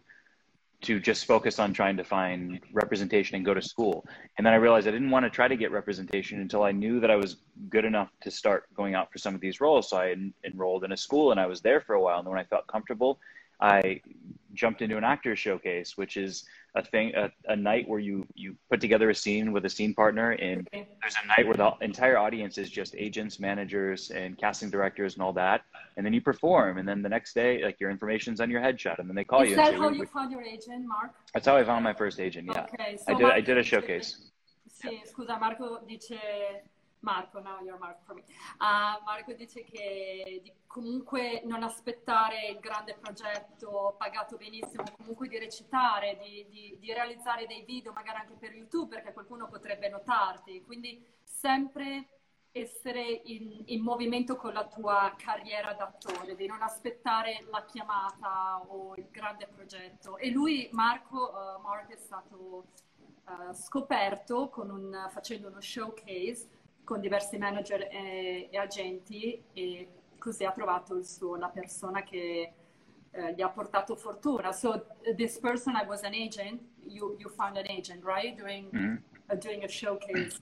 to 0.80 1.00
just 1.00 1.24
focus 1.24 1.58
on 1.58 1.72
trying 1.72 1.96
to 1.96 2.04
find 2.04 2.60
representation 2.72 3.34
and 3.34 3.44
go 3.44 3.52
to 3.52 3.62
school. 3.62 4.06
And 4.36 4.46
then 4.46 4.52
i 4.52 4.56
realized 4.56 4.86
i 4.86 4.90
didn't 4.90 5.10
want 5.10 5.24
to 5.24 5.30
try 5.30 5.48
to 5.48 5.56
get 5.56 5.72
representation 5.72 6.40
until 6.40 6.62
i 6.62 6.72
knew 6.72 7.00
that 7.00 7.10
i 7.10 7.16
was 7.16 7.38
good 7.68 7.84
enough 7.84 8.10
to 8.20 8.30
start 8.30 8.64
going 8.74 8.94
out 8.94 9.10
for 9.10 9.18
some 9.18 9.34
of 9.34 9.40
these 9.40 9.60
roles. 9.60 9.90
So 9.90 9.96
i 9.96 10.10
en- 10.10 10.34
enrolled 10.44 10.84
in 10.84 10.92
a 10.92 10.96
school 10.96 11.32
and 11.32 11.40
i 11.40 11.46
was 11.46 11.60
there 11.60 11.80
for 11.80 11.94
a 11.94 12.00
while. 12.00 12.18
And 12.18 12.26
then 12.26 12.32
when 12.32 12.40
i 12.40 12.44
felt 12.44 12.66
comfortable 12.66 13.18
i 13.60 14.00
jumped 14.54 14.82
into 14.82 14.96
an 14.96 15.04
actors 15.04 15.38
showcase 15.38 15.96
which 15.96 16.16
is 16.16 16.44
a 16.74 16.82
thing 16.84 17.12
a, 17.14 17.30
a 17.48 17.56
night 17.56 17.88
where 17.88 18.00
you 18.00 18.26
you 18.34 18.54
put 18.70 18.80
together 18.80 19.10
a 19.10 19.14
scene 19.14 19.52
with 19.52 19.64
a 19.64 19.68
scene 19.68 19.94
partner 19.94 20.32
and 20.32 20.66
Okay. 20.68 20.86
there's 21.00 21.14
a 21.22 21.26
night 21.26 21.46
where 21.46 21.54
the 21.54 21.72
entire 21.80 22.18
audience 22.18 22.58
is 22.58 22.68
just 22.70 22.94
agents, 22.96 23.38
managers, 23.40 24.10
and 24.10 24.36
casting 24.36 24.68
directors 24.70 25.14
and 25.14 25.22
all 25.22 25.32
that. 25.32 25.62
And 25.96 26.04
then 26.04 26.12
you 26.12 26.20
perform, 26.20 26.76
and 26.78 26.86
then 26.86 27.00
the 27.02 27.08
next 27.08 27.32
day, 27.34 27.64
like 27.64 27.80
your 27.80 27.90
information's 27.90 28.40
on 28.40 28.50
your 28.50 28.60
headshot, 28.60 28.98
and 28.98 29.08
then 29.08 29.16
they 29.16 29.24
call 29.24 29.42
Is 29.42 29.50
you. 29.50 29.56
that 29.56 29.68
say, 29.68 29.76
how 29.76 29.88
"We- 29.88 29.94
you 29.94 30.00
we-" 30.00 30.06
found 30.06 30.30
your 30.30 30.42
agent, 30.42 30.86
Mark? 30.86 31.12
That's 31.32 31.46
how 31.46 31.56
I 31.56 31.64
found 31.64 31.82
my 31.84 31.94
first 31.94 32.20
agent. 32.20 32.48
Yeah, 32.52 32.66
Ok, 32.72 32.96
so 32.98 33.12
I 33.12 33.14
did. 33.14 33.26
I 33.38 33.40
did 33.40 33.56
a 33.56 33.62
dice- 33.62 33.66
showcase. 33.66 34.30
Sì, 34.70 35.00
scusa, 35.06 35.38
Marco 35.40 35.80
dice... 35.88 36.18
Marco, 37.00 37.40
no, 37.40 37.60
you're 37.62 37.78
Marco 37.78 38.00
for 38.04 38.14
me. 38.14 38.24
Ah, 38.58 39.00
Marco 39.04 39.32
dice 39.32 39.62
che 39.62 40.40
di 40.42 40.52
comunque 40.66 41.42
non 41.44 41.62
aspettare 41.62 42.48
il 42.48 42.58
grande 42.58 42.94
progetto 42.94 43.94
pagato 43.96 44.36
benissimo, 44.36 44.82
comunque 44.96 45.28
di 45.28 45.38
recitare, 45.38 46.18
di, 46.22 46.46
di- 46.48 46.76
di 46.78 46.92
realizzare 46.92 47.46
dei 47.46 47.62
video 47.64 47.92
magari 47.92 48.18
anche 48.18 48.34
per 48.34 48.52
YouTube 48.54 48.96
perché 48.96 49.12
qualcuno 49.12 49.46
potrebbe 49.48 49.88
notarti. 49.88 50.62
Quindi 50.64 51.04
sempre 51.22 52.08
essere 52.50 53.02
in, 53.02 53.62
in 53.66 53.82
movimento 53.82 54.34
con 54.36 54.52
la 54.52 54.66
tua 54.66 55.14
carriera 55.16 55.74
d'attore, 55.74 56.34
di 56.34 56.46
non 56.46 56.60
aspettare 56.62 57.44
la 57.50 57.64
chiamata 57.64 58.60
o 58.66 58.94
il 58.96 59.08
grande 59.10 59.46
progetto. 59.46 60.16
E 60.18 60.30
lui, 60.30 60.68
Marco, 60.72 61.30
eh, 61.30 61.60
Mark 61.60 61.90
è 61.92 61.96
stato 61.96 62.64
eh, 63.28 63.54
scoperto 63.54 64.50
un- 64.56 65.08
facendo 65.10 65.48
uno 65.48 65.60
showcase 65.60 66.48
con 66.88 67.02
diversi 67.02 67.36
manager 67.36 67.86
e, 67.90 68.48
e 68.50 68.56
agenti 68.56 69.38
e 69.52 69.88
così 70.16 70.46
ha 70.46 70.52
trovato 70.52 70.96
il 70.96 71.04
suo, 71.04 71.36
la 71.36 71.50
persona 71.50 72.02
che 72.02 72.52
eh, 73.10 73.34
gli 73.34 73.42
ha 73.42 73.50
portato 73.50 73.94
fortuna. 73.94 74.52
So 74.52 74.86
this 75.14 75.38
person, 75.38 75.74
I 75.76 75.86
was 75.86 76.02
an 76.02 76.14
agent, 76.14 76.62
you, 76.86 77.14
you 77.18 77.28
found 77.28 77.58
an 77.58 77.66
agent, 77.68 78.02
right? 78.02 78.34
During, 78.34 78.70
Mhm. 78.72 79.02
uh, 79.28 79.34
doing 79.36 79.64
a 79.64 79.68
showcase. 79.68 80.40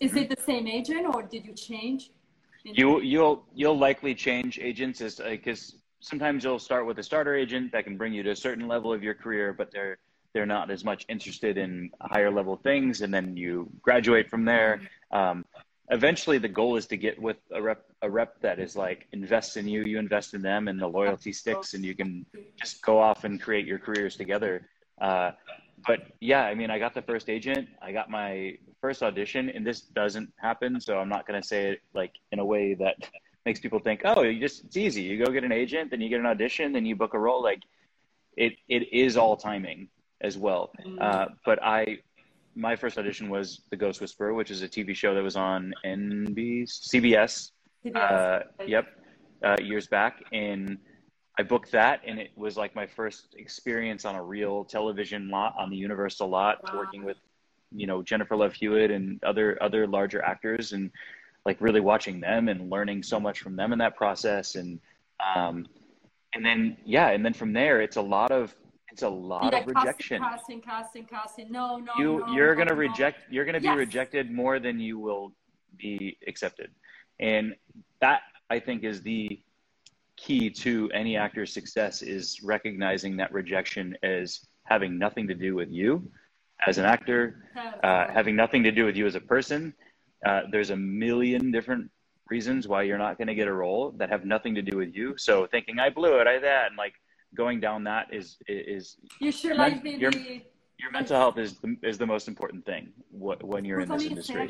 Is 0.00 0.14
it 0.16 0.34
the 0.34 0.42
same 0.42 0.66
agent 0.66 1.14
or 1.14 1.22
did 1.22 1.44
you 1.44 1.52
change? 1.52 2.10
You 2.64 3.00
you'll 3.02 3.44
you'll 3.52 3.78
likely 3.88 4.14
change 4.14 4.58
agents 4.58 4.98
because 5.20 5.76
sometimes 6.00 6.42
you'll 6.42 6.58
start 6.70 6.86
with 6.86 6.98
a 7.00 7.02
starter 7.02 7.34
agent 7.34 7.70
that 7.72 7.84
can 7.84 7.98
bring 7.98 8.14
you 8.14 8.22
to 8.22 8.30
a 8.30 8.36
certain 8.36 8.66
level 8.66 8.92
of 8.94 9.02
your 9.02 9.14
career, 9.14 9.52
but 9.52 9.70
they're 9.70 9.98
they're 10.32 10.46
not 10.46 10.70
as 10.70 10.84
much 10.84 11.04
interested 11.08 11.58
in 11.58 11.90
higher 12.00 12.30
level 12.30 12.56
things, 12.56 13.02
and 13.02 13.12
then 13.12 13.36
you 13.36 13.68
graduate 13.82 14.30
from 14.30 14.44
there. 14.46 14.80
Um, 15.10 15.44
eventually, 15.92 16.38
the 16.38 16.48
goal 16.48 16.76
is 16.76 16.86
to 16.86 16.96
get 16.96 17.20
with 17.20 17.36
a 17.52 17.62
rep 17.62 17.84
a 18.02 18.10
rep 18.10 18.40
that 18.40 18.58
is 18.58 18.74
like 18.74 19.06
invest 19.12 19.56
in 19.56 19.68
you, 19.68 19.84
you 19.84 19.98
invest 19.98 20.34
in 20.34 20.42
them, 20.42 20.66
and 20.68 20.80
the 20.80 20.86
loyalty 20.86 21.32
sticks, 21.32 21.74
and 21.74 21.84
you 21.84 21.94
can 21.94 22.26
just 22.58 22.82
go 22.82 22.98
off 22.98 23.24
and 23.24 23.40
create 23.40 23.66
your 23.66 23.78
careers 23.78 24.16
together. 24.16 24.66
Uh, 25.00 25.32
but 25.86 26.06
yeah, 26.20 26.44
I 26.44 26.54
mean, 26.54 26.70
I 26.70 26.78
got 26.78 26.94
the 26.94 27.02
first 27.02 27.28
agent, 27.28 27.68
I 27.80 27.92
got 27.92 28.10
my 28.10 28.56
first 28.80 29.02
audition, 29.02 29.50
and 29.50 29.66
this 29.66 29.82
doesn't 29.82 30.32
happen, 30.36 30.80
so 30.80 30.98
I'm 30.98 31.08
not 31.08 31.26
gonna 31.26 31.42
say 31.42 31.72
it 31.72 31.82
like 31.94 32.12
in 32.32 32.38
a 32.38 32.44
way 32.44 32.74
that 32.74 32.96
makes 33.46 33.60
people 33.60 33.78
think, 33.78 34.02
oh, 34.04 34.22
you 34.22 34.40
just 34.40 34.64
it's 34.64 34.76
easy. 34.76 35.02
You 35.02 35.24
go 35.24 35.30
get 35.30 35.44
an 35.44 35.52
agent, 35.52 35.90
then 35.90 36.00
you 36.00 36.08
get 36.08 36.20
an 36.20 36.26
audition, 36.26 36.72
then 36.72 36.86
you 36.86 36.96
book 36.96 37.14
a 37.14 37.18
role. 37.18 37.42
Like 37.42 37.62
it, 38.36 38.54
it 38.68 38.92
is 38.92 39.16
all 39.16 39.36
timing 39.36 39.88
as 40.20 40.38
well. 40.38 40.72
Uh, 41.00 41.26
but 41.44 41.62
I, 41.62 41.98
my 42.54 42.76
first 42.76 42.98
audition 42.98 43.28
was 43.30 43.62
The 43.70 43.76
Ghost 43.76 44.00
Whisperer, 44.00 44.34
which 44.34 44.50
is 44.50 44.62
a 44.62 44.68
TV 44.68 44.94
show 44.94 45.14
that 45.14 45.22
was 45.22 45.36
on 45.36 45.72
NBC, 45.84 46.88
CBS. 46.92 47.50
Uh, 47.94 48.40
yep, 48.66 48.86
uh, 49.42 49.56
years 49.60 49.86
back, 49.88 50.22
and 50.32 50.78
I 51.38 51.42
booked 51.42 51.72
that, 51.72 52.00
and 52.06 52.20
it 52.20 52.30
was 52.36 52.56
like 52.56 52.74
my 52.74 52.86
first 52.86 53.34
experience 53.36 54.04
on 54.04 54.14
a 54.14 54.22
real 54.22 54.64
television 54.64 55.30
lot 55.30 55.54
on 55.58 55.70
the 55.70 55.76
Universal 55.76 56.28
lot, 56.28 56.62
Wow. 56.62 56.78
working 56.78 57.04
with, 57.04 57.16
you 57.72 57.86
know, 57.86 58.02
Jennifer 58.02 58.36
Love 58.36 58.52
Hewitt 58.52 58.90
and 58.90 59.22
other 59.24 59.60
other 59.62 59.86
larger 59.86 60.22
actors, 60.22 60.72
and 60.72 60.90
like 61.44 61.60
really 61.60 61.80
watching 61.80 62.20
them 62.20 62.48
and 62.48 62.70
learning 62.70 63.02
so 63.02 63.18
much 63.18 63.40
from 63.40 63.56
them 63.56 63.72
in 63.72 63.78
that 63.80 63.96
process, 63.96 64.54
and 64.54 64.78
um, 65.34 65.66
and 66.34 66.44
then 66.44 66.76
yeah, 66.84 67.08
and 67.08 67.24
then 67.24 67.32
from 67.32 67.52
there, 67.52 67.80
it's 67.80 67.96
a 67.96 68.02
lot 68.02 68.30
of 68.30 68.54
it's 68.92 69.02
a 69.02 69.08
lot 69.08 69.54
of 69.54 69.66
rejection. 69.66 70.22
Casting, 70.22 70.60
casting, 70.60 71.04
casting, 71.04 71.06
casting. 71.06 71.52
No, 71.52 71.78
no, 71.78 71.92
you 71.98 72.24
no, 72.26 72.32
you're 72.34 72.54
no, 72.54 72.58
gonna 72.58 72.74
no. 72.74 72.76
reject 72.76 73.20
you're 73.30 73.44
gonna 73.44 73.60
be 73.60 73.70
rejected 73.70 74.30
more 74.30 74.60
than 74.60 74.78
you 74.78 74.98
will 74.98 75.32
be 75.78 76.18
accepted 76.26 76.70
and 77.18 77.54
that 78.00 78.20
i 78.50 78.58
think 78.58 78.84
is 78.84 79.02
the 79.02 79.40
key 80.16 80.50
to 80.50 80.90
any 80.92 81.16
actor's 81.16 81.52
success 81.52 82.02
is 82.02 82.42
recognizing 82.42 83.16
that 83.16 83.32
rejection 83.32 83.96
as 84.02 84.40
having 84.64 84.98
nothing 84.98 85.26
to 85.26 85.34
do 85.34 85.54
with 85.54 85.70
you 85.70 86.10
as 86.66 86.78
an 86.78 86.84
actor 86.84 87.44
uh, 87.82 88.06
having 88.12 88.36
nothing 88.36 88.62
to 88.62 88.70
do 88.70 88.84
with 88.84 88.96
you 88.96 89.06
as 89.06 89.14
a 89.14 89.20
person 89.20 89.72
uh, 90.26 90.42
there's 90.52 90.70
a 90.70 90.76
million 90.76 91.50
different 91.50 91.90
reasons 92.28 92.68
why 92.68 92.82
you're 92.82 92.98
not 92.98 93.18
going 93.18 93.26
to 93.26 93.34
get 93.34 93.48
a 93.48 93.52
role 93.52 93.92
that 93.96 94.08
have 94.08 94.24
nothing 94.24 94.54
to 94.54 94.62
do 94.62 94.76
with 94.76 94.94
you 94.94 95.14
so 95.16 95.46
thinking 95.46 95.78
i 95.78 95.88
blew 95.88 96.20
it 96.20 96.26
i 96.26 96.38
that 96.38 96.66
and 96.68 96.76
like 96.76 96.94
going 97.34 97.60
down 97.60 97.84
that 97.84 98.12
is 98.12 98.38
is 98.46 98.96
You 99.20 99.32
Men- 99.48 99.56
like 99.58 99.82
be 99.82 99.90
you're- 99.92 100.10
the... 100.10 100.44
your 100.78 100.90
mental 100.90 101.16
health 101.16 101.38
is 101.38 101.58
the, 101.60 101.76
is 101.82 101.96
the 101.98 102.06
most 102.06 102.28
important 102.28 102.64
thing 102.64 102.92
wh- 103.10 103.40
when 103.42 103.64
you're 103.64 103.80
in 103.82 103.88
this 103.88 104.04
industry. 104.04 104.48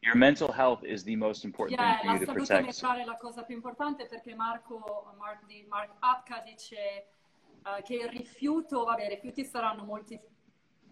Your 0.00 0.14
mental 0.14 0.52
health 0.52 0.84
is 0.84 1.02
the 1.02 1.16
most 1.16 1.44
important 1.44 1.80
Yeah, 1.80 1.98
thing 2.00 2.10
la 2.10 2.16
for 2.18 2.20
you 2.20 2.26
to 2.26 2.46
salute 2.46 2.46
protect. 2.46 2.82
mentale 2.82 3.02
è 3.02 3.04
la 3.04 3.16
cosa 3.16 3.42
più 3.42 3.56
importante 3.56 4.06
perché 4.06 4.32
Marco, 4.34 5.12
Mark, 5.18 5.44
di, 5.46 5.64
Mark 5.68 5.90
Apka 5.98 6.40
dice 6.46 6.76
eh, 6.76 7.82
che 7.82 7.94
il 7.96 8.08
rifiuto, 8.08 8.84
vabbè, 8.84 9.06
i 9.06 9.08
rifiuti 9.08 9.44
saranno 9.44 9.82
molti 9.84 10.16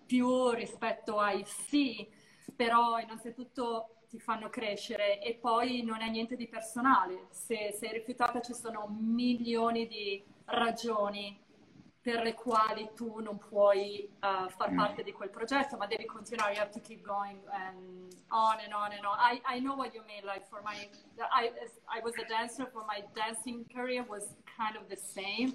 più 0.05 0.51
rispetto 0.51 1.19
ai 1.21 1.45
sì, 1.47 2.05
però 2.57 2.99
innanzitutto 2.99 3.91
ti 4.09 4.19
fanno 4.19 4.49
crescere 4.51 5.21
e 5.21 5.35
poi 5.35 5.83
non 5.85 6.01
è 6.03 6.09
niente 6.11 6.35
di 6.35 6.49
personale. 6.49 7.27
Se 7.31 7.73
sei 7.79 7.93
rifiutata 7.93 8.41
ci 8.41 8.55
sono 8.55 8.89
milioni 8.89 9.87
di 9.87 10.21
ragioni 10.47 11.39
per 12.01 12.23
le 12.23 12.35
quali 12.35 12.89
tu 12.95 13.19
non 13.19 13.37
puoi 13.37 14.05
eh, 14.05 14.49
far 14.57 14.71
Mm. 14.71 14.77
parte 14.77 15.03
di 15.03 15.13
quel 15.13 15.29
progetto, 15.29 15.77
ma 15.77 15.87
devi 15.87 16.05
continuare, 16.07 16.53
you 16.53 16.61
have 16.61 16.71
to 16.71 16.81
keep 16.81 17.05
going 17.05 17.41
and 17.51 18.15
on 18.31 18.59
and 18.61 18.73
on 18.73 18.93
and 18.93 19.05
on. 19.05 19.19
I, 19.19 19.41
I 19.45 19.59
know 19.59 19.75
what 19.75 19.93
you 19.93 20.03
mean, 20.07 20.25
like 20.25 20.47
for 20.49 20.63
my, 20.63 20.89
I, 21.33 21.51
I 21.89 22.01
was 22.03 22.15
a 22.19 22.25
dancer, 22.29 22.67
for 22.71 22.85
my 22.87 23.03
dancing 23.15 23.67
career 23.75 24.05
was 24.09 24.37
kind 24.57 24.77
of 24.77 24.89
the 24.89 24.97
same, 24.97 25.55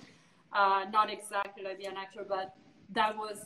uh, 0.52 0.84
not 0.92 1.10
exactly 1.10 1.64
like 1.64 1.78
be 1.78 1.86
an 1.86 1.96
actor, 1.96 2.26
but 2.28 2.54
that 2.90 3.16
was, 3.16 3.46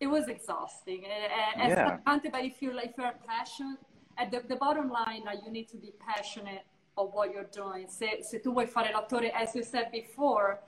it 0.00 0.08
was 0.08 0.26
exhausting. 0.26 1.04
È 1.04 1.68
Yeah. 1.68 2.00
but 2.04 2.42
if 2.42 2.60
you 2.60 2.76
if 2.76 2.96
you're 2.96 3.14
passionate, 3.24 3.78
at 4.16 4.30
the, 4.30 4.42
the 4.48 4.56
bottom 4.56 4.90
line, 4.90 5.22
like, 5.24 5.42
you 5.44 5.50
need 5.50 5.68
to 5.68 5.76
be 5.76 5.92
passionate 5.98 6.64
of 6.96 7.12
what 7.14 7.32
you're 7.32 7.48
doing. 7.52 7.88
Se, 7.88 8.20
se 8.22 8.40
tu 8.40 8.52
vuoi 8.52 8.66
fare 8.66 8.90
l'attore, 8.92 9.30
as 9.32 9.54
you 9.54 9.62
said 9.62 9.90
before, 9.90 10.60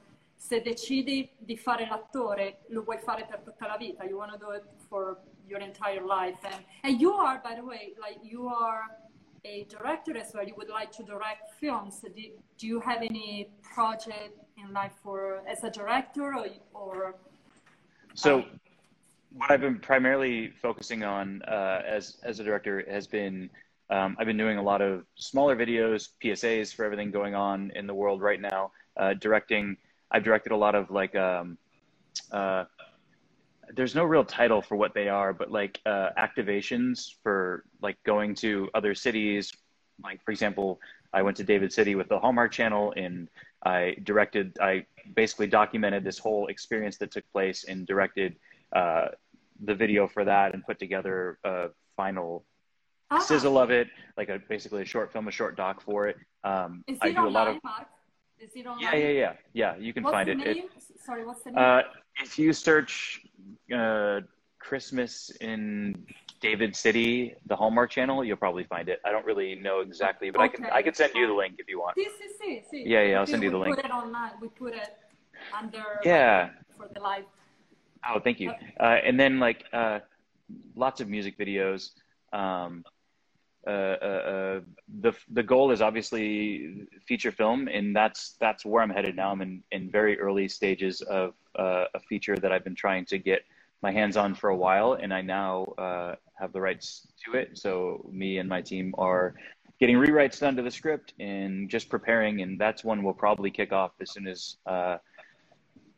se 0.44 0.60
decidi 0.60 1.30
di 1.38 1.56
fare 1.56 1.86
l'attore, 1.86 2.58
lo 2.68 2.82
vuoi 2.82 2.98
fare 2.98 3.24
per 3.24 3.40
tutta 3.40 3.66
la 3.66 3.78
vita. 3.78 4.04
You 4.04 4.18
want 4.18 4.32
to 4.32 4.38
do 4.38 4.50
it 4.50 4.62
for 4.90 5.16
your 5.46 5.60
entire 5.60 6.04
life. 6.04 6.36
And, 6.44 6.62
and 6.82 7.00
you 7.00 7.12
are, 7.14 7.40
by 7.42 7.54
the 7.54 7.64
way, 7.64 7.94
like 7.98 8.18
you 8.22 8.48
are 8.48 8.82
a 9.46 9.64
director 9.70 10.14
as 10.18 10.32
well. 10.34 10.44
You 10.44 10.54
would 10.58 10.68
like 10.68 10.92
to 10.98 11.02
direct 11.02 11.54
films. 11.58 12.00
Do, 12.00 12.10
do 12.58 12.66
you 12.66 12.78
have 12.80 13.00
any 13.00 13.48
project 13.62 14.38
in 14.58 14.70
life 14.74 14.92
for 15.02 15.42
as 15.48 15.64
a 15.64 15.70
director 15.70 16.34
or, 16.34 16.46
or 16.74 17.14
So, 18.12 18.44
what 19.32 19.50
I've 19.50 19.62
been 19.62 19.78
primarily 19.78 20.50
focusing 20.60 21.04
on 21.04 21.40
uh, 21.48 21.80
as 21.86 22.18
as 22.22 22.38
a 22.38 22.44
director 22.44 22.84
has 22.88 23.06
been 23.06 23.48
um, 23.88 24.14
I've 24.18 24.26
been 24.26 24.36
doing 24.36 24.58
a 24.58 24.62
lot 24.62 24.82
of 24.82 25.04
smaller 25.14 25.56
videos, 25.56 26.10
PSAs 26.22 26.74
for 26.74 26.84
everything 26.84 27.10
going 27.10 27.34
on 27.34 27.72
in 27.74 27.86
the 27.86 27.94
world 27.94 28.20
right 28.20 28.40
now. 28.40 28.72
Uh, 28.96 29.14
directing, 29.14 29.76
I've 30.10 30.24
directed 30.24 30.52
a 30.52 30.56
lot 30.56 30.74
of 30.74 30.90
like 30.90 31.14
um, 31.14 31.58
uh, 32.30 32.64
there's 33.74 33.94
no 33.94 34.04
real 34.04 34.24
title 34.24 34.60
for 34.60 34.76
what 34.76 34.94
they 34.94 35.08
are, 35.08 35.32
but 35.32 35.50
like 35.50 35.80
uh, 35.86 36.10
activations 36.18 37.14
for 37.22 37.64
like 37.80 37.96
going 38.04 38.34
to 38.36 38.68
other 38.74 38.94
cities. 38.94 39.52
Like 40.02 40.24
for 40.24 40.30
example, 40.30 40.80
I 41.12 41.22
went 41.22 41.36
to 41.38 41.44
David 41.44 41.72
City 41.72 41.94
with 41.94 42.08
the 42.08 42.18
Hallmark 42.18 42.52
Channel, 42.52 42.92
and 42.96 43.28
I 43.64 43.96
directed. 44.02 44.58
I 44.60 44.86
basically 45.14 45.46
documented 45.46 46.04
this 46.04 46.18
whole 46.18 46.48
experience 46.48 46.98
that 46.98 47.10
took 47.10 47.30
place 47.32 47.64
and 47.64 47.86
directed 47.86 48.36
uh, 48.74 49.08
the 49.64 49.74
video 49.74 50.08
for 50.08 50.24
that, 50.24 50.54
and 50.54 50.64
put 50.64 50.78
together 50.78 51.38
a 51.44 51.68
final 51.96 52.44
ah. 53.10 53.18
sizzle 53.18 53.58
of 53.58 53.70
it, 53.70 53.88
like 54.16 54.28
a 54.28 54.40
basically 54.48 54.82
a 54.82 54.84
short 54.84 55.12
film, 55.12 55.28
a 55.28 55.30
short 55.30 55.56
doc 55.56 55.80
for 55.80 56.08
it. 56.08 56.16
Um, 56.42 56.84
Is 56.88 56.98
I 57.00 57.12
do 57.12 57.26
a 57.26 57.28
lot 57.28 57.48
of. 57.48 57.62
Mark? 57.62 57.86
Is 58.44 58.50
it 58.54 58.66
online? 58.66 58.92
Yeah, 58.92 58.96
yeah, 58.96 59.08
yeah, 59.08 59.32
yeah. 59.54 59.76
You 59.76 59.92
can 59.94 60.02
what's 60.02 60.12
find 60.12 60.28
it. 60.28 60.38
It. 60.46 60.70
Sorry, 61.04 61.24
what's 61.24 61.42
the 61.44 61.52
name? 61.52 61.58
Uh, 61.58 61.82
if 62.22 62.38
you 62.38 62.52
search 62.52 63.22
uh, 63.74 64.20
Christmas 64.58 65.30
in 65.40 66.04
David 66.40 66.76
City, 66.76 67.34
the 67.46 67.56
Hallmark 67.56 67.90
Channel, 67.90 68.22
you'll 68.22 68.36
probably 68.36 68.64
find 68.64 68.90
it. 68.90 69.00
I 69.02 69.12
don't 69.12 69.24
really 69.24 69.54
know 69.54 69.80
exactly, 69.80 70.30
but 70.30 70.42
okay. 70.42 70.44
I 70.44 70.56
can 70.56 70.64
I 70.78 70.82
can 70.82 70.94
send 70.94 71.14
you 71.14 71.26
the 71.26 71.32
link 71.32 71.54
if 71.58 71.68
you 71.68 71.80
want. 71.80 71.96
Sí, 71.96 72.06
sí, 72.20 72.62
sí. 72.70 72.82
Yeah, 72.84 73.02
yeah, 73.02 73.18
I'll 73.20 73.26
send 73.26 73.42
you 73.42 73.50
the 73.50 73.56
link. 73.56 73.76
We 73.76 73.82
put 73.82 73.90
it 73.90 73.94
online. 73.94 74.32
We 74.42 74.48
put 74.48 74.74
it 74.74 74.90
under. 75.58 76.00
Yeah. 76.04 76.50
For 76.76 76.88
the 76.92 77.00
live. 77.00 77.24
Oh, 78.06 78.20
thank 78.20 78.40
you. 78.40 78.52
Uh, 78.78 78.98
and 79.02 79.18
then 79.18 79.40
like 79.40 79.64
uh, 79.72 80.00
lots 80.76 81.00
of 81.00 81.08
music 81.08 81.38
videos. 81.38 81.92
Um, 82.34 82.84
uh, 83.66 83.70
uh, 83.70 84.04
uh, 84.04 84.60
the 85.00 85.12
the 85.30 85.42
goal 85.42 85.70
is 85.70 85.80
obviously 85.80 86.86
feature 87.06 87.32
film, 87.32 87.68
and 87.68 87.96
that's 87.96 88.36
that's 88.38 88.64
where 88.64 88.82
I'm 88.82 88.90
headed 88.90 89.16
now. 89.16 89.30
I'm 89.30 89.40
in, 89.40 89.62
in 89.72 89.90
very 89.90 90.18
early 90.18 90.48
stages 90.48 91.00
of 91.00 91.34
uh, 91.58 91.84
a 91.94 92.00
feature 92.00 92.36
that 92.36 92.52
I've 92.52 92.64
been 92.64 92.74
trying 92.74 93.06
to 93.06 93.18
get 93.18 93.42
my 93.82 93.90
hands 93.90 94.16
on 94.16 94.34
for 94.34 94.50
a 94.50 94.56
while, 94.56 94.94
and 94.94 95.14
I 95.14 95.22
now 95.22 95.64
uh, 95.78 96.14
have 96.38 96.52
the 96.52 96.60
rights 96.60 97.06
to 97.24 97.38
it. 97.38 97.56
So 97.56 98.08
me 98.12 98.38
and 98.38 98.48
my 98.48 98.60
team 98.60 98.94
are 98.98 99.34
getting 99.80 99.96
rewrites 99.96 100.40
done 100.40 100.56
to 100.56 100.62
the 100.62 100.70
script 100.70 101.14
and 101.18 101.70
just 101.70 101.88
preparing, 101.88 102.42
and 102.42 102.60
that's 102.60 102.84
one 102.84 103.02
we'll 103.02 103.14
probably 103.14 103.50
kick 103.50 103.72
off 103.72 103.92
as 104.00 104.12
soon 104.12 104.26
as 104.26 104.56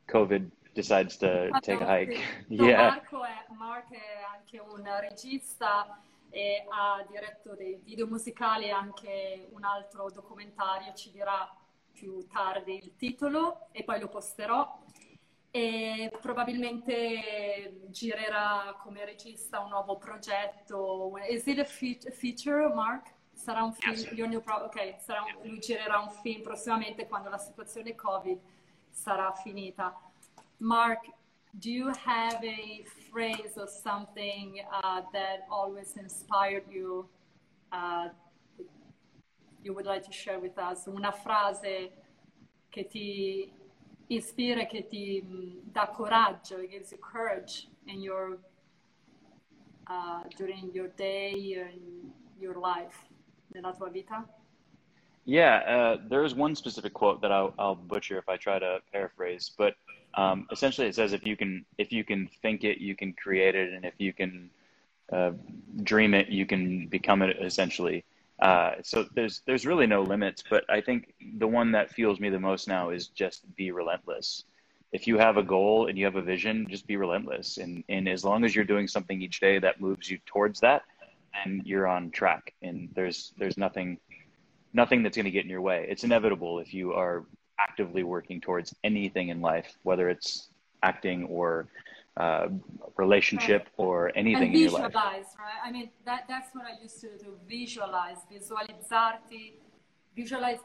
COVID 0.09 0.51
decides 0.77 1.17
to 1.17 1.51
take 1.63 1.81
a 1.81 1.87
hike. 1.87 2.21
yeah. 2.49 2.91
Marco 2.91 3.25
è, 3.25 3.45
Mark 3.57 3.91
è 3.91 4.23
anche 4.33 4.61
un 4.61 4.85
regista 5.01 5.99
e 6.37 6.67
ha 6.69 7.03
diretto 7.09 7.55
dei 7.55 7.81
video 7.83 8.07
musicali 8.07 8.67
e 8.67 8.71
anche 8.71 9.49
un 9.53 9.65
altro 9.65 10.11
documentario, 10.11 10.93
ci 10.93 11.11
dirà 11.11 11.51
più 11.91 12.27
tardi 12.27 12.77
il 12.77 12.95
titolo 12.95 13.69
e 13.73 13.85
poi 13.85 13.99
lo 13.99 14.09
posterò. 14.09 14.79
E 15.51 16.13
probabilmente 16.21 17.81
girerà 17.87 18.77
come 18.83 19.07
regista 19.07 19.61
un 19.61 19.71
nuovo 19.71 19.97
progetto. 19.97 21.11
Is 21.27 21.47
it 21.47 21.59
a 21.59 21.65
feature, 21.65 22.69
Mark? 22.69 23.15
Sarà 23.33 23.63
un 23.63 23.73
film? 23.73 23.95
Yes. 23.95 24.43
Pro- 24.43 24.65
ok, 24.65 24.97
sarà 24.99 25.23
un, 25.23 25.49
lui 25.49 25.59
girerà 25.59 26.01
un 26.01 26.11
film 26.11 26.43
prossimamente 26.43 27.07
quando 27.07 27.31
la 27.31 27.39
situazione 27.39 27.95
Covid 27.95 28.39
sarà 28.91 29.33
finita. 29.33 29.99
Mark, 30.59 31.11
do 31.59 31.71
you 31.71 31.93
have 32.05 32.43
a 32.45 32.85
phrase 33.11 33.57
or 33.57 33.67
something 33.67 34.61
uh, 34.83 35.03
that 35.13 35.47
always 35.51 35.95
inspired 35.97 36.65
you 36.71 37.07
uh, 37.73 38.09
you 39.63 39.73
would 39.75 39.87
like 39.87 40.05
to 40.05 40.13
share 40.13 40.39
with 40.39 40.59
us? 40.59 40.87
Una 40.87 41.13
frase 41.13 41.91
che 42.71 42.85
ti 42.85 43.51
ispira, 44.09 44.67
che 44.67 44.87
ti 44.87 45.23
mm, 45.25 45.73
dà 45.73 45.89
coraggio, 45.89 46.59
gives 46.69 46.93
you 46.93 46.99
courage 46.99 47.69
in 47.87 48.01
your 48.01 48.39
uh, 49.89 50.23
during 50.37 50.71
your 50.73 50.89
day 50.97 51.55
and 51.55 52.13
your 52.39 52.57
life, 52.59 53.07
nella 53.55 53.73
tua 53.73 53.91
vita? 53.91 54.25
Yeah, 55.25 55.57
uh, 55.67 55.97
there's 56.09 56.35
one 56.37 56.55
specific 56.55 56.93
quote 56.93 57.21
that 57.23 57.33
I'll, 57.33 57.53
I'll, 57.59 57.75
butcher 57.75 58.17
if 58.17 58.29
I 58.29 58.37
try 58.37 58.61
to 58.61 58.79
paraphrase, 58.93 59.51
but 59.59 59.75
um, 60.17 60.47
essentially, 60.51 60.87
it 60.87 60.95
says 60.95 61.13
if 61.13 61.27
you 61.27 61.37
can 61.37 61.65
if 61.77 61.93
you 61.93 62.03
can 62.03 62.29
think 62.43 62.65
it, 62.65 62.79
you 62.79 62.97
can 62.97 63.13
create 63.13 63.55
it, 63.55 63.73
and 63.73 63.85
if 63.85 63.95
you 63.99 64.13
can 64.13 64.51
uh, 65.13 65.33
dream 65.83 66.15
it, 66.15 66.29
you 66.29 66.47
can 66.47 66.87
become 66.87 67.23
it. 67.23 67.37
Essentially, 67.41 68.05
uh, 68.41 68.73
so 68.83 69.07
there's 69.15 69.43
there's 69.47 69.67
really 69.67 69.87
no 69.87 70.03
limits. 70.03 70.43
But 70.49 70.65
I 70.71 70.81
think 70.81 71.15
the 71.39 71.47
one 71.47 71.73
that 71.73 71.91
fuels 71.91 72.19
me 72.19 72.31
the 72.31 72.41
most 72.41 72.67
now 72.67 72.91
is 72.91 73.09
just 73.09 73.45
be 73.57 73.71
relentless. 73.71 74.45
If 74.93 75.07
you 75.07 75.19
have 75.19 75.37
a 75.37 75.43
goal 75.43 75.89
and 75.89 75.99
you 75.99 76.07
have 76.07 76.17
a 76.17 76.23
vision, 76.23 76.67
just 76.71 76.87
be 76.87 76.97
relentless. 76.97 77.59
And 77.59 77.85
and 77.91 78.09
as 78.09 78.25
long 78.25 78.45
as 78.45 78.55
you're 78.55 78.65
doing 78.65 78.89
something 78.89 79.21
each 79.21 79.41
day 79.41 79.59
that 79.59 79.83
moves 79.83 80.11
you 80.11 80.19
towards 80.25 80.61
that, 80.61 80.83
then 81.35 81.61
you're 81.67 81.87
on 81.87 82.11
track. 82.11 82.55
And 82.63 82.89
there's 82.95 83.35
there's 83.37 83.59
nothing 83.59 83.99
nothing 84.73 85.03
that's 85.03 85.17
going 85.17 85.25
to 85.25 85.31
get 85.31 85.45
in 85.45 85.51
your 85.51 85.61
way. 85.61 85.87
It's 85.91 86.05
inevitable 86.05 86.59
if 86.61 86.73
you 86.73 86.95
are 86.95 87.25
actively 87.59 88.03
working 88.03 88.41
towards 88.41 88.75
anything 88.85 89.29
in 89.29 89.41
life, 89.41 89.77
whether 89.83 90.09
it's 90.09 90.49
acting 90.83 91.25
or 91.25 91.69
uh, 92.17 92.49
relationship 92.97 93.63
right. 93.63 93.85
or 93.85 94.13
anything 94.15 94.49
and 94.49 94.55
in 94.55 94.61
your 94.63 94.71
life. 94.71 94.87
Visualize, 94.87 95.27
right? 95.39 95.61
I 95.65 95.71
mean, 95.71 95.91
that, 96.05 96.25
that's 96.29 96.55
what 96.55 96.65
I 96.65 96.81
used 96.83 97.01
to 97.03 97.09
do. 97.19 97.37
Visualize, 97.49 98.19
visualizzarti, 98.33 99.55
visualize 100.15 100.59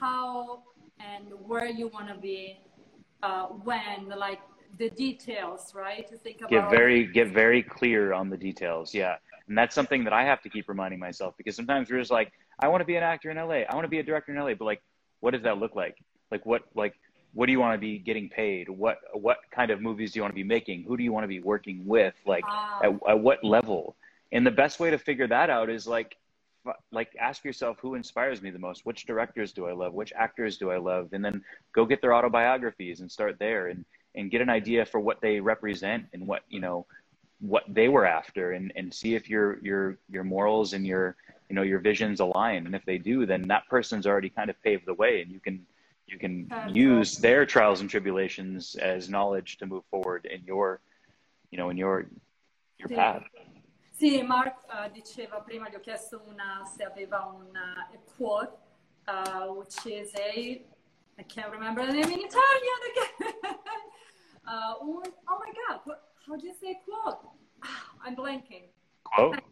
how 0.00 0.62
and 1.00 1.26
where 1.46 1.66
you 1.66 1.88
want 1.88 2.08
to 2.08 2.14
be 2.14 2.60
uh, 3.22 3.46
when, 3.46 4.08
like 4.08 4.40
the 4.78 4.90
details, 4.90 5.72
right? 5.74 6.06
To 6.08 6.16
think 6.16 6.38
about. 6.38 6.50
Get 6.50 6.70
very, 6.70 7.06
get 7.06 7.28
very 7.28 7.62
clear 7.62 8.12
on 8.12 8.28
the 8.28 8.36
details. 8.36 8.94
Yeah. 8.94 9.16
And 9.48 9.56
that's 9.56 9.74
something 9.74 10.04
that 10.04 10.12
I 10.12 10.24
have 10.24 10.42
to 10.42 10.50
keep 10.50 10.68
reminding 10.68 11.00
myself 11.00 11.34
because 11.38 11.56
sometimes 11.56 11.90
we're 11.90 11.98
just 11.98 12.10
like, 12.10 12.32
I 12.60 12.68
want 12.68 12.82
to 12.82 12.84
be 12.84 12.96
an 12.96 13.02
actor 13.02 13.30
in 13.30 13.36
LA. 13.38 13.62
I 13.68 13.74
want 13.74 13.84
to 13.84 13.88
be 13.88 13.98
a 13.98 14.02
director 14.02 14.32
in 14.32 14.38
LA, 14.38 14.54
but 14.54 14.66
like, 14.66 14.82
what 15.20 15.32
does 15.32 15.42
that 15.42 15.58
look 15.58 15.74
like? 15.74 15.96
Like 16.30 16.44
what 16.46 16.62
like 16.74 16.94
what 17.34 17.46
do 17.46 17.52
you 17.52 17.60
want 17.60 17.74
to 17.74 17.78
be 17.78 17.98
getting 17.98 18.28
paid? 18.28 18.68
What 18.68 18.98
what 19.12 19.38
kind 19.50 19.70
of 19.70 19.80
movies 19.80 20.12
do 20.12 20.18
you 20.18 20.22
want 20.22 20.32
to 20.32 20.36
be 20.36 20.44
making? 20.44 20.84
Who 20.84 20.96
do 20.96 21.02
you 21.02 21.12
want 21.12 21.24
to 21.24 21.28
be 21.28 21.40
working 21.40 21.86
with? 21.86 22.14
Like 22.26 22.46
wow. 22.46 22.80
at, 22.82 23.10
at 23.10 23.20
what 23.20 23.44
level? 23.44 23.96
And 24.32 24.46
the 24.46 24.50
best 24.50 24.78
way 24.78 24.90
to 24.90 24.98
figure 24.98 25.26
that 25.28 25.50
out 25.50 25.70
is 25.70 25.86
like 25.86 26.16
like 26.92 27.14
ask 27.18 27.44
yourself 27.44 27.78
who 27.80 27.94
inspires 27.94 28.42
me 28.42 28.50
the 28.50 28.58
most 28.58 28.84
which 28.84 29.06
directors 29.06 29.52
do 29.52 29.66
i 29.66 29.72
love 29.72 29.94
which 29.94 30.12
actors 30.14 30.58
do 30.58 30.70
i 30.70 30.76
love 30.76 31.08
and 31.12 31.24
then 31.24 31.42
go 31.72 31.86
get 31.86 32.02
their 32.02 32.12
autobiographies 32.12 33.00
and 33.00 33.10
start 33.10 33.38
there 33.38 33.68
and 33.68 33.84
and 34.16 34.30
get 34.30 34.40
an 34.40 34.50
idea 34.50 34.84
for 34.84 35.00
what 35.00 35.20
they 35.20 35.40
represent 35.40 36.04
and 36.12 36.26
what 36.26 36.42
you 36.48 36.60
know 36.60 36.84
what 37.40 37.62
they 37.68 37.88
were 37.88 38.04
after 38.04 38.52
and 38.52 38.72
and 38.76 38.92
see 38.92 39.14
if 39.14 39.30
your 39.30 39.58
your 39.62 39.98
your 40.10 40.24
morals 40.24 40.72
and 40.72 40.86
your 40.86 41.16
you 41.48 41.54
know 41.54 41.62
your 41.62 41.78
visions 41.78 42.20
align. 42.20 42.66
And 42.66 42.74
if 42.74 42.84
they 42.84 42.98
do 42.98 43.26
then 43.26 43.48
that 43.48 43.66
person's 43.68 44.06
already 44.06 44.28
kind 44.30 44.50
of 44.50 44.60
paved 44.62 44.86
the 44.86 44.94
way 44.94 45.22
and 45.22 45.30
you 45.30 45.40
can 45.40 45.66
you 46.06 46.18
can 46.18 46.46
That's 46.48 46.74
use 46.74 47.12
awesome. 47.12 47.22
their 47.22 47.46
trials 47.46 47.80
and 47.80 47.90
tribulations 47.90 48.74
as 48.76 49.08
knowledge 49.08 49.58
to 49.58 49.66
move 49.66 49.84
forward 49.90 50.26
in 50.26 50.42
your 50.44 50.80
you 51.50 51.58
know 51.58 51.70
in 51.70 51.76
your 51.76 52.06
your 52.78 52.88
sì. 52.88 52.94
path. 52.94 53.24
Sì 53.98 54.22
Mark 54.22 54.54
uh, 54.70 54.88
diceva 54.92 55.40
prima 55.40 55.68
gli 55.68 55.74
ho 55.74 55.80
chiesto 55.80 56.22
una 56.28 56.64
se 56.64 56.84
aveva 56.84 57.24
un 57.24 57.50
uh, 57.56 57.98
quote 58.16 58.56
uh, 59.08 59.52
which 59.52 59.86
is 59.86 60.14
a 60.14 60.64
I 61.20 61.24
can't 61.24 61.50
remember 61.50 61.84
the 61.84 61.92
name 61.92 62.10
in 62.10 62.20
Italian 62.20 62.80
again. 62.90 63.56
Uh, 64.48 64.80
un, 64.80 65.02
oh 65.28 65.38
my 65.38 65.52
god 65.52 65.80
what, 65.84 66.14
how 66.26 66.34
do 66.34 66.46
you 66.46 66.54
say 66.54 66.80
quote? 66.86 67.18
I'm 68.02 68.16
blanking. 68.16 68.70
Quote 69.04 69.42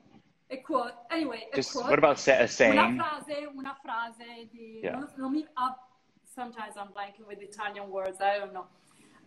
a 0.51 0.57
quote. 0.59 0.95
Anyway, 1.11 1.49
Just, 1.55 1.73
quote. 1.73 1.91
What 1.91 1.99
about 1.99 2.29
a 2.29 2.47
saying? 2.47 2.79
Una 2.79 2.95
frase, 2.95 3.49
una 3.55 3.77
frase 3.83 4.49
di... 4.51 4.81
Yeah. 4.83 4.99
Non, 4.99 5.13
non 5.17 5.33
mi, 5.33 5.47
uh, 5.57 5.73
sometimes 6.25 6.77
I'm 6.77 6.93
blanking 6.93 7.27
with 7.27 7.41
Italian 7.43 7.91
words, 7.91 8.21
I 8.21 8.39
don't 8.39 8.53
know. 8.53 8.67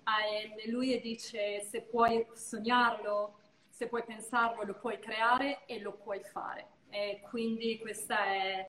Uh, 0.08 0.72
lui 0.72 1.00
dice, 1.02 1.62
se 1.70 1.82
puoi 1.82 2.26
sognarlo, 2.34 3.36
se 3.70 3.88
puoi 3.88 4.04
pensarlo, 4.04 4.64
lo 4.64 4.74
puoi 4.74 5.00
creare 5.00 5.66
e 5.68 5.82
lo 5.82 5.92
puoi 5.92 6.22
fare. 6.24 6.68
E 6.90 7.22
quindi 7.30 7.78
questo 7.80 8.14
è 8.14 8.68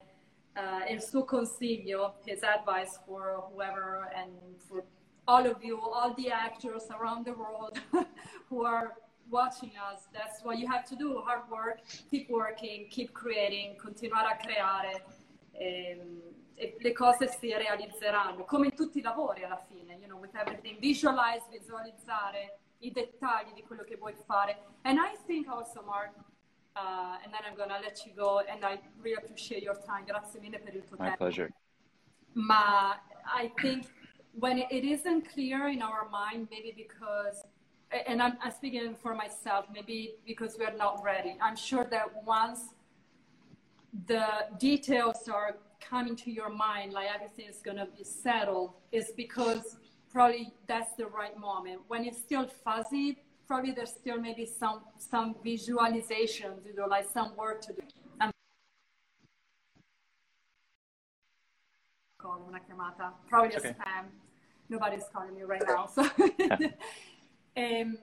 uh, 0.56 0.92
il 0.92 1.00
suo 1.00 1.24
consiglio, 1.24 2.18
his 2.24 2.42
advice 2.42 2.98
for 3.06 3.48
whoever 3.52 4.10
and 4.14 4.32
for 4.58 4.84
all 5.26 5.46
of 5.46 5.62
you, 5.62 5.78
all 5.78 6.12
the 6.14 6.30
actors 6.30 6.88
around 6.90 7.24
the 7.24 7.32
world 7.32 7.80
who 8.48 8.64
are 8.64 8.94
watching 9.30 9.72
us, 9.76 10.08
that's 10.12 10.42
what 10.42 10.58
you 10.58 10.66
have 10.66 10.84
to 10.84 10.96
do, 10.96 11.22
hard 11.24 11.48
work, 11.48 11.80
keep 12.10 12.28
working, 12.28 12.88
keep 12.88 13.12
creating, 13.12 13.76
continuare 13.76 14.32
a 14.32 14.36
creare 14.36 15.04
ehm, 15.52 16.20
e 16.54 16.76
le 16.78 16.92
cose 16.92 17.28
si 17.28 17.54
realizzeranno, 17.54 18.44
come 18.44 18.66
in 18.66 18.74
tutti 18.74 18.98
i 18.98 19.02
lavori 19.02 19.44
alla 19.44 19.56
fine, 19.56 19.94
you 19.94 20.06
know, 20.06 20.18
with 20.18 20.34
everything, 20.34 20.78
visualize, 20.78 21.46
visualizzare 21.50 22.58
i 22.80 22.90
dettagli 22.90 23.52
di 23.54 23.62
quello 23.62 23.82
che 23.82 23.96
vuoi 23.96 24.14
fare. 24.26 24.58
And 24.82 24.98
I 24.98 25.16
think 25.26 25.48
also, 25.48 25.82
Mark, 25.82 26.12
uh, 26.76 27.18
and 27.22 27.32
then 27.32 27.44
I'm 27.46 27.56
gonna 27.56 27.78
let 27.80 28.04
you 28.04 28.12
go, 28.14 28.40
and 28.40 28.62
I 28.64 28.78
really 29.00 29.16
appreciate 29.16 29.62
your 29.62 29.78
time, 29.84 30.04
grazie 30.04 30.40
mille 30.40 30.58
per 30.58 30.74
il 30.74 30.84
tuo 30.84 30.96
My 30.98 31.08
tempo. 31.08 31.24
My 31.24 31.30
pleasure. 31.30 31.52
Ma 32.32 33.00
I 33.24 33.50
think 33.60 33.86
when 34.32 34.58
it 34.58 34.84
isn't 34.84 35.28
clear 35.32 35.68
in 35.68 35.82
our 35.82 36.08
mind, 36.10 36.48
maybe 36.50 36.72
because 36.72 37.44
and 38.06 38.22
I'm, 38.22 38.36
I'm 38.42 38.52
speaking 38.52 38.94
for 39.02 39.14
myself, 39.14 39.66
maybe 39.72 40.14
because 40.26 40.56
we're 40.58 40.76
not 40.76 41.02
ready. 41.02 41.36
I'm 41.40 41.56
sure 41.56 41.86
that 41.90 42.24
once 42.24 42.60
the 44.06 44.26
details 44.58 45.28
are 45.28 45.56
coming 45.80 46.14
to 46.16 46.30
your 46.30 46.50
mind, 46.50 46.92
like 46.92 47.08
everything 47.12 47.46
is 47.46 47.58
going 47.58 47.78
to 47.78 47.86
be 47.86 48.04
settled, 48.04 48.74
is 48.92 49.12
because 49.16 49.76
probably 50.12 50.52
that's 50.66 50.94
the 50.96 51.06
right 51.06 51.36
moment. 51.38 51.80
When 51.88 52.04
it's 52.04 52.18
still 52.18 52.46
fuzzy, 52.64 53.18
probably 53.48 53.72
there's 53.72 53.90
still 53.90 54.20
maybe 54.20 54.46
some 54.46 54.82
some 54.98 55.34
visualization 55.42 56.62
to 56.62 56.72
do, 56.72 56.86
like 56.88 57.06
some 57.12 57.34
work 57.36 57.60
to 57.62 57.72
do. 57.72 57.82
I'm 58.20 58.30
una 62.48 62.60
chiamata, 62.60 63.12
probably 63.28 63.56
okay. 63.56 63.70
a 63.70 63.72
spam. 63.72 64.04
Nobody's 64.68 65.02
calling 65.12 65.34
me 65.34 65.42
right 65.42 65.62
now, 65.66 65.86
so. 65.86 66.08
um, 67.54 67.98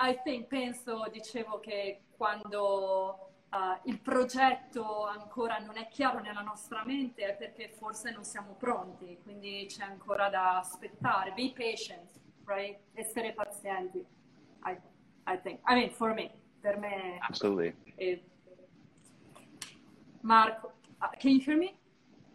I 0.00 0.18
think, 0.22 0.46
penso, 0.46 1.08
dicevo 1.10 1.58
che 1.60 2.02
quando 2.16 3.32
uh, 3.50 3.88
il 3.88 3.98
progetto 4.00 5.06
ancora 5.06 5.58
non 5.58 5.76
è 5.76 5.88
chiaro 5.88 6.20
nella 6.20 6.42
nostra 6.42 6.84
mente 6.84 7.22
è 7.22 7.36
perché 7.36 7.68
forse 7.68 8.10
non 8.10 8.24
siamo 8.24 8.54
pronti, 8.54 9.18
quindi 9.22 9.66
c'è 9.68 9.84
ancora 9.84 10.28
da 10.28 10.58
aspettare. 10.58 11.32
Be 11.32 11.52
patient, 11.54 12.10
right? 12.44 12.78
Essere 12.94 13.32
pazienti, 13.32 14.04
I, 14.64 14.76
I 15.26 15.38
think. 15.42 15.60
I 15.66 15.74
mean, 15.74 15.90
for 15.90 16.14
me, 16.14 16.30
per 16.60 16.78
me. 16.78 17.18
Absolutely. 17.20 17.74
È... 17.96 18.20
Marco, 20.20 20.72
uh, 21.00 21.08
can 21.18 21.30
you 21.30 21.40
hear 21.40 21.56
me? 21.56 21.76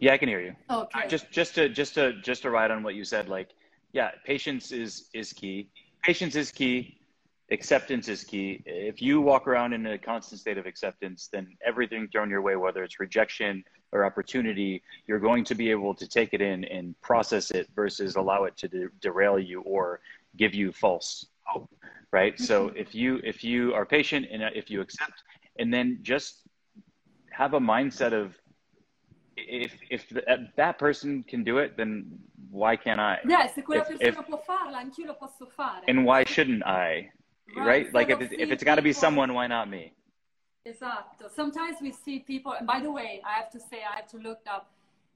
Yeah, 0.00 0.14
I 0.14 0.18
can 0.18 0.28
hear 0.28 0.40
you. 0.40 0.54
Okay. 0.68 1.06
just, 1.08 1.30
just 1.30 1.54
to, 1.54 1.68
just 1.68 1.94
to, 1.94 2.20
just 2.20 2.42
to 2.42 2.50
ride 2.50 2.70
on 2.70 2.82
what 2.82 2.94
you 2.94 3.04
said, 3.04 3.28
like, 3.28 3.54
yeah, 3.92 4.10
patience 4.24 4.72
is 4.72 5.08
is 5.14 5.32
key. 5.32 5.70
Patience 6.04 6.36
is 6.36 6.50
key 6.50 6.98
acceptance 7.50 8.08
is 8.08 8.24
key. 8.24 8.62
If 8.66 9.02
you 9.02 9.20
walk 9.20 9.46
around 9.46 9.72
in 9.72 9.86
a 9.86 9.98
constant 9.98 10.40
state 10.40 10.58
of 10.58 10.66
acceptance, 10.66 11.28
then 11.32 11.56
everything 11.64 12.08
thrown 12.08 12.30
your 12.30 12.42
way, 12.42 12.56
whether 12.56 12.82
it's 12.82 12.98
rejection 13.00 13.64
or 13.92 14.04
opportunity, 14.04 14.82
you're 15.06 15.20
going 15.20 15.44
to 15.44 15.54
be 15.54 15.70
able 15.70 15.94
to 15.94 16.06
take 16.06 16.34
it 16.34 16.40
in 16.40 16.64
and 16.64 17.00
process 17.00 17.50
it 17.50 17.68
versus 17.74 18.16
allow 18.16 18.44
it 18.44 18.56
to 18.56 18.68
de- 18.68 18.88
derail 19.00 19.38
you 19.38 19.60
or 19.62 20.00
give 20.36 20.54
you 20.54 20.72
false 20.72 21.26
hope. 21.44 21.70
Right. 22.10 22.38
So 22.38 22.68
mm-hmm. 22.68 22.76
if 22.76 22.94
you 22.94 23.20
if 23.24 23.42
you 23.42 23.74
are 23.74 23.84
patient 23.84 24.26
and 24.30 24.42
if 24.54 24.70
you 24.70 24.80
accept, 24.80 25.22
and 25.58 25.72
then 25.74 25.98
just 26.02 26.42
have 27.30 27.54
a 27.54 27.60
mindset 27.60 28.12
of 28.12 28.36
if 29.36 29.72
if 29.90 30.06
uh, 30.16 30.36
that 30.56 30.78
person 30.78 31.24
can 31.24 31.44
do 31.44 31.58
it, 31.58 31.76
then 31.76 32.18
why 32.50 32.76
can't 32.76 33.00
I? 33.00 33.18
Yeah, 33.26 33.46
se 33.52 33.62
quella 33.62 33.82
if, 33.82 33.88
persona 33.88 34.08
if, 34.08 34.26
può 34.26 34.40
farla, 34.44 34.78
anch'io 34.78 35.06
lo 35.06 35.14
posso 35.14 35.46
fare. 35.46 35.82
And 35.88 36.04
why 36.04 36.24
shouldn't 36.24 36.64
I? 36.64 37.10
right? 37.56 37.66
right? 37.66 37.94
Like 37.94 38.10
if 38.10 38.20
it's, 38.20 38.34
if 38.38 38.50
it's 38.50 38.64
got 38.64 38.76
to 38.76 38.82
be 38.82 38.92
someone, 38.92 39.34
why 39.34 39.46
not 39.46 39.68
me? 39.68 39.92
Esatto. 40.66 41.28
Sometimes 41.34 41.76
we 41.82 41.92
see 41.92 42.20
people. 42.20 42.52
And 42.52 42.66
by 42.66 42.80
the 42.80 42.90
way, 42.90 43.20
I 43.24 43.34
have 43.34 43.50
to 43.50 43.60
say 43.60 43.78
I 43.90 43.96
have 43.96 44.08
to 44.08 44.18
look 44.18 44.40
up. 44.50 44.70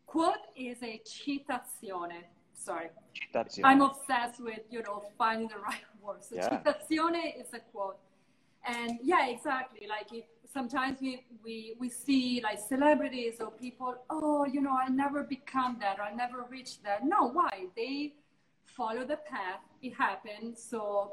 Quote 0.07 0.47
is 0.57 0.83
a 0.83 1.01
citazione. 1.05 2.25
Sorry. 2.55 2.89
Citazione. 3.35 3.65
I'm 3.65 3.83
obsessed 3.83 4.41
with 4.41 4.61
you 4.71 4.83
know 4.83 5.05
finding 5.17 5.49
the 5.49 5.59
right 5.59 5.85
word. 6.03 6.23
So 6.23 6.37
yeah. 6.37 6.49
citazione 6.49 7.41
is 7.41 7.53
a 7.55 7.61
quote. 7.73 7.99
And 8.69 8.99
yeah, 9.03 9.29
exactly. 9.29 9.87
Like 9.89 10.13
if 10.13 10.27
sometimes 10.53 10.99
we, 11.01 11.25
we 11.43 11.75
we 11.81 11.89
see 11.89 12.41
like 12.43 12.59
celebrities 12.59 13.41
or 13.41 13.51
people, 13.51 13.95
oh, 14.11 14.45
you 14.45 14.61
know, 14.61 14.77
I'll 14.81 14.93
never 14.93 15.23
become 15.25 15.79
that 15.81 15.99
or 15.99 16.03
I'll 16.03 16.17
never 16.17 16.45
reach 16.51 16.83
that. 16.83 17.03
No, 17.05 17.31
why? 17.31 17.69
They 17.75 18.15
follow 18.65 19.05
the 19.07 19.17
path. 19.17 19.63
It 19.81 19.95
happened. 19.95 20.59
So 20.59 21.13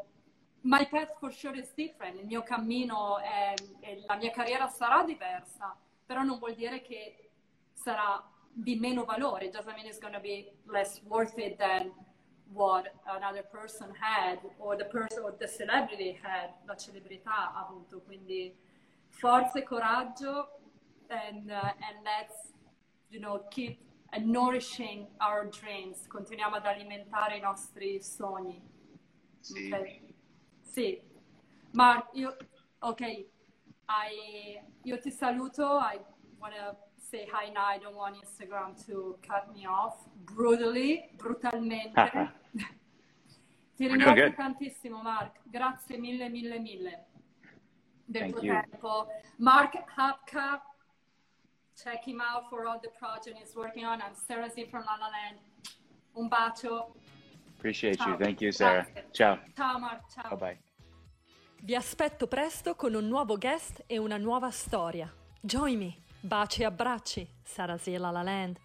my 0.64 0.84
path 0.84 1.12
for 1.20 1.32
sure 1.32 1.56
is 1.56 1.70
different, 1.78 2.20
il 2.20 2.26
mio 2.26 2.41
cammino 2.41 3.20
e 3.20 4.03
la 4.08 4.16
mia 4.18 4.32
carriera 4.32 4.68
sarà 4.68 5.03
diversa, 5.03 5.78
però 6.06 6.24
non 6.24 6.39
vuol 6.39 6.56
dire 6.56 6.82
che 6.82 7.30
sarà 7.74 8.22
di 8.51 8.76
meno 8.76 9.06
valore. 9.06 9.45
It 9.45 9.53
doesn't 9.53 9.76
mean 9.76 9.86
it's 9.86 9.99
going 9.99 10.16
to 10.16 10.20
be 10.20 10.51
less 10.66 11.01
worth 11.08 11.38
it 11.38 11.58
than 11.58 11.91
what 12.52 12.93
another 13.08 13.43
person 13.43 13.91
had 14.00 14.39
or 14.60 14.76
the 14.76 14.86
person 14.86 15.24
or 15.24 15.36
the 15.38 15.48
celebrity 15.48 16.18
had, 16.22 16.54
la 16.66 16.76
celebrità 16.76 17.52
ha 17.54 17.68
avuto. 17.68 18.02
Quindi 18.02 18.56
forza 19.10 19.60
e 19.60 19.64
coraggio 19.64 20.60
and, 21.08 21.50
uh, 21.50 21.74
and 21.80 22.04
let's, 22.04 22.54
you 23.10 23.20
know, 23.20 23.46
keep 23.50 23.80
nourishing 24.20 25.08
our 25.20 25.48
dreams. 25.50 26.08
Continuiamo 26.08 26.56
ad 26.56 26.66
alimentare 26.66 27.38
i 27.38 27.41
nostri 27.41 28.02
sogni. 28.02 28.62
Sì. 29.39 29.68
Okay? 29.68 30.14
Sì, 30.62 31.02
ma 31.72 32.10
io, 32.14 32.36
ok, 32.80 33.02
I, 33.88 34.62
io 34.84 35.00
ti 35.00 35.12
saluto. 35.12 35.78
I 35.78 36.00
want 36.39 36.56
to 36.56 36.76
say 37.16 37.28
hi 37.32 37.49
now. 37.49 37.66
I 37.66 37.78
don't 37.78 37.95
want 37.95 38.16
Instagram 38.24 38.76
to 38.88 39.18
cut 39.26 39.53
me 39.53 39.66
off 39.66 39.95
brutally, 40.26 41.09
brutalmente. 41.18 41.93
ti 43.76 43.88
ringrazio 43.88 44.34
tantissimo, 44.34 45.01
Mark. 45.01 45.39
Grazie 45.43 45.97
mille, 45.97 46.30
mille, 46.30 46.59
mille 46.59 47.05
del 48.05 48.22
Thank 48.22 48.34
tuo 48.34 48.43
you. 48.43 48.61
tempo. 48.61 49.07
Mark 49.38 49.74
Hapka, 49.95 50.61
check 51.76 52.03
him 52.05 52.22
out 52.22 52.49
for 52.49 52.66
all 52.66 52.80
the 52.82 52.91
project 52.99 53.38
he's 53.38 53.55
working 53.55 53.86
on. 53.86 54.01
I'm 54.01 54.16
Sarah 54.28 54.49
Z 54.49 54.68
from 54.70 54.84
La 54.84 54.97
La 54.99 55.09
Land. 55.09 55.39
Un 56.13 56.28
bacio. 56.28 56.95
Appreciate 57.57 57.97
ciao. 57.97 58.09
you. 58.09 58.18
Thank 58.18 58.41
you, 58.41 58.51
Sarah. 58.51 58.84
Grazie. 58.84 59.09
Ciao. 59.11 59.39
Ciao, 59.55 59.80
Mark. 59.80 60.01
Ciao. 60.13 60.36
Bye 60.36 60.38
bye. 60.38 60.57
Vi 61.61 61.76
aspetto 61.76 62.28
presto 62.28 62.76
con 62.76 62.93
un 62.93 63.07
nuovo 63.07 63.38
guest 63.38 63.84
e 63.88 63.97
una 63.97 64.18
nuova 64.18 64.51
storia. 64.51 65.11
Join 65.41 65.78
me. 65.80 66.05
Baci 66.26 66.63
e 66.63 66.65
abbracci. 66.65 67.28
Sarah 67.43 67.78
Zilla 67.78 68.09
La 68.09 68.23
Land. 68.23 68.57